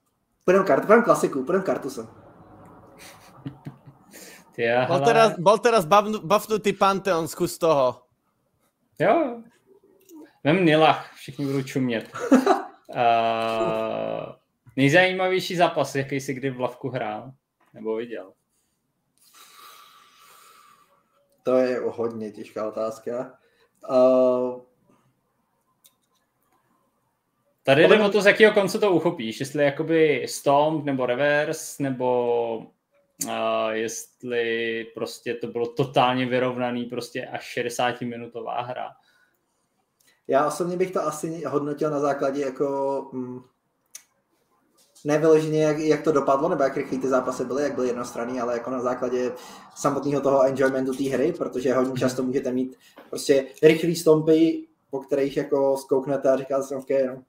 Půjdeme 0.46 0.66
kartu, 0.66 0.88
půjdeme 0.88 1.04
klasiku, 1.04 1.44
půjdeme 1.44 1.66
kartusem. 1.66 2.23
Bol, 4.88 5.02
teraz, 5.02 5.40
bol 5.40 5.58
teraz 5.60 5.86
bavnutý 6.24 6.74
Pantheon, 6.74 7.28
zkus 7.28 7.58
toho. 7.58 8.06
Jo, 9.00 9.42
vem 10.44 10.66
Nilach, 10.66 11.14
všichni 11.14 11.46
budou 11.46 11.64
čumět. 11.64 12.12
uh, 12.32 12.96
nejzajímavější 14.76 15.56
zápas, 15.56 15.96
jaký 15.96 16.16
jsi 16.16 16.34
kdy 16.34 16.50
v 16.50 16.60
Lavku 16.60 16.90
hrál? 16.90 17.32
Nebo 17.74 17.96
viděl? 17.96 18.34
To 21.44 21.58
je 21.58 21.80
hodně 21.80 22.32
těžká 22.32 22.68
otázka. 22.68 23.40
Uh, 23.90 24.62
Tady 27.64 27.88
jde 27.88 28.00
o 28.00 28.10
to, 28.10 28.22
z 28.22 28.26
jakého 28.26 28.54
konce 28.54 28.80
to 28.80 28.92
uchopíš. 28.92 29.40
Jestli 29.40 29.64
jakoby 29.64 30.26
stomp, 30.28 30.86
nebo 30.86 31.06
reverse, 31.06 31.84
nebo 31.84 32.68
jestli 33.72 34.86
prostě 34.94 35.34
to 35.34 35.48
bylo 35.48 35.68
totálně 35.68 36.26
vyrovnaný, 36.26 36.86
prostě 36.86 37.26
až 37.26 37.58
60-minutová 37.58 38.66
hra. 38.66 38.90
Já 40.28 40.48
osobně 40.48 40.78
bych 40.78 40.92
to 40.92 41.02
asi 41.02 41.44
hodnotil 41.44 41.90
na 41.90 42.00
základě 42.00 42.42
jako 42.42 43.10
mm, 43.14 43.42
nevyloženě, 45.06 45.64
jak, 45.64 45.78
jak 45.78 46.04
to 46.04 46.12
dopadlo, 46.12 46.50
nebo 46.50 46.64
jak 46.64 46.78
rychlý 46.78 47.00
ty 47.00 47.08
zápasy 47.08 47.46
byly, 47.46 47.64
jak 47.64 47.76
byly 47.76 47.88
jednostranný, 47.88 48.42
ale 48.42 48.54
jako 48.54 48.70
na 48.70 48.82
základě 48.82 49.32
samotného 49.76 50.22
toho 50.22 50.44
enjoymentu 50.44 50.94
té 50.94 51.04
hry, 51.04 51.34
protože 51.34 51.74
hodně 51.74 52.00
často 52.00 52.24
můžete 52.24 52.52
mít 52.52 52.78
prostě 53.10 53.46
rychlý 53.64 53.96
stompy, 53.96 54.68
po 54.90 55.00
kterých 55.00 55.38
jako 55.38 55.78
zkouknete 55.78 56.30
a 56.30 56.38
říkáte 56.38 56.64
si, 56.64 56.76
okay, 56.76 57.08
no. 57.08 57.24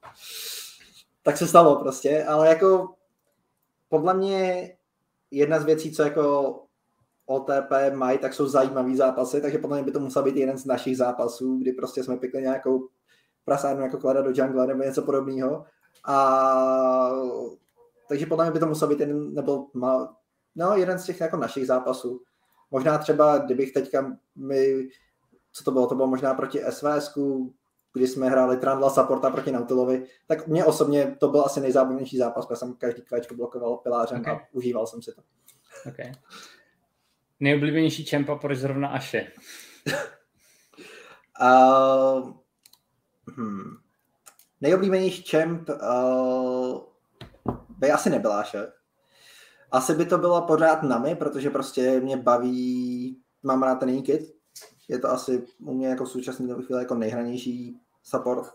tak 1.23 1.37
se 1.37 1.47
stalo 1.47 1.77
prostě, 1.77 2.25
ale 2.25 2.49
jako 2.49 2.95
podle 3.89 4.15
mě 4.15 4.73
jedna 5.37 5.61
z 5.61 5.65
věcí, 5.65 5.93
co 5.93 6.03
jako 6.03 6.55
OTP 7.27 7.73
mají, 7.95 8.19
tak 8.19 8.35
jsou 8.35 8.47
zajímavý 8.47 8.97
zápasy, 8.97 9.41
takže 9.41 9.59
podle 9.59 9.77
mě 9.77 9.85
by 9.85 9.93
to 9.93 10.01
musel 10.01 10.23
být 10.23 10.37
jeden 10.37 10.59
z 10.59 10.65
našich 10.65 10.97
zápasů, 10.97 11.59
kdy 11.59 11.73
prostě 11.73 12.05
jsme 12.05 12.17
pěkně 12.17 12.41
nějakou 12.41 12.89
prasárnu 13.45 13.83
jako 13.83 13.99
kladat 13.99 14.25
do 14.25 14.33
jungle 14.35 14.67
nebo 14.67 14.83
něco 14.83 15.03
podobného. 15.03 15.65
A 16.07 17.11
takže 18.09 18.27
podle 18.27 18.45
mě 18.45 18.53
by 18.53 18.59
to 18.59 18.67
musel 18.67 18.89
být 18.89 19.01
jeden, 19.01 19.35
nebo 19.35 19.67
má, 19.75 20.17
no, 20.55 20.77
jeden 20.77 20.99
z 20.99 21.05
těch 21.05 21.21
jako 21.21 21.37
našich 21.37 21.67
zápasů. 21.67 22.21
Možná 22.71 22.99
třeba, 22.99 23.39
kdybych 23.39 23.73
teďka 23.73 24.17
my, 24.37 24.89
co 25.53 25.65
to 25.65 25.71
bylo, 25.71 25.87
to 25.87 25.95
bylo 25.95 26.09
možná 26.09 26.35
proti 26.35 26.61
SVS, 26.71 27.19
kdy 27.95 28.09
jsme 28.09 28.31
hráli 28.31 28.57
Trandla 28.57 28.91
Supporta 28.91 29.31
proti 29.31 29.53
Nautilovi, 29.53 30.07
tak 30.27 30.47
mě 30.47 30.65
osobně 30.65 31.17
to 31.21 31.29
byl 31.29 31.45
asi 31.45 31.61
nejzábavnější 31.61 32.19
zápas, 32.19 32.47
protože 32.47 32.59
jsem 32.59 32.75
každý 32.75 33.03
klečko 33.03 33.35
blokoval 33.35 33.77
pilářem 33.77 34.21
okay. 34.21 34.35
a 34.35 34.41
užíval 34.53 34.87
jsem 34.87 35.03
si 35.03 35.13
to. 35.13 35.23
Okay. 35.89 36.13
Nejoblíbenější 37.41 38.05
čempa, 38.05 38.37
proč 38.37 38.59
zrovna 38.59 38.89
Aše? 38.89 39.33
uh, 41.43 42.33
hmm. 43.37 43.77
Nejoblíbenější 44.61 45.23
čemp 45.23 45.69
uh, 45.69 46.81
by 47.69 47.91
asi 47.91 48.11
nebyla 48.11 48.41
Aše. 48.41 48.73
Asi 49.71 49.95
by 49.95 50.07
to 50.07 50.19
bylo 50.19 50.47
pořád 50.47 50.83
nami, 50.83 51.17
protože 51.17 51.51
prostě 51.51 52.01
mě 52.01 52.17
baví, 52.17 53.19
mám 53.43 53.63
rád 53.63 53.75
ten 53.75 54.03
kit. 54.03 54.35
Je 54.89 54.99
to 54.99 55.11
asi 55.11 55.47
u 55.59 55.75
mě 55.75 55.89
jako 55.89 56.05
v 56.05 56.11
současné 56.11 56.55
chvíli 56.55 56.83
jako 56.83 56.95
nejhranější 56.95 57.81
support. 58.05 58.47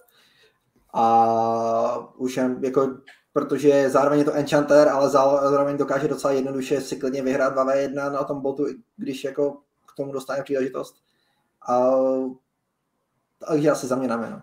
A 0.93 2.15
už 2.17 2.37
jen 2.37 2.59
jako 2.63 2.97
protože 3.33 3.89
zároveň 3.89 4.19
je 4.19 4.25
to 4.25 4.33
enchanter, 4.33 4.89
ale 4.89 5.09
zároveň 5.09 5.77
dokáže 5.77 6.07
docela 6.07 6.33
jednoduše 6.33 6.81
si 6.81 6.95
klidně 6.95 7.21
vyhrát 7.21 7.55
2v1 7.55 8.11
na 8.11 8.23
tom 8.23 8.41
botu, 8.41 8.65
když 8.97 9.23
jako 9.23 9.61
k 9.85 9.95
tomu 9.95 10.11
dostane 10.11 10.43
příležitost. 10.43 10.95
A, 11.69 11.89
takže 13.47 13.71
asi 13.71 13.87
za 13.87 13.95
mě 13.95 14.07
na 14.07 14.17
no. 14.17 14.41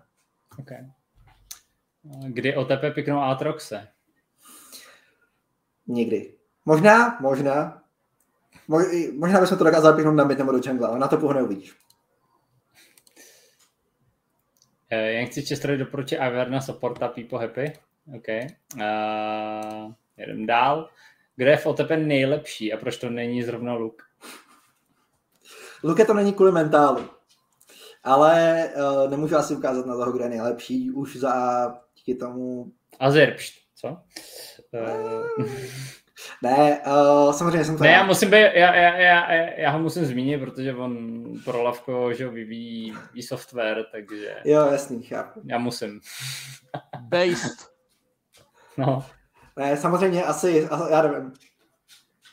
Okay. 0.61 0.91
Kdy 2.29 2.57
OTP 2.57 2.95
piknou 2.95 3.19
Aatroxe? 3.19 3.89
Nikdy. 5.87 6.35
Možná, 6.65 7.19
možná. 7.21 7.83
Možná 9.19 9.41
bychom 9.41 9.59
to 9.59 9.65
dokázali 9.65 9.97
piknout 9.97 10.15
na 10.15 10.25
mid 10.25 10.39
nebo 10.39 10.53
do 10.53 10.61
jungle, 10.65 10.89
ale 10.89 10.99
na 10.99 11.09
to 11.09 11.17
pohne 11.17 11.43
uvidíš. 11.43 11.86
Eh, 14.91 15.13
jak 15.13 15.29
chci 15.29 15.43
Chesterovi 15.43 15.79
doporučit 15.79 16.19
Averna 16.19 16.61
supporta 16.61 17.09
People 17.09 17.41
Happy? 17.41 17.73
OK. 18.17 18.29
Uh, 18.75 19.93
jedem 20.17 20.47
dál. 20.47 20.89
Kde 21.37 21.51
je 21.51 21.57
v 21.57 21.67
nejlepší 21.97 22.73
a 22.73 22.77
proč 22.77 22.97
to 22.97 23.11
není 23.11 23.43
zrovna 23.43 23.75
Luk? 23.75 24.03
Luke 25.85 26.05
to 26.05 26.15
není 26.15 26.33
kvůli 26.33 26.53
mentálu. 26.53 27.09
Ale 28.05 28.65
uh, 28.77 29.11
nemůžu 29.11 29.37
asi 29.37 29.55
ukázat 29.55 29.87
na 29.87 29.97
toho, 29.97 30.13
kde 30.13 30.25
je 30.25 30.29
nejlepší. 30.29 30.91
Už 30.91 31.17
za 31.17 31.35
díky 31.97 32.15
tomu... 32.15 32.73
Azerpšt, 33.01 33.55
co? 33.75 33.89
Uh... 35.39 35.47
Ne, 36.43 36.81
uh, 36.87 37.33
samozřejmě 37.33 37.65
jsem 37.65 37.77
to... 37.77 37.85
Ne, 37.85 37.91
já 37.91 38.05
musím 38.05 38.31
být, 38.31 38.37
já, 38.37 38.75
já, 38.75 38.97
já, 38.97 39.33
já, 39.57 39.71
ho 39.71 39.79
musím 39.79 40.05
zmínit, 40.05 40.39
protože 40.39 40.75
on 40.75 41.25
pro 41.45 41.63
Lavko, 41.63 42.13
že 42.13 42.27
ho 42.27 42.33
vyvíjí 42.33 42.95
software, 43.21 43.85
takže... 43.93 44.37
Jo, 44.45 44.67
jasný, 44.73 45.03
chápu. 45.03 45.41
Já 45.45 45.59
musím. 45.59 46.01
Based. 47.01 47.57
No. 48.79 49.05
Ne, 49.57 49.77
samozřejmě 49.77 50.25
asi, 50.25 50.69
já 50.91 51.03
nevím. 51.03 51.33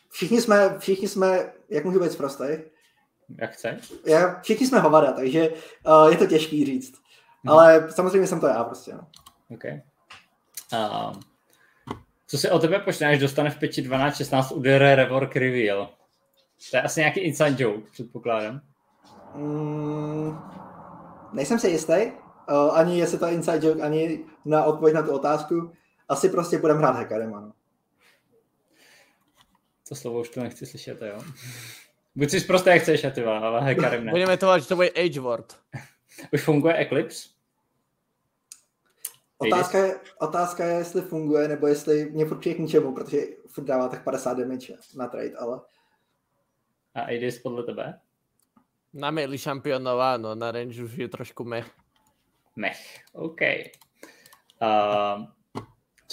Všichni 0.09 0.41
jsme, 0.41 0.79
všichni 0.79 1.07
jsme, 1.07 1.53
jak 1.69 1.85
můžu 1.85 1.99
být 1.99 2.17
prostý? 2.17 2.43
Jak 3.41 3.51
chceš? 3.51 3.93
Já, 4.05 4.39
všichni 4.41 4.67
jsme 4.67 4.79
hovada, 4.79 5.11
takže 5.11 5.49
uh, 5.87 6.11
je 6.11 6.17
to 6.17 6.25
těžký 6.25 6.65
říct. 6.65 6.93
Hmm. 7.43 7.53
Ale 7.53 7.91
samozřejmě 7.91 8.27
jsem 8.27 8.39
to 8.39 8.47
já 8.47 8.63
prostě. 8.63 8.93
No. 8.93 9.07
OK. 9.49 9.63
Um, 10.73 11.19
co 12.33 12.37
si 12.37 12.49
o 12.49 12.59
tebe 12.59 12.79
počne, 12.79 13.07
až 13.07 13.19
dostane 13.19 13.49
v 13.49 13.57
5 13.57 13.81
12, 13.81 14.17
16 14.17 14.51
udere 14.51 14.95
Rework 14.95 15.35
Reveal? 15.35 15.89
To 16.71 16.77
je 16.77 16.81
asi 16.81 16.99
nějaký 16.99 17.19
inside 17.19 17.63
joke, 17.63 17.91
předpokládám. 17.91 18.61
Mm, 19.35 20.37
nejsem 21.33 21.59
si 21.59 21.69
jistý, 21.69 21.93
uh, 22.49 22.77
ani 22.77 22.99
jestli 22.99 23.17
to 23.17 23.25
je 23.25 23.33
inside 23.33 23.67
joke, 23.67 23.81
ani 23.81 24.25
na 24.45 24.63
odpověď 24.63 24.95
na 24.95 25.01
tu 25.01 25.11
otázku 25.11 25.71
asi 26.09 26.29
prostě 26.29 26.57
budeme 26.57 26.79
hrát 26.79 26.95
hackerem, 26.95 27.35
ano. 27.35 27.51
To 29.89 29.95
slovo 29.95 30.19
už 30.19 30.29
to 30.29 30.43
nechci 30.43 30.65
slyšet, 30.65 31.01
jo. 31.01 31.21
Buď 32.15 32.29
si 32.29 32.41
prostě 32.41 32.69
jak 32.69 32.81
chceš, 32.81 33.05
ty 33.13 33.23
ale 33.23 33.61
hackerem 33.61 34.05
ne. 34.05 34.11
Budeme 34.11 34.37
to 34.37 34.59
že 34.59 34.67
to 34.67 34.75
bude 34.75 34.89
Age 34.89 35.19
Word. 35.19 35.57
Už 36.33 36.41
funguje 36.43 36.77
Eclipse? 36.77 37.32
Otázka 39.47 39.77
je, 39.77 39.99
otázka 40.19 40.65
je, 40.65 40.77
jestli 40.77 41.01
funguje, 41.01 41.47
nebo 41.47 41.67
jestli 41.67 42.11
mě 42.11 42.25
furt 42.25 42.39
k 42.39 42.45
ničemu, 42.45 42.93
protože 42.93 43.21
furt 43.47 43.63
dává 43.63 43.87
tak 43.87 44.03
50 44.03 44.33
damage 44.33 44.73
na 44.95 45.07
trade, 45.07 45.35
ale... 45.37 45.61
A 46.95 47.01
Adis 47.01 47.39
podle 47.39 47.63
tebe? 47.63 47.99
Na 48.93 49.11
melee 49.11 49.37
šampionová, 49.37 50.17
no, 50.17 50.35
na 50.35 50.51
range 50.51 50.83
už 50.83 50.97
je 50.97 51.07
trošku 51.07 51.43
mech. 51.43 51.71
Mech, 52.55 52.99
OK. 53.13 53.41
Uh, 54.61 55.25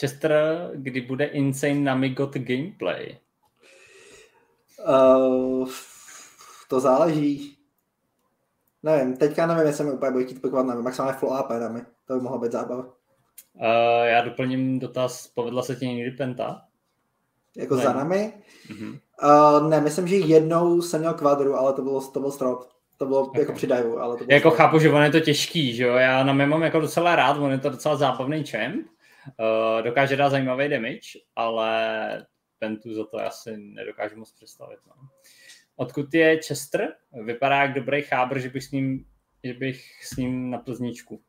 Chester, 0.00 0.70
kdy 0.74 1.00
bude 1.00 1.24
Insane 1.24 1.80
Namigot 1.80 2.34
gameplay? 2.34 3.18
Uh, 4.88 5.68
to 6.68 6.80
záleží. 6.80 7.58
Nevím, 8.82 9.16
teďka 9.16 9.46
nevím, 9.46 9.66
jestli 9.66 9.84
mi 9.84 9.92
úplně 9.92 10.10
bude 10.10 10.24
chtít 10.24 10.42
pikovat, 10.42 10.66
nevím, 10.66 10.84
maximálně 10.84 11.18
full 11.18 11.34
AP 11.34 11.48
dáme. 11.48 11.86
To 12.06 12.14
by 12.14 12.20
mohlo 12.20 12.38
být 12.38 12.52
zábava. 12.52 12.99
Uh, 13.61 14.06
já 14.06 14.20
doplním 14.20 14.78
dotaz, 14.78 15.26
povedla 15.26 15.62
se 15.62 15.76
ti 15.76 15.86
někdy 15.86 16.11
Penta? 16.11 16.62
Jako 17.56 17.76
ne. 17.76 17.82
za 17.82 17.92
nami? 17.92 18.32
Mm-hmm. 18.68 19.00
Uh, 19.22 19.70
ne, 19.70 19.80
myslím, 19.80 20.08
že 20.08 20.16
jednou 20.16 20.82
jsem 20.82 21.00
měl 21.00 21.14
kvadru, 21.14 21.54
ale 21.54 21.72
to 21.72 21.82
bylo, 21.82 22.00
to 22.11 22.20
byl 22.20 22.30
strop. 22.30 22.64
To 22.96 23.06
bylo 23.06 23.20
okay. 23.20 23.40
jako 23.40 23.52
při 23.52 23.66
diveu, 23.66 23.98
ale 23.98 24.16
to 24.16 24.24
bylo 24.24 24.34
Jako 24.34 24.50
strop. 24.50 24.56
chápu, 24.58 24.78
že 24.78 24.90
on 24.90 25.02
je 25.02 25.11
to 25.11 25.20
těžký, 25.20 25.74
že 25.74 25.84
jo? 25.84 25.94
Já 25.94 26.24
na 26.24 26.32
mě 26.32 26.46
mám 26.46 26.62
jako 26.62 26.80
docela 26.80 27.16
rád, 27.16 27.36
on 27.36 27.52
je 27.52 27.58
to 27.58 27.70
docela 27.70 27.96
zábavný 27.96 28.44
champ. 28.44 28.86
Uh, 29.40 29.82
dokáže 29.84 30.16
dát 30.16 30.30
zajímavý 30.30 30.68
damage, 30.68 31.18
ale 31.36 32.26
Pentu 32.58 32.94
za 32.94 33.04
to 33.04 33.16
asi 33.18 33.56
nedokážu 33.56 34.16
moc 34.16 34.32
představit. 34.32 34.78
No. 34.86 34.94
Odkud 35.76 36.14
je 36.14 36.40
Chester? 36.48 36.88
Vypadá 37.24 37.62
jak 37.62 37.74
dobrý 37.74 38.02
chábr, 38.02 38.38
že 38.38 38.48
bych 38.48 38.64
s 38.64 38.70
ním, 38.70 39.04
že 39.44 39.54
bych 39.54 40.04
s 40.04 40.16
ním 40.16 40.50
na 40.50 40.58
plzničku 40.58 41.22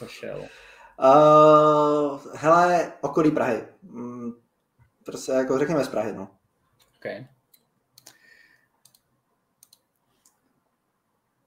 zašel. 0.00 0.44
Uh, 0.98 2.20
hele, 2.34 2.92
okolí 3.00 3.30
Prahy. 3.30 3.62
Mm, 3.82 4.32
prostě 5.04 5.32
jako 5.32 5.58
řekněme 5.58 5.84
z 5.84 5.88
Prahy, 5.88 6.12
no. 6.12 6.28
Okay. 6.96 7.26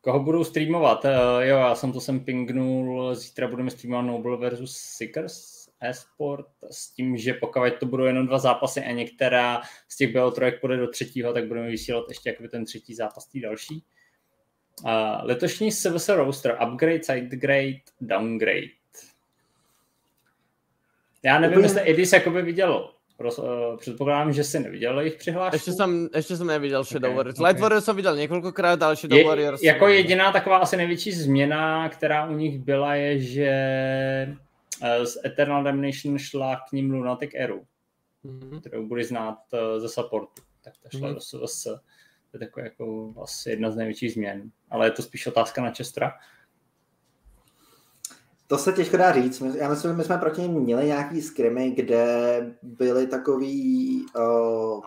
Koho 0.01 0.19
budou 0.19 0.43
streamovat? 0.43 1.05
Uh, 1.05 1.11
jo, 1.39 1.57
já 1.57 1.75
jsem 1.75 1.91
to 1.91 2.01
sem 2.01 2.19
pingnul, 2.19 3.15
zítra 3.15 3.47
budeme 3.47 3.71
streamovat 3.71 4.05
Noble 4.05 4.37
versus 4.37 4.77
Seekers 4.77 5.67
e-sport 5.81 6.47
s 6.71 6.91
tím, 6.93 7.17
že 7.17 7.33
pokud 7.33 7.61
to 7.79 7.85
budou 7.85 8.05
jenom 8.05 8.27
dva 8.27 8.39
zápasy 8.39 8.81
a 8.81 8.91
některá 8.91 9.61
z 9.87 9.97
těch 9.97 10.15
BO3 10.15 10.59
půjde 10.59 10.77
do 10.77 10.87
třetího, 10.87 11.33
tak 11.33 11.47
budeme 11.47 11.67
vysílat 11.67 12.05
ještě 12.09 12.29
jakoby 12.29 12.49
ten 12.49 12.65
třetí 12.65 12.95
zápas, 12.95 13.27
tý 13.27 13.41
další. 13.41 13.85
Uh, 14.83 14.91
letošní 15.23 15.71
CVS 15.71 16.09
Roaster, 16.09 16.57
upgrade, 16.67 17.03
sidegrade, 17.03 17.79
downgrade. 18.01 18.76
Já 21.23 21.39
nevím, 21.39 21.63
jestli 21.63 21.91
Edis 21.91 22.13
jakoby 22.13 22.41
viděl 22.41 22.89
Roz, 23.19 23.39
uh, 23.39 23.45
předpokládám, 23.77 24.33
že 24.33 24.43
jsi 24.43 24.59
neviděl 24.59 24.99
jejich 24.99 25.15
přihlášku. 25.15 25.55
Ještě 25.55 25.71
jsem, 25.71 26.09
ještě 26.15 26.37
jsem 26.37 26.47
neviděl 26.47 26.83
Shadow 26.83 27.09
okay, 27.09 27.17
Warriors. 27.17 27.39
Okay. 27.39 27.49
Light 27.49 27.61
Warriors 27.61 27.85
jsem 27.85 27.95
viděl 27.95 28.15
několikrát, 28.15 28.83
ale 28.83 28.95
Shadow 28.95 29.17
je, 29.17 29.25
Warriors... 29.25 29.63
Jako 29.63 29.87
jediná 29.87 30.31
taková 30.31 30.57
asi 30.57 30.77
největší 30.77 31.11
změna, 31.11 31.89
která 31.89 32.29
u 32.29 32.33
nich 32.33 32.59
byla, 32.59 32.95
je, 32.95 33.19
že 33.19 33.57
Eh, 34.81 35.05
z 35.05 35.17
Eternal 35.25 35.63
Damnation 35.63 36.17
šla 36.17 36.55
k 36.55 36.71
ním 36.71 36.91
Lunatic 36.91 37.31
Eru, 37.35 37.65
mm-hmm. 38.25 38.59
kterou 38.59 38.87
bude 38.87 39.03
znát 39.03 39.37
eh, 39.53 39.79
ze 39.79 39.89
supportu. 39.89 40.41
Tak 40.63 40.73
ta 40.83 40.89
šla 40.89 41.09
mm-hmm. 41.09 41.13
do 41.13 41.19
SVS. 41.47 41.63
To 42.31 42.37
je 42.37 42.39
takový 42.39 42.63
jako 42.63 43.13
asi 43.23 43.49
jedna 43.49 43.71
z 43.71 43.75
největších 43.75 44.13
změn. 44.13 44.51
Ale 44.69 44.87
je 44.87 44.91
to 44.91 45.03
spíš 45.03 45.27
otázka 45.27 45.61
na 45.61 45.71
Chestera. 45.71 46.13
To 48.47 48.57
se 48.57 48.73
těžko 48.73 48.97
dá 48.97 49.11
říct. 49.11 49.41
Já 49.55 49.69
myslím, 49.69 49.91
že 49.91 49.97
my 49.97 50.03
jsme 50.03 50.17
proti 50.17 50.41
ním 50.41 50.51
měli 50.53 50.85
nějaký 50.85 51.21
skrimy, 51.21 51.71
kde 51.71 52.05
byly 52.61 53.07
takový 53.07 54.05
uh, 54.15 54.81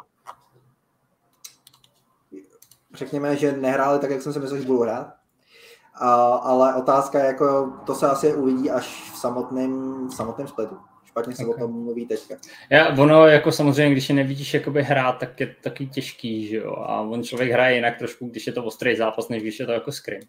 řekněme, 2.94 3.36
že 3.36 3.52
nehráli 3.52 3.98
tak, 3.98 4.10
jak 4.10 4.22
jsem 4.22 4.32
si 4.32 4.38
myslel, 4.38 4.60
že 4.60 4.66
budou 4.66 4.80
hrát. 4.80 5.06
Uh, 5.06 6.06
ale 6.42 6.74
otázka 6.74 7.18
je, 7.18 7.26
jako, 7.26 7.72
to 7.86 7.94
se 7.94 8.08
asi 8.08 8.34
uvidí 8.34 8.70
až 8.70 9.12
v 9.12 9.16
samotném, 9.16 10.06
v 10.08 10.14
samotném 10.14 10.48
splitu. 10.48 10.76
Špatně 11.04 11.36
se 11.36 11.46
okay. 11.46 11.64
o 11.64 11.66
tom 11.66 11.82
mluví 11.84 12.06
teďka. 12.06 12.34
Já, 12.70 12.88
ono 12.98 13.26
jako 13.26 13.52
samozřejmě, 13.52 13.92
když 13.92 14.08
je 14.08 14.14
nevidíš 14.14 14.54
jakoby 14.54 14.82
hrát, 14.82 15.12
tak 15.12 15.40
je 15.40 15.54
taky 15.62 15.86
těžký, 15.86 16.48
že 16.48 16.56
jo. 16.56 16.74
A 16.76 17.00
on 17.00 17.22
člověk 17.22 17.52
hraje 17.52 17.74
jinak 17.74 17.98
trošku, 17.98 18.28
když 18.28 18.46
je 18.46 18.52
to 18.52 18.64
ostrý 18.64 18.96
zápas, 18.96 19.28
než 19.28 19.42
když 19.42 19.60
je 19.60 19.66
to 19.66 19.72
jako 19.72 19.92
scrim. 19.92 20.20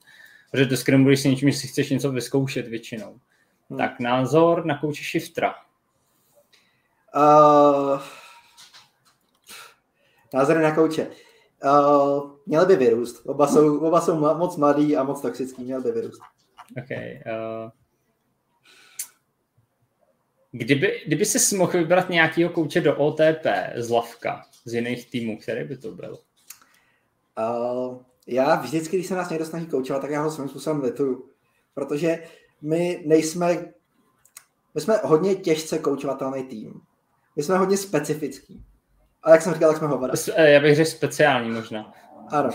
Protože 0.51 0.65
to 0.65 0.77
scrim 0.77 1.03
budeš 1.03 1.19
si 1.19 1.29
něčím, 1.29 1.51
si 1.51 1.67
chceš 1.67 1.89
něco 1.89 2.11
vyzkoušet 2.11 2.67
většinou. 2.67 3.19
Hmm. 3.69 3.77
Tak 3.79 3.99
názor 3.99 4.65
na 4.65 4.77
kouče 4.77 5.03
Shiftra. 5.03 5.55
Uh, 7.15 8.01
názory 10.33 10.61
na 10.61 10.75
kouče. 10.75 11.07
Uh, 11.63 12.31
měli 12.45 12.65
by 12.65 12.75
vyrůst. 12.75 13.25
Oba 13.25 13.47
jsou, 13.47 13.79
oba 13.79 14.01
jsou 14.01 14.15
moc 14.15 14.57
mladý 14.57 14.97
a 14.97 15.03
moc 15.03 15.21
toxický, 15.21 15.63
měli 15.63 15.83
by 15.83 15.91
vyrůst. 15.91 16.21
Okay, 16.83 17.23
uh... 17.25 17.71
Kdyby, 20.51 21.01
kdyby 21.05 21.25
si 21.25 21.55
mohl 21.55 21.71
vybrat 21.71 22.09
nějakého 22.09 22.49
kouče 22.49 22.81
do 22.81 22.97
OTP 22.97 23.45
z 23.75 23.89
Lavka, 23.89 24.45
z 24.65 24.73
jiných 24.73 25.09
týmů, 25.09 25.37
který 25.37 25.63
by 25.67 25.77
to 25.77 25.91
byl? 25.91 26.19
Uh, 27.39 28.01
já 28.31 28.55
vždycky, 28.55 28.97
když 28.97 29.07
se 29.07 29.15
nás 29.15 29.29
někdo 29.29 29.45
snaží 29.45 29.65
koučovat, 29.65 30.01
tak 30.01 30.11
já 30.11 30.21
ho 30.21 30.31
svým 30.31 30.49
způsobem 30.49 30.81
lituju. 30.81 31.29
Protože 31.73 32.23
my 32.61 33.03
nejsme, 33.05 33.65
my 34.75 34.81
jsme 34.81 34.99
hodně 35.03 35.35
těžce 35.35 35.79
koučovatelný 35.79 36.43
tým. 36.43 36.81
My 37.35 37.43
jsme 37.43 37.57
hodně 37.57 37.77
specifický. 37.77 38.65
A 39.23 39.31
jak 39.31 39.41
jsem 39.41 39.53
říkal, 39.53 39.69
tak 39.69 39.77
jsme 39.77 39.87
hovada. 39.87 40.13
Já 40.37 40.59
bych 40.59 40.75
řekl 40.75 40.89
speciální 40.89 41.51
možná. 41.51 41.93
Ano. 42.29 42.49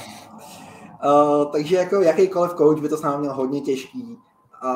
Uh, 1.04 1.52
takže 1.52 1.76
jako 1.76 2.00
jakýkoliv 2.00 2.54
coach 2.54 2.80
by 2.80 2.88
to 2.88 2.96
s 2.96 3.02
námi 3.02 3.20
měl 3.20 3.34
hodně 3.34 3.60
těžký. 3.60 4.18
A, 4.62 4.70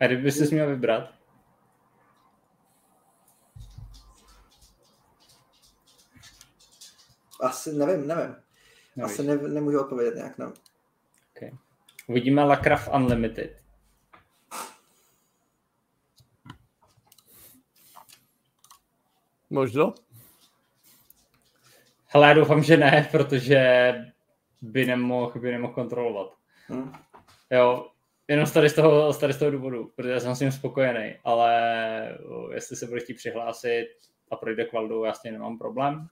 a 0.00 0.06
kdyby 0.06 0.32
jsi 0.32 0.54
měl 0.54 0.66
vybrat? 0.66 1.04
Asi 7.40 7.72
nevím, 7.72 8.06
nevím. 8.06 8.43
Nevíš. 8.96 9.12
Asi 9.12 9.22
ne, 9.22 9.36
nemůžu 9.36 9.80
odpovědět 9.80 10.14
nějak, 10.14 10.38
no. 10.38 10.52
Okay. 11.36 11.50
Uvidíme 12.08 12.44
Lacraft 12.44 12.88
Unlimited. 12.94 13.60
Možno. 19.50 19.94
Hele, 22.06 22.28
já 22.28 22.34
doufám, 22.34 22.62
že 22.62 22.76
ne, 22.76 23.08
protože 23.10 23.92
by 24.62 24.86
nemohl, 24.86 25.40
by 25.40 25.52
nemohl 25.52 25.72
kontrolovat. 25.72 26.32
Hmm. 26.68 26.92
Jo, 27.50 27.90
jenom 28.28 28.46
tady 28.50 28.70
z, 28.70 28.74
toho, 28.74 29.14
tady 29.14 29.32
z 29.32 29.38
toho 29.38 29.50
důvodu, 29.50 29.92
protože 29.96 30.12
já 30.12 30.20
jsem 30.20 30.34
s 30.34 30.40
ním 30.40 30.52
spokojený, 30.52 31.14
ale 31.24 32.18
jestli 32.54 32.76
se 32.76 32.86
bude 32.86 33.00
chtít 33.00 33.14
přihlásit 33.14 33.86
a 34.30 34.36
projde 34.36 34.64
kvaldou, 34.64 35.04
já 35.04 35.12
s 35.12 35.22
tím 35.22 35.32
nemám 35.32 35.58
problém, 35.58 36.08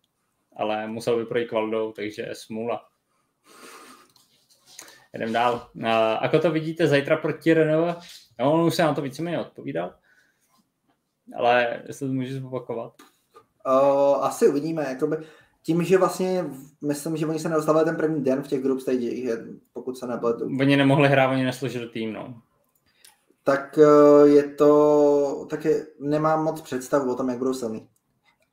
ale 0.56 0.86
musel 0.86 1.16
by 1.16 1.26
projít 1.26 1.48
kvaldou, 1.48 1.92
takže 1.92 2.28
smůla. 2.32 2.80
Jdem 5.14 5.32
dál. 5.32 5.68
A 5.84 6.14
ako 6.14 6.38
to 6.38 6.50
vidíte 6.50 6.88
zítra 6.88 7.16
proti 7.16 7.54
Renault? 7.54 7.98
No, 8.40 8.52
on 8.52 8.60
už 8.60 8.74
se 8.74 8.82
na 8.82 8.94
to 8.94 9.02
víceméně 9.02 9.40
odpovídal, 9.40 9.94
ale 11.36 11.82
jestli 11.86 12.06
to 12.06 12.12
můžeš 12.12 12.34
zopakovat. 12.34 12.92
Uh, 13.66 14.24
asi 14.24 14.48
uvidíme. 14.48 14.84
Jakoby, 14.88 15.16
tím, 15.62 15.84
že 15.84 15.98
vlastně 15.98 16.44
myslím, 16.82 17.16
že 17.16 17.26
oni 17.26 17.38
se 17.38 17.48
nedostávali 17.48 17.84
ten 17.84 17.96
první 17.96 18.24
den 18.24 18.42
v 18.42 18.48
těch 18.48 18.62
group 18.62 18.80
stage, 18.80 19.16
že 19.16 19.44
pokud 19.72 19.98
se 19.98 20.06
nepletu. 20.06 20.44
Oni 20.60 20.76
nemohli 20.76 21.08
hrát, 21.08 21.30
oni 21.30 21.44
nesložili 21.44 21.88
tým, 21.88 22.12
no. 22.12 22.42
Tak 23.44 23.78
uh, 23.78 24.28
je 24.28 24.42
to, 24.42 25.46
taky 25.50 25.74
nemám 26.00 26.44
moc 26.44 26.60
představu 26.60 27.12
o 27.12 27.16
tom, 27.16 27.28
jak 27.28 27.38
budou 27.38 27.54
silný. 27.54 27.88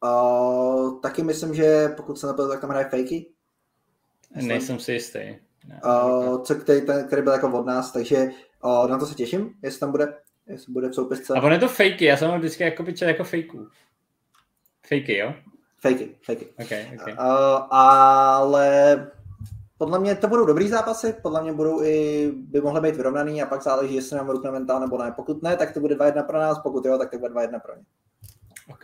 Uh, 0.03 0.99
taky 1.01 1.23
myslím, 1.23 1.55
že 1.55 1.87
pokud 1.97 2.19
se 2.19 2.27
nepletu, 2.27 2.51
tak 2.51 2.61
tam 2.61 2.69
hraje 2.69 2.85
Fakey. 2.85 3.25
Nejsem 4.35 4.79
si 4.79 4.91
jistý. 4.91 5.19
uh, 5.85 6.43
co, 6.43 6.55
který, 6.55 6.81
ten, 6.81 7.07
který 7.07 7.21
byl 7.21 7.33
jako 7.33 7.59
od 7.59 7.65
nás, 7.65 7.91
takže 7.91 8.29
uh, 8.63 8.87
na 8.87 8.97
to 8.97 9.05
se 9.05 9.15
těším, 9.15 9.53
jestli 9.63 9.79
tam 9.79 9.91
bude, 9.91 10.13
jestli 10.47 10.73
bude 10.73 10.87
v 10.87 10.95
soupisce. 10.95 11.33
A 11.33 11.41
on 11.41 11.51
je 11.51 11.59
to 11.59 11.67
fakey, 11.67 12.05
já 12.07 12.17
jsem 12.17 12.31
ho 12.31 12.37
vždycky 12.37 12.63
jako 12.63 12.83
jako 13.01 13.23
fejků. 13.23 13.67
Fakey, 14.87 15.17
jo? 15.17 15.33
Fakey, 15.81 16.15
fakey. 16.25 16.47
Okay, 16.65 16.97
okay. 17.01 17.13
Uh, 17.13 17.19
ale 17.69 19.07
podle 19.77 19.99
mě 19.99 20.15
to 20.15 20.27
budou 20.27 20.45
dobrý 20.45 20.69
zápasy, 20.69 21.15
podle 21.21 21.43
mě 21.43 21.53
budou 21.53 21.83
i, 21.83 22.31
by 22.35 22.61
mohly 22.61 22.81
být 22.81 22.95
vyrovnaný 22.95 23.41
a 23.41 23.45
pak 23.45 23.63
záleží, 23.63 23.95
jestli 23.95 24.17
nám 24.17 24.29
rukne 24.29 24.51
mentál 24.51 24.79
nebo 24.79 24.97
ne. 24.97 25.11
Pokud 25.11 25.43
ne, 25.43 25.57
tak 25.57 25.73
to 25.73 25.79
bude 25.79 25.95
2-1 25.95 26.25
pro 26.25 26.39
nás, 26.39 26.59
pokud 26.59 26.85
jo, 26.85 26.97
tak 26.97 27.11
to 27.11 27.19
bude 27.19 27.33
2-1 27.33 27.59
pro 27.59 27.75
ně. 27.75 27.83
OK. 28.71 28.83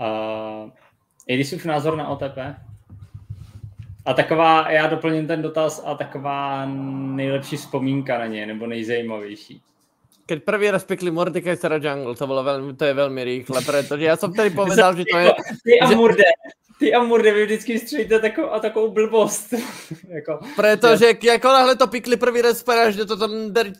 Uh, 0.00 0.70
Edisův 1.28 1.64
názor 1.64 1.96
na 1.96 2.08
OTP? 2.08 2.38
A 4.06 4.14
taková, 4.14 4.70
já 4.70 4.86
doplním 4.86 5.26
ten 5.26 5.42
dotaz, 5.42 5.82
a 5.86 5.94
taková 5.94 6.66
nejlepší 6.66 7.56
vzpomínka 7.56 8.18
na 8.18 8.26
ně, 8.26 8.46
nebo 8.46 8.66
nejzajímavější. 8.66 9.62
Keď 10.26 10.44
prvý 10.44 10.70
raz 10.70 10.84
pikli 10.84 11.10
Mordekaisera 11.10 11.76
Jungle, 11.82 12.14
to, 12.14 12.26
bolo 12.26 12.46
veľmi, 12.46 12.78
to 12.78 12.84
je 12.86 12.94
veľmi 12.94 13.22
rýchle, 13.24 13.58
pretože 13.66 14.04
ja 14.06 14.14
som 14.14 14.30
vtedy 14.30 14.54
povedal, 14.54 14.94
že 14.94 15.02
to 15.02 15.18
je... 15.18 15.26
Ty 15.66 15.72
a 15.82 15.86
Murde, 15.90 16.22
ty 16.78 16.94
a 16.94 17.02
Murde, 17.02 17.34
vy 17.34 17.44
vždycky 17.44 17.78
střílíte 17.78 18.18
takovou, 18.18 18.50
a 18.50 18.60
takovou 18.60 18.90
blbost. 18.90 19.54
jako, 20.08 20.38
pretože 20.56 21.06
ja. 21.22 21.34
ako 21.34 21.48
náhle 21.52 21.74
to 21.76 21.86
pikli 21.86 22.16
prvý 22.16 22.42
raz, 22.42 22.64
že 22.94 23.04
to 23.04 23.16
tam 23.16 23.30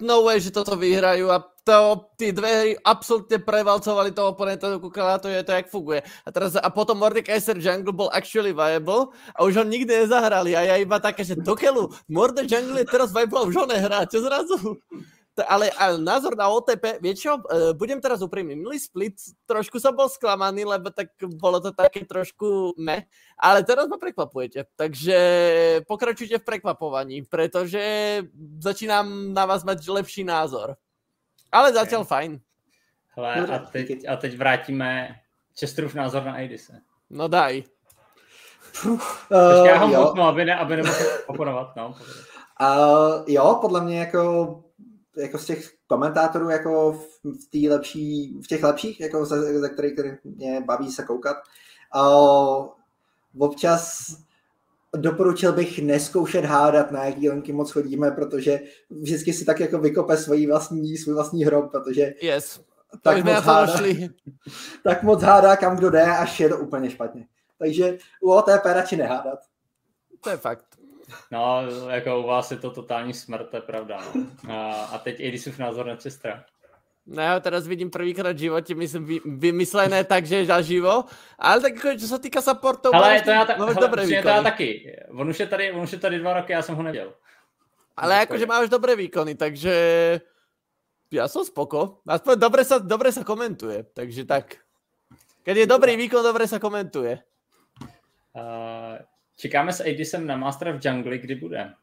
no 0.01 0.23
way, 0.23 0.41
že 0.41 0.51
toto 0.51 0.77
vyhrajú 0.77 1.31
a 1.31 1.39
to, 1.71 2.11
ty 2.19 2.35
dve 2.35 2.51
hry 2.51 2.73
absolútne 2.83 3.39
prevalcovali 3.39 4.11
toho 4.11 4.35
oponenta 4.35 4.67
do 4.67 4.83
kukala, 4.83 5.23
to 5.23 5.31
je 5.31 5.47
to, 5.47 5.55
jak 5.55 5.71
funguje. 5.71 6.03
A 6.27 6.29
teraz, 6.35 6.59
a 6.59 6.67
potom 6.67 6.99
Mordekaiser 6.99 7.55
Jungle 7.63 7.95
bol 7.95 8.11
actually 8.11 8.51
viable 8.51 9.15
a 9.39 9.47
už 9.47 9.63
ho 9.63 9.65
nikdy 9.65 10.03
nezahrali 10.03 10.59
a 10.59 10.67
ja 10.67 10.75
iba 10.83 10.99
také, 10.99 11.23
že 11.23 11.39
do 11.39 11.55
keľu, 11.55 11.95
Morde 12.11 12.43
Jungle 12.43 12.83
je 12.83 12.91
teraz 12.91 13.15
viable 13.15 13.39
a 13.39 13.47
už 13.47 13.55
ho 13.55 13.67
nehrá, 13.71 14.03
čo 14.11 14.19
zrazu? 14.19 14.83
ale, 15.47 15.71
ale 15.79 15.97
názor 15.97 16.37
na 16.37 16.51
OTP, 16.51 17.01
vieš 17.01 17.25
čo, 17.25 17.33
e, 17.39 17.73
budem 17.73 17.97
teraz 18.03 18.21
úprimný, 18.21 18.59
minulý 18.59 18.77
split 18.77 19.17
trošku 19.47 19.81
som 19.81 19.95
bol 19.95 20.11
sklamaný, 20.11 20.67
lebo 20.67 20.91
tak 20.93 21.15
bolo 21.39 21.63
to 21.63 21.73
také 21.73 22.05
trošku 22.05 22.77
me, 22.77 23.07
ale 23.39 23.65
teraz 23.65 23.89
ma 23.89 23.97
prekvapujete, 23.97 24.69
takže 24.77 25.19
pokračujte 25.87 26.43
v 26.43 26.45
prekvapovaní, 26.45 27.25
pretože 27.25 27.81
začínám 28.61 29.33
na 29.33 29.45
vás 29.47 29.65
mať 29.65 29.81
lepší 29.89 30.27
názor. 30.27 30.77
Ale 31.53 31.73
zatiaľ 31.73 32.03
okay. 32.07 32.11
fajn. 32.11 32.31
Hele, 33.17 33.31
a 33.47 33.59
teď, 33.59 34.09
a 34.09 34.17
teď 34.17 34.39
vrátíme 34.39 35.17
Chesterův 35.59 35.95
názor 35.95 36.25
na 36.25 36.33
Aidise. 36.33 36.81
No 37.11 37.29
daj. 37.29 37.63
Uh, 38.87 39.67
já 39.67 39.79
ho 39.79 39.89
mutnu, 39.89 40.23
aby, 40.23 40.45
ne, 40.45 40.55
aby 40.57 40.77
nemohl 40.77 41.05
oponovat. 41.27 41.77
No, 41.77 41.95
uh, 42.61 43.25
jo, 43.27 43.59
podle 43.61 43.85
mě 43.85 44.01
jako 44.01 44.65
jako 45.17 45.39
z 45.39 45.47
těch 45.47 45.71
komentátorů 45.87 46.51
jako 46.51 46.93
v, 46.93 47.21
v, 47.25 47.51
tý 47.51 47.69
lepší, 47.69 48.39
v 48.45 48.47
těch 48.47 48.63
lepších, 48.63 49.01
jako 49.01 49.25
ze, 49.25 49.61
ze 49.61 49.69
kterých 49.69 49.95
mě 50.25 50.61
baví 50.61 50.91
se 50.91 51.05
koukat. 51.05 51.37
A 51.93 52.11
občas 53.39 54.07
doporučil 54.97 55.53
bych 55.53 55.79
neskoušet 55.79 56.45
hádat, 56.45 56.91
na 56.91 57.05
jaký 57.05 57.31
linky 57.31 57.53
moc 57.53 57.71
chodíme, 57.71 58.11
protože 58.11 58.61
vždycky 58.91 59.33
si 59.33 59.45
tak 59.45 59.61
jako 59.61 59.79
vykope 59.79 60.17
svůj 60.17 60.47
vlastní, 60.47 60.97
svůj 60.97 61.15
vlastní 61.15 61.45
hrob, 61.45 61.71
protože 61.71 62.15
yes. 62.23 62.61
tak, 63.03 63.25
moc 63.25 63.45
hádá, 63.45 63.73
tak 64.85 65.03
moc 65.03 65.23
hádá, 65.23 65.57
kam 65.57 65.77
kdo 65.77 65.91
jde, 65.91 66.03
až 66.03 66.41
je 66.41 66.49
to 66.49 66.59
úplně 66.59 66.91
špatně. 66.91 67.27
Takže 67.59 67.99
u 68.21 68.33
OTP 68.33 68.65
radši 68.65 68.97
nehádat. 68.97 69.39
To 70.21 70.31
je 70.31 70.37
fakt. 70.37 70.67
No, 71.31 71.63
jako 71.89 72.21
u 72.21 72.27
vás 72.27 72.51
je 72.51 72.57
to 72.57 72.71
totální 72.71 73.15
smrt, 73.15 73.49
to 73.51 73.57
je 73.57 73.61
pravda. 73.61 74.01
No. 74.15 74.55
A, 74.55 74.73
a 74.73 74.99
teď 74.99 75.21
Edisův 75.21 75.59
názor 75.59 75.87
na 75.87 75.97
Chestera. 75.97 76.45
No 77.09 77.21
ja 77.23 77.41
teraz 77.41 77.65
vidím 77.67 77.91
prvýkrát 77.91 78.37
v 78.37 78.47
živote, 78.47 78.77
myslím, 78.77 79.03
vy, 79.05 79.17
vymyslené 79.25 80.05
tak, 80.05 80.29
že 80.29 80.47
zaživo, 80.47 81.09
ale 81.41 81.57
tak 81.59 81.73
jako, 81.81 81.97
čo 81.97 82.07
sa 82.07 82.19
týka 82.21 82.45
supportov, 82.45 82.93
ale 82.95 83.25
to 83.25 83.31
já, 83.31 83.45
ta, 83.45 83.55
hele, 83.57 83.75
dobré 83.75 84.07
výkony. 84.07 84.23
to 84.23 84.29
já 84.29 84.43
taky. 84.43 84.71
On 85.11 85.29
už, 85.29 85.41
je 85.41 85.47
tady, 85.47 85.73
on 85.73 85.83
už 85.83 85.93
je 85.93 85.99
tady 85.99 86.19
dva 86.19 86.33
roky, 86.35 86.53
já 86.53 86.63
jsem 86.63 86.75
ho 86.75 86.83
neděl. 86.83 87.13
Ale 87.97 88.15
jakože 88.15 88.47
máš 88.47 88.69
dobré 88.69 88.97
výkony, 88.97 89.35
takže 89.35 89.75
ja 91.11 91.27
som 91.27 91.43
spoko. 91.43 92.01
Aspoň 92.07 92.35
dobre 92.39 92.63
sa, 92.63 92.79
dobre 92.79 93.11
sa 93.11 93.27
komentuje, 93.27 93.83
takže 93.91 94.25
tak. 94.25 94.63
Keď 95.43 95.57
je 95.57 95.67
dobrý 95.67 95.99
výkon, 95.99 96.23
dobre 96.23 96.47
sa 96.47 96.63
komentuje. 96.63 97.19
Uh, 98.31 99.03
Čekáme 99.35 99.75
s 99.75 99.83
Aidisem 99.83 100.23
na 100.23 100.39
Master 100.39 100.77
v 100.77 100.79
Jungle, 100.79 101.19
kdy 101.19 101.35
bude? 101.35 101.75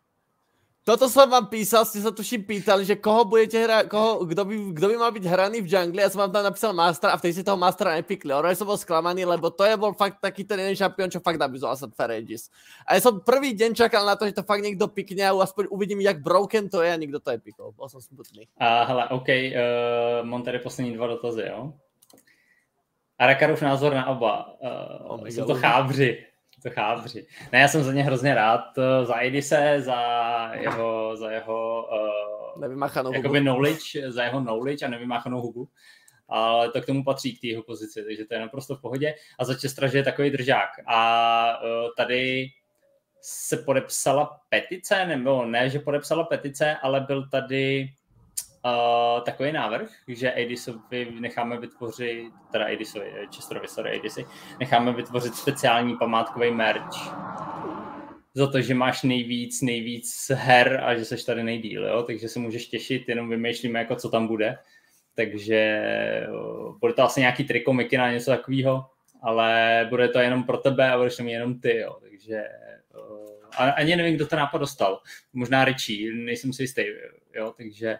Toto 0.87 1.11
som 1.11 1.27
vám 1.27 1.51
písal, 1.51 1.83
ste 1.83 1.99
sa 1.99 2.15
tuším 2.15 2.47
pýtali, 2.47 2.87
že 2.87 2.95
koho 2.95 3.27
budete 3.27 3.59
hrať, 3.59 3.91
koho, 3.91 4.23
kdo 4.23 4.47
by, 4.47 4.55
kdo 4.71 4.85
by 4.87 4.95
mal 4.95 5.11
byť 5.11 5.25
hraný 5.27 5.59
v 5.59 5.67
jungle, 5.67 5.99
ja 5.99 6.07
som 6.07 6.23
vám 6.23 6.31
tam 6.31 6.47
napísal 6.47 6.71
Mastera 6.71 7.11
a 7.11 7.19
vtedy 7.19 7.35
si 7.35 7.43
toho 7.43 7.59
Mastera 7.59 7.99
nepikli. 7.99 8.31
Ono 8.31 8.47
som 8.55 8.63
bol 8.63 8.79
sklamaný, 8.79 9.27
lebo 9.27 9.51
to 9.51 9.67
je 9.67 9.75
bol 9.75 9.91
fakt 9.91 10.23
taký 10.23 10.47
ten 10.47 10.63
jeden 10.63 10.79
šampión, 10.79 11.11
čo 11.11 11.19
fakt 11.19 11.35
nabízol 11.35 11.75
Asad 11.75 11.91
Ferregis. 11.91 12.47
A 12.87 12.95
ja 12.95 13.03
som 13.03 13.19
prvý 13.19 13.51
deň 13.51 13.75
čakal 13.75 14.07
na 14.07 14.15
to, 14.15 14.31
že 14.31 14.39
to 14.39 14.47
fakt 14.47 14.63
niekto 14.63 14.87
pikne 14.87 15.27
a 15.27 15.35
aspoň 15.35 15.67
uvidím, 15.75 15.99
jak 16.07 16.23
broken 16.23 16.71
to 16.71 16.79
je 16.79 16.87
a 16.87 16.95
nikto 16.95 17.19
to 17.19 17.35
nepikol. 17.35 17.75
Bol 17.75 17.91
som 17.91 17.99
smutný. 17.99 18.47
A 18.55 18.87
hele, 18.87 19.11
OK, 19.11 19.27
uh, 19.27 20.23
mám 20.23 20.39
tady 20.47 20.63
poslední 20.63 20.95
dva 20.95 21.19
dotazy, 21.19 21.51
jo? 21.51 21.75
Arakarův 23.19 23.61
názor 23.61 23.91
na 23.91 24.07
oba. 24.07 24.55
Uh, 24.63 25.19
oh 25.19 25.27
jsou 25.27 25.45
to 25.45 25.55
chábři 25.55 26.26
to 26.63 26.69
chábři. 26.69 27.27
Ne, 27.51 27.59
já 27.59 27.67
jsem 27.67 27.83
za 27.83 27.93
ně 27.93 28.03
hrozně 28.03 28.35
rád, 28.35 28.77
eh, 28.77 29.05
za 29.05 29.23
Edise, 29.23 29.81
za 29.81 30.51
jeho, 30.53 31.17
za 31.17 31.31
jeho 31.31 31.87
uh, 32.55 32.61
nevymáchanou 32.61 33.13
jakoby 33.13 33.39
hubu. 33.39 33.49
knowledge, 33.49 34.11
za 34.11 34.23
jeho 34.23 34.41
knowledge 34.41 34.85
a 34.85 34.89
nevymáchanou 34.89 35.41
hubu. 35.41 35.69
Ale 36.29 36.71
to 36.71 36.81
k 36.81 36.85
tomu 36.85 37.03
patří, 37.03 37.37
k 37.37 37.41
té 37.41 37.47
jeho 37.47 37.63
pozici, 37.63 38.03
takže 38.03 38.25
to 38.25 38.33
je 38.33 38.39
naprosto 38.39 38.75
v 38.75 38.81
pohodě. 38.81 39.15
A 39.39 39.45
za 39.45 39.55
Čestra, 39.55 39.87
že 39.87 39.97
je 39.97 40.03
takový 40.03 40.29
držák. 40.29 40.69
A 40.85 41.59
uh, 41.61 41.89
tady 41.97 42.47
se 43.21 43.57
podepsala 43.57 44.39
petice, 44.49 45.05
nebo 45.05 45.45
ne, 45.45 45.69
že 45.69 45.79
podepsala 45.79 46.23
petice, 46.23 46.75
ale 46.81 47.01
byl 47.01 47.29
tady 47.29 47.89
uh, 48.65 49.23
takový 49.23 49.51
návrh, 49.51 49.89
že 50.07 50.33
Edisovi 50.35 51.11
necháme 51.19 51.57
vytvořit, 51.59 52.31
teda 52.51 52.67
Edisovi, 52.67 53.11
Chesterovi, 53.35 53.67
sorry, 53.67 53.97
Edisy, 53.97 54.25
necháme 54.59 54.93
vytvořit 54.93 55.35
speciální 55.35 55.97
památkový 55.97 56.51
merch 56.51 57.13
za 58.37 58.47
to, 58.47 58.61
že 58.61 58.73
máš 58.73 59.03
nejvíc, 59.03 59.61
nejvíc 59.61 60.31
her 60.33 60.81
a 60.83 60.95
že 60.95 61.05
seš 61.05 61.23
tady 61.23 61.43
nejdíl, 61.43 61.85
jo? 61.85 62.03
takže 62.03 62.29
se 62.29 62.39
můžeš 62.39 62.67
těšit, 62.67 63.09
jenom 63.09 63.29
vymýšlíme, 63.29 63.79
jako 63.79 63.95
co 63.95 64.09
tam 64.09 64.27
bude. 64.27 64.57
Takže 65.15 65.81
bude 66.79 66.93
to 66.93 67.03
asi 67.03 67.19
nějaký 67.19 67.43
triko, 67.43 67.73
mikina, 67.73 68.11
něco 68.11 68.31
takového, 68.31 68.85
ale 69.21 69.85
bude 69.89 70.07
to 70.07 70.19
jenom 70.19 70.43
pro 70.43 70.57
tebe 70.57 70.91
a 70.91 70.97
budeš 70.97 71.19
mít 71.19 71.31
jenom 71.31 71.59
ty, 71.59 71.77
jo? 71.77 71.97
takže 72.01 72.43
ani 73.75 73.95
nevím, 73.95 74.15
kdo 74.15 74.27
ten 74.27 74.39
nápad 74.39 74.57
dostal. 74.57 75.01
Možná 75.33 75.65
Richie, 75.65 76.15
nejsem 76.15 76.53
si 76.53 76.63
jistý, 76.63 76.83
jo? 77.35 77.53
takže 77.57 77.97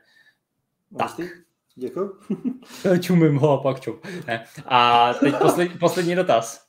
tak. 0.91 1.27
Děkuji. 1.75 2.11
Čumím 2.99 3.35
ho 3.35 3.51
a 3.59 3.63
pak 3.63 3.79
čum. 3.79 3.99
Ne. 4.27 4.45
A 4.65 5.13
teď 5.13 5.35
poslední, 5.35 5.77
poslední 5.77 6.15
dotaz. 6.15 6.67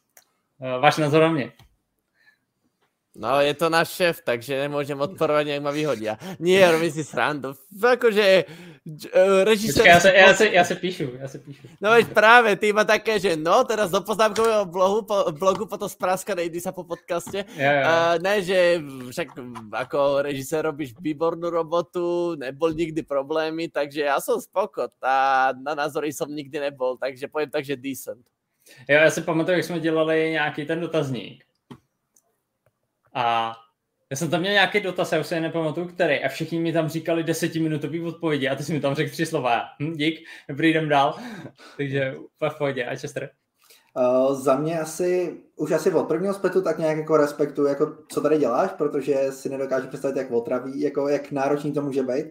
Eh, 0.61 0.79
váš 0.79 0.97
názor 0.97 1.23
na 1.23 1.29
mě? 1.29 1.53
No, 3.19 3.43
je 3.43 3.51
to 3.51 3.67
náš 3.67 3.99
šéf, 3.99 4.23
takže 4.23 4.55
nemôžem 4.71 4.95
odporovať, 4.95 5.51
jak 5.51 5.59
ma 5.59 5.75
vyhodia. 5.75 6.15
Nie, 6.39 6.71
robím 6.71 6.95
si 6.95 7.03
srandu. 7.03 7.51
Akože 7.75 8.47
uh, 8.47 9.43
režisér... 9.43 9.91
Ja 9.91 9.99
sa, 9.99 10.15
ja, 10.15 10.31
sa, 10.31 10.47
ja 10.47 10.63
sa 10.63 10.79
píšu, 10.79 11.19
ja 11.19 11.27
sa 11.27 11.43
píšu. 11.43 11.67
No 11.83 11.99
veď 11.99 12.15
práve, 12.15 12.55
ty 12.55 12.71
ma 12.71 12.87
také, 12.87 13.19
že 13.19 13.35
no, 13.35 13.67
teraz 13.67 13.91
do 13.91 13.99
poznámkového 14.07 14.71
blogu, 14.71 15.03
po, 15.03 15.35
blogu 15.35 15.67
potom 15.67 15.91
spráska 15.91 16.31
nejdi 16.39 16.63
sa 16.63 16.71
po 16.71 16.87
podcaste. 16.87 17.43
Ja, 17.59 17.73
ja. 17.75 17.83
Uh, 17.83 18.15
ne, 18.23 18.39
že 18.39 18.79
však 19.11 19.35
ako 19.67 20.23
režisér 20.23 20.71
robíš 20.71 20.95
výbornú 21.03 21.51
robotu, 21.51 22.39
nebol 22.39 22.71
nikdy 22.71 23.03
problémy, 23.03 23.67
takže 23.67 24.07
ja 24.07 24.23
som 24.23 24.39
spoko. 24.39 24.95
A 25.03 25.51
na 25.59 25.75
názory 25.75 26.15
som 26.15 26.31
nikdy 26.31 26.71
nebol, 26.71 26.95
takže 26.95 27.27
poviem 27.27 27.51
tak, 27.51 27.67
že 27.67 27.75
decent. 27.75 28.23
Jo, 28.87 29.01
já 29.03 29.11
si 29.11 29.21
pamatuju, 29.27 29.57
jak 29.57 29.65
jsme 29.65 29.81
dělali 29.81 30.31
nějaký 30.31 30.67
ten 30.67 30.81
dotazník 30.81 31.48
a 33.19 33.57
já 34.11 34.17
jsem 34.17 34.31
tam 34.31 34.41
měl 34.41 34.53
nějaký 34.53 34.81
dotaz, 34.81 35.13
já 35.13 35.21
už 35.21 35.27
se 35.27 35.41
nepamatuju, 35.41 35.89
který, 35.89 36.25
a 36.25 36.29
všichni 36.29 36.61
mi 36.61 36.73
tam 36.73 36.89
říkali 36.89 37.25
desetiminutový 37.25 38.01
odpovědi 38.01 38.49
a 38.49 38.55
ty 38.55 38.63
jsi 38.63 38.73
mi 38.73 38.81
tam 38.81 38.95
řekl 38.95 39.11
tři 39.11 39.27
slova. 39.27 39.63
Hm, 39.83 39.93
dík, 39.93 40.21
jdem 40.63 40.89
dál. 40.89 41.19
Takže 41.77 42.15
v 42.49 42.59
pohodě. 42.59 42.85
A 42.85 42.97
Chester? 42.97 43.31
Uh, 43.97 44.35
za 44.35 44.57
mě 44.57 44.81
asi, 44.81 45.41
už 45.57 45.73
asi 45.73 45.93
od 45.93 46.09
prvního 46.09 46.35
spletu 46.35 46.63
tak 46.63 46.79
nějak 46.79 46.99
jako 46.99 47.17
respektu, 47.17 47.67
jako 47.67 47.97
co 48.09 48.21
tady 48.21 48.39
děláš, 48.39 48.71
protože 48.71 49.27
si 49.31 49.49
nedokážu 49.49 49.89
představit, 49.89 50.17
jak 50.17 50.31
otraví, 50.31 50.81
jako 50.81 51.09
jak 51.09 51.33
náročný 51.33 51.73
to 51.73 51.83
může 51.83 52.03
být. 52.03 52.27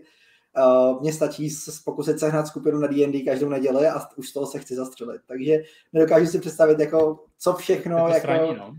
Uh, 0.58 1.02
mně 1.02 1.14
stačí 1.14 1.50
pokusit 1.86 2.20
sehnat 2.20 2.48
skupinu 2.48 2.80
na 2.80 2.88
D&D 2.88 3.22
každou 3.22 3.50
neděli 3.50 3.88
a 3.88 4.02
už 4.16 4.30
z 4.30 4.34
toho 4.34 4.46
se 4.46 4.60
chci 4.60 4.76
zastřelit. 4.76 5.22
Takže 5.28 5.64
nedokážu 5.94 6.26
si 6.26 6.40
představit, 6.40 6.80
jako, 6.80 7.26
co 7.40 7.54
všechno, 7.54 7.98
jako, 7.98 8.20
straní, 8.20 8.56
no 8.56 8.76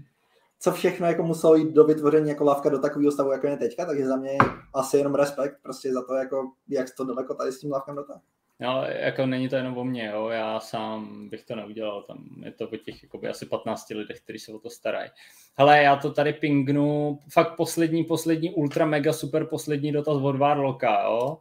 co 0.58 0.72
všechno 0.72 1.06
jako 1.06 1.22
muselo 1.22 1.56
jít 1.56 1.72
do 1.72 1.84
vytvoření 1.84 2.28
jako 2.28 2.44
lavka 2.44 2.68
do 2.68 2.78
takového 2.78 3.12
stavu, 3.12 3.32
jako 3.32 3.46
je 3.46 3.56
teďka, 3.56 3.86
takže 3.86 4.06
za 4.06 4.16
mě 4.16 4.30
je 4.30 4.38
asi 4.74 4.96
jenom 4.96 5.14
respekt 5.14 5.58
prostě 5.62 5.92
za 5.92 6.02
to, 6.02 6.14
jako, 6.14 6.50
jak 6.68 6.86
to 6.96 7.04
daleko 7.04 7.34
tady 7.34 7.52
s 7.52 7.60
tím 7.60 7.72
lavkem 7.72 7.94
dotáhl. 7.94 8.20
No, 8.60 8.84
jako 8.84 9.26
není 9.26 9.48
to 9.48 9.56
jenom 9.56 9.78
o 9.78 9.84
mně, 9.84 10.06
jo. 10.06 10.28
já 10.28 10.60
sám 10.60 11.28
bych 11.28 11.44
to 11.44 11.56
neudělal, 11.56 12.02
tam 12.02 12.24
je 12.44 12.52
to 12.52 12.68
o 12.68 12.76
těch 12.76 13.02
jakoby, 13.02 13.28
asi 13.28 13.46
15 13.46 13.90
lidech, 13.90 14.20
kteří 14.20 14.38
se 14.38 14.52
o 14.52 14.58
to 14.58 14.70
starají. 14.70 15.10
Hele, 15.58 15.82
já 15.82 15.96
to 15.96 16.12
tady 16.12 16.32
pingnu, 16.32 17.18
fakt 17.32 17.56
poslední, 17.56 18.04
poslední, 18.04 18.54
ultra 18.54 18.86
mega 18.86 19.12
super 19.12 19.46
poslední 19.46 19.92
dotaz 19.92 20.16
od 20.16 20.36
Warlocka, 20.36 21.02
jo. 21.02 21.38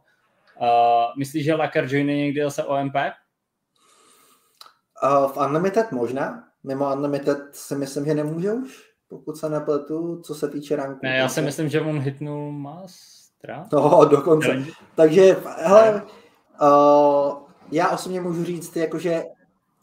Uh, 0.60 0.66
myslíš, 1.18 1.44
že 1.44 1.54
Lakar 1.54 1.84
joine 1.84 2.16
někdy 2.16 2.42
zase 2.42 2.64
OMP? 2.64 2.94
Uh, 5.02 5.32
v 5.32 5.36
Unlimited 5.36 5.92
možná, 5.92 6.48
mimo 6.64 6.92
Unlimited 6.94 7.38
si 7.52 7.74
myslím, 7.74 8.04
že 8.04 8.14
nemůže 8.14 8.52
už 8.52 8.87
pokud 9.08 9.36
se 9.36 9.48
nepletu, 9.48 10.20
co 10.24 10.34
se 10.34 10.48
týče 10.48 10.76
ranku. 10.76 11.00
Ne, 11.02 11.16
já 11.16 11.28
si 11.28 11.42
myslím, 11.42 11.68
že 11.68 11.80
on 11.80 12.00
hitnul 12.00 12.52
Mastra. 12.52 13.66
No, 13.72 14.04
dokonce. 14.04 14.46
Challenge. 14.46 14.70
Takže, 14.94 15.36
hele, 15.56 16.02
uh, 16.62 17.36
já 17.72 17.90
osobně 17.90 18.20
můžu 18.20 18.44
říct, 18.44 18.76
jakože 18.76 19.22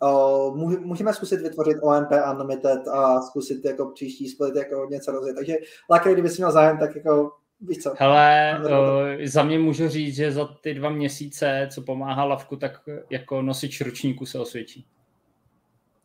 uh, 0.02 0.58
můžeme 0.86 1.14
zkusit 1.14 1.42
vytvořit 1.42 1.78
OMP 1.82 2.12
Unlimited 2.32 2.88
a 2.88 3.22
zkusit 3.22 3.66
jako 3.66 3.92
příští 3.92 4.30
split 4.30 4.56
jako 4.56 4.88
něco 4.90 5.12
rozjet. 5.12 5.36
Takže 5.36 5.56
Lakry, 5.90 6.14
kdyby 6.14 6.30
si 6.30 6.42
měl 6.42 6.52
zájem, 6.52 6.78
tak 6.78 6.96
jako 6.96 7.32
víš 7.62 7.78
co. 7.78 7.94
Hele, 7.98 8.60
uh, 8.64 9.26
za 9.26 9.44
mě 9.44 9.60
můžu 9.60 9.88
říct, 9.90 10.16
že 10.16 10.32
za 10.32 10.46
ty 10.62 10.74
dva 10.74 10.90
měsíce, 10.90 11.68
co 11.74 11.82
pomáhá 11.82 12.24
Lavku, 12.24 12.56
tak 12.56 12.80
jako 13.10 13.42
nosič 13.42 13.82
ručníku 13.82 14.26
se 14.26 14.40
osvědčí. 14.40 14.86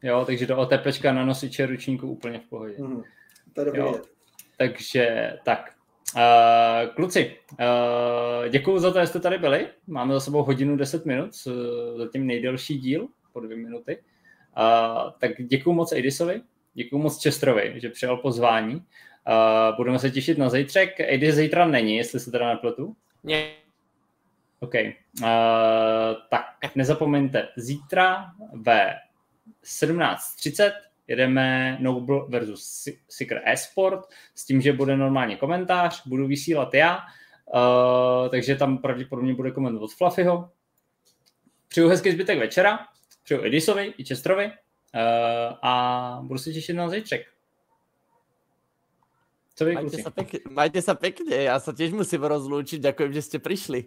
Jo, 0.03 0.25
takže 0.25 0.47
do 0.47 0.57
OTPčka 0.57 1.13
na 1.13 1.25
nosiče 1.25 1.67
ručníku 1.67 2.09
úplně 2.09 2.39
v 2.39 2.49
pohodě. 2.49 2.75
Mm, 2.79 3.03
jo. 3.75 4.01
Takže 4.57 5.33
tak. 5.45 5.73
Uh, 6.17 6.95
kluci, 6.95 7.37
uh, 7.51 8.49
děkuji 8.49 8.79
za 8.79 8.93
to, 8.93 9.01
že 9.01 9.07
jste 9.07 9.21
tady 9.21 9.39
byli. 9.39 9.69
Máme 9.87 10.15
za 10.15 10.21
sebou 10.21 10.43
hodinu 10.43 10.77
10 10.77 11.07
minut, 11.07 11.31
zatím 11.97 12.27
nejdelší 12.27 12.79
díl, 12.79 13.09
po 13.33 13.41
dvě 13.41 13.57
minuty. 13.57 13.99
Uh, 14.57 15.11
tak 15.19 15.31
děkuji 15.39 15.73
moc 15.73 15.93
Edisovi, 15.93 16.43
děkuji 16.75 16.99
moc 16.99 17.19
Čestrovi, 17.19 17.75
že 17.77 17.89
přijal 17.89 18.17
pozvání. 18.17 18.75
Uh, 18.75 19.77
budeme 19.77 19.99
se 19.99 20.11
těšit 20.11 20.39
na 20.39 20.49
zítřek. 20.49 20.95
Edis 20.99 21.35
zítra 21.35 21.67
není, 21.67 21.97
jestli 21.97 22.21
se 22.21 22.31
teda 22.31 22.49
nepletu. 22.49 22.97
Ne. 23.25 23.51
OK. 24.61 24.75
Uh, 24.75 25.29
tak 26.31 26.75
nezapomeňte, 26.75 27.49
zítra 27.57 28.33
ve 28.53 28.95
17.30 29.65 30.73
jedeme 31.11 31.77
Noble 31.81 32.21
versus 32.29 32.89
Seeker 33.09 33.43
Esport 33.45 34.07
s 34.35 34.45
tím, 34.45 34.61
že 34.61 34.73
bude 34.73 34.97
normálně 34.97 35.37
komentář, 35.37 36.07
budu 36.07 36.27
vysílat 36.27 36.75
já, 36.75 36.99
uh, 37.55 38.29
takže 38.29 38.57
tam 38.57 38.79
pravděpodobně 38.79 39.35
bude 39.35 39.51
komentovat 39.51 39.91
Fluffyho. 39.91 40.51
Přeju 41.69 41.89
hezký 41.89 42.13
zbytek 42.13 42.39
večera, 42.39 42.79
přeju 43.25 43.45
Edisovi 43.45 43.95
i 43.99 44.05
Čestrovi 44.05 44.47
uh, 44.47 44.53
a 45.63 46.21
budu 46.23 46.39
se 46.39 46.53
těšit 46.53 46.77
na 46.77 46.89
zítřek. 46.89 47.27
Co 49.55 49.65
vy, 49.65 49.75
majte, 49.75 50.01
sa 50.01 50.11
pekne, 50.11 50.39
majte 50.49 50.81
sa 50.81 50.95
pekne, 50.97 51.37
já 51.37 51.61
se 51.61 51.73
těž 51.73 51.93
musím 51.93 52.25
rozloučit, 52.25 52.83
děkuji, 52.83 53.13
že 53.13 53.23
jste 53.23 53.39
přišli. 53.39 53.85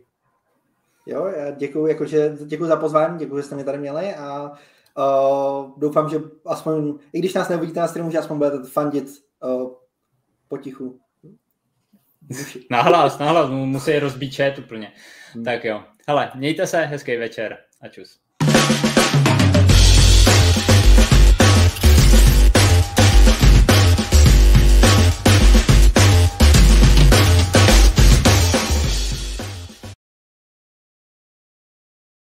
Jo, 1.06 1.26
já 1.26 1.52
děkuji, 1.52 1.88
jakože, 1.88 2.38
děkuji 2.46 2.66
za 2.66 2.76
pozvání, 2.76 3.20
děkuji, 3.20 3.38
že 3.38 3.44
jste 3.44 3.56
mě 3.56 3.64
tady 3.64 3.78
měli 3.78 4.16
a 4.16 4.52
Uh, 4.98 5.80
doufám, 5.80 6.10
že 6.10 6.18
aspoň, 6.46 7.00
i 7.14 7.20
když 7.20 7.34
nás 7.34 7.50
neuvidíte 7.50 7.80
na 7.80 7.88
streamu, 7.88 8.12
že 8.12 8.18
aspoň 8.18 8.38
budete 8.38 8.64
fandit 8.64 9.10
uh, 9.44 9.72
potichu. 10.48 11.00
nahlas, 12.72 13.20
nahlas, 13.20 13.50
musí 13.50 14.00
rozbít 14.00 14.36
chat 14.36 14.58
úplně. 14.58 14.94
Hmm. 15.34 15.44
Tak 15.44 15.66
jo. 15.66 15.84
Hele, 16.08 16.32
mějte 16.36 16.68
se, 16.68 16.82
hezký 16.82 17.18
večer 17.18 17.58
a 17.82 17.88
čus. 17.88 18.23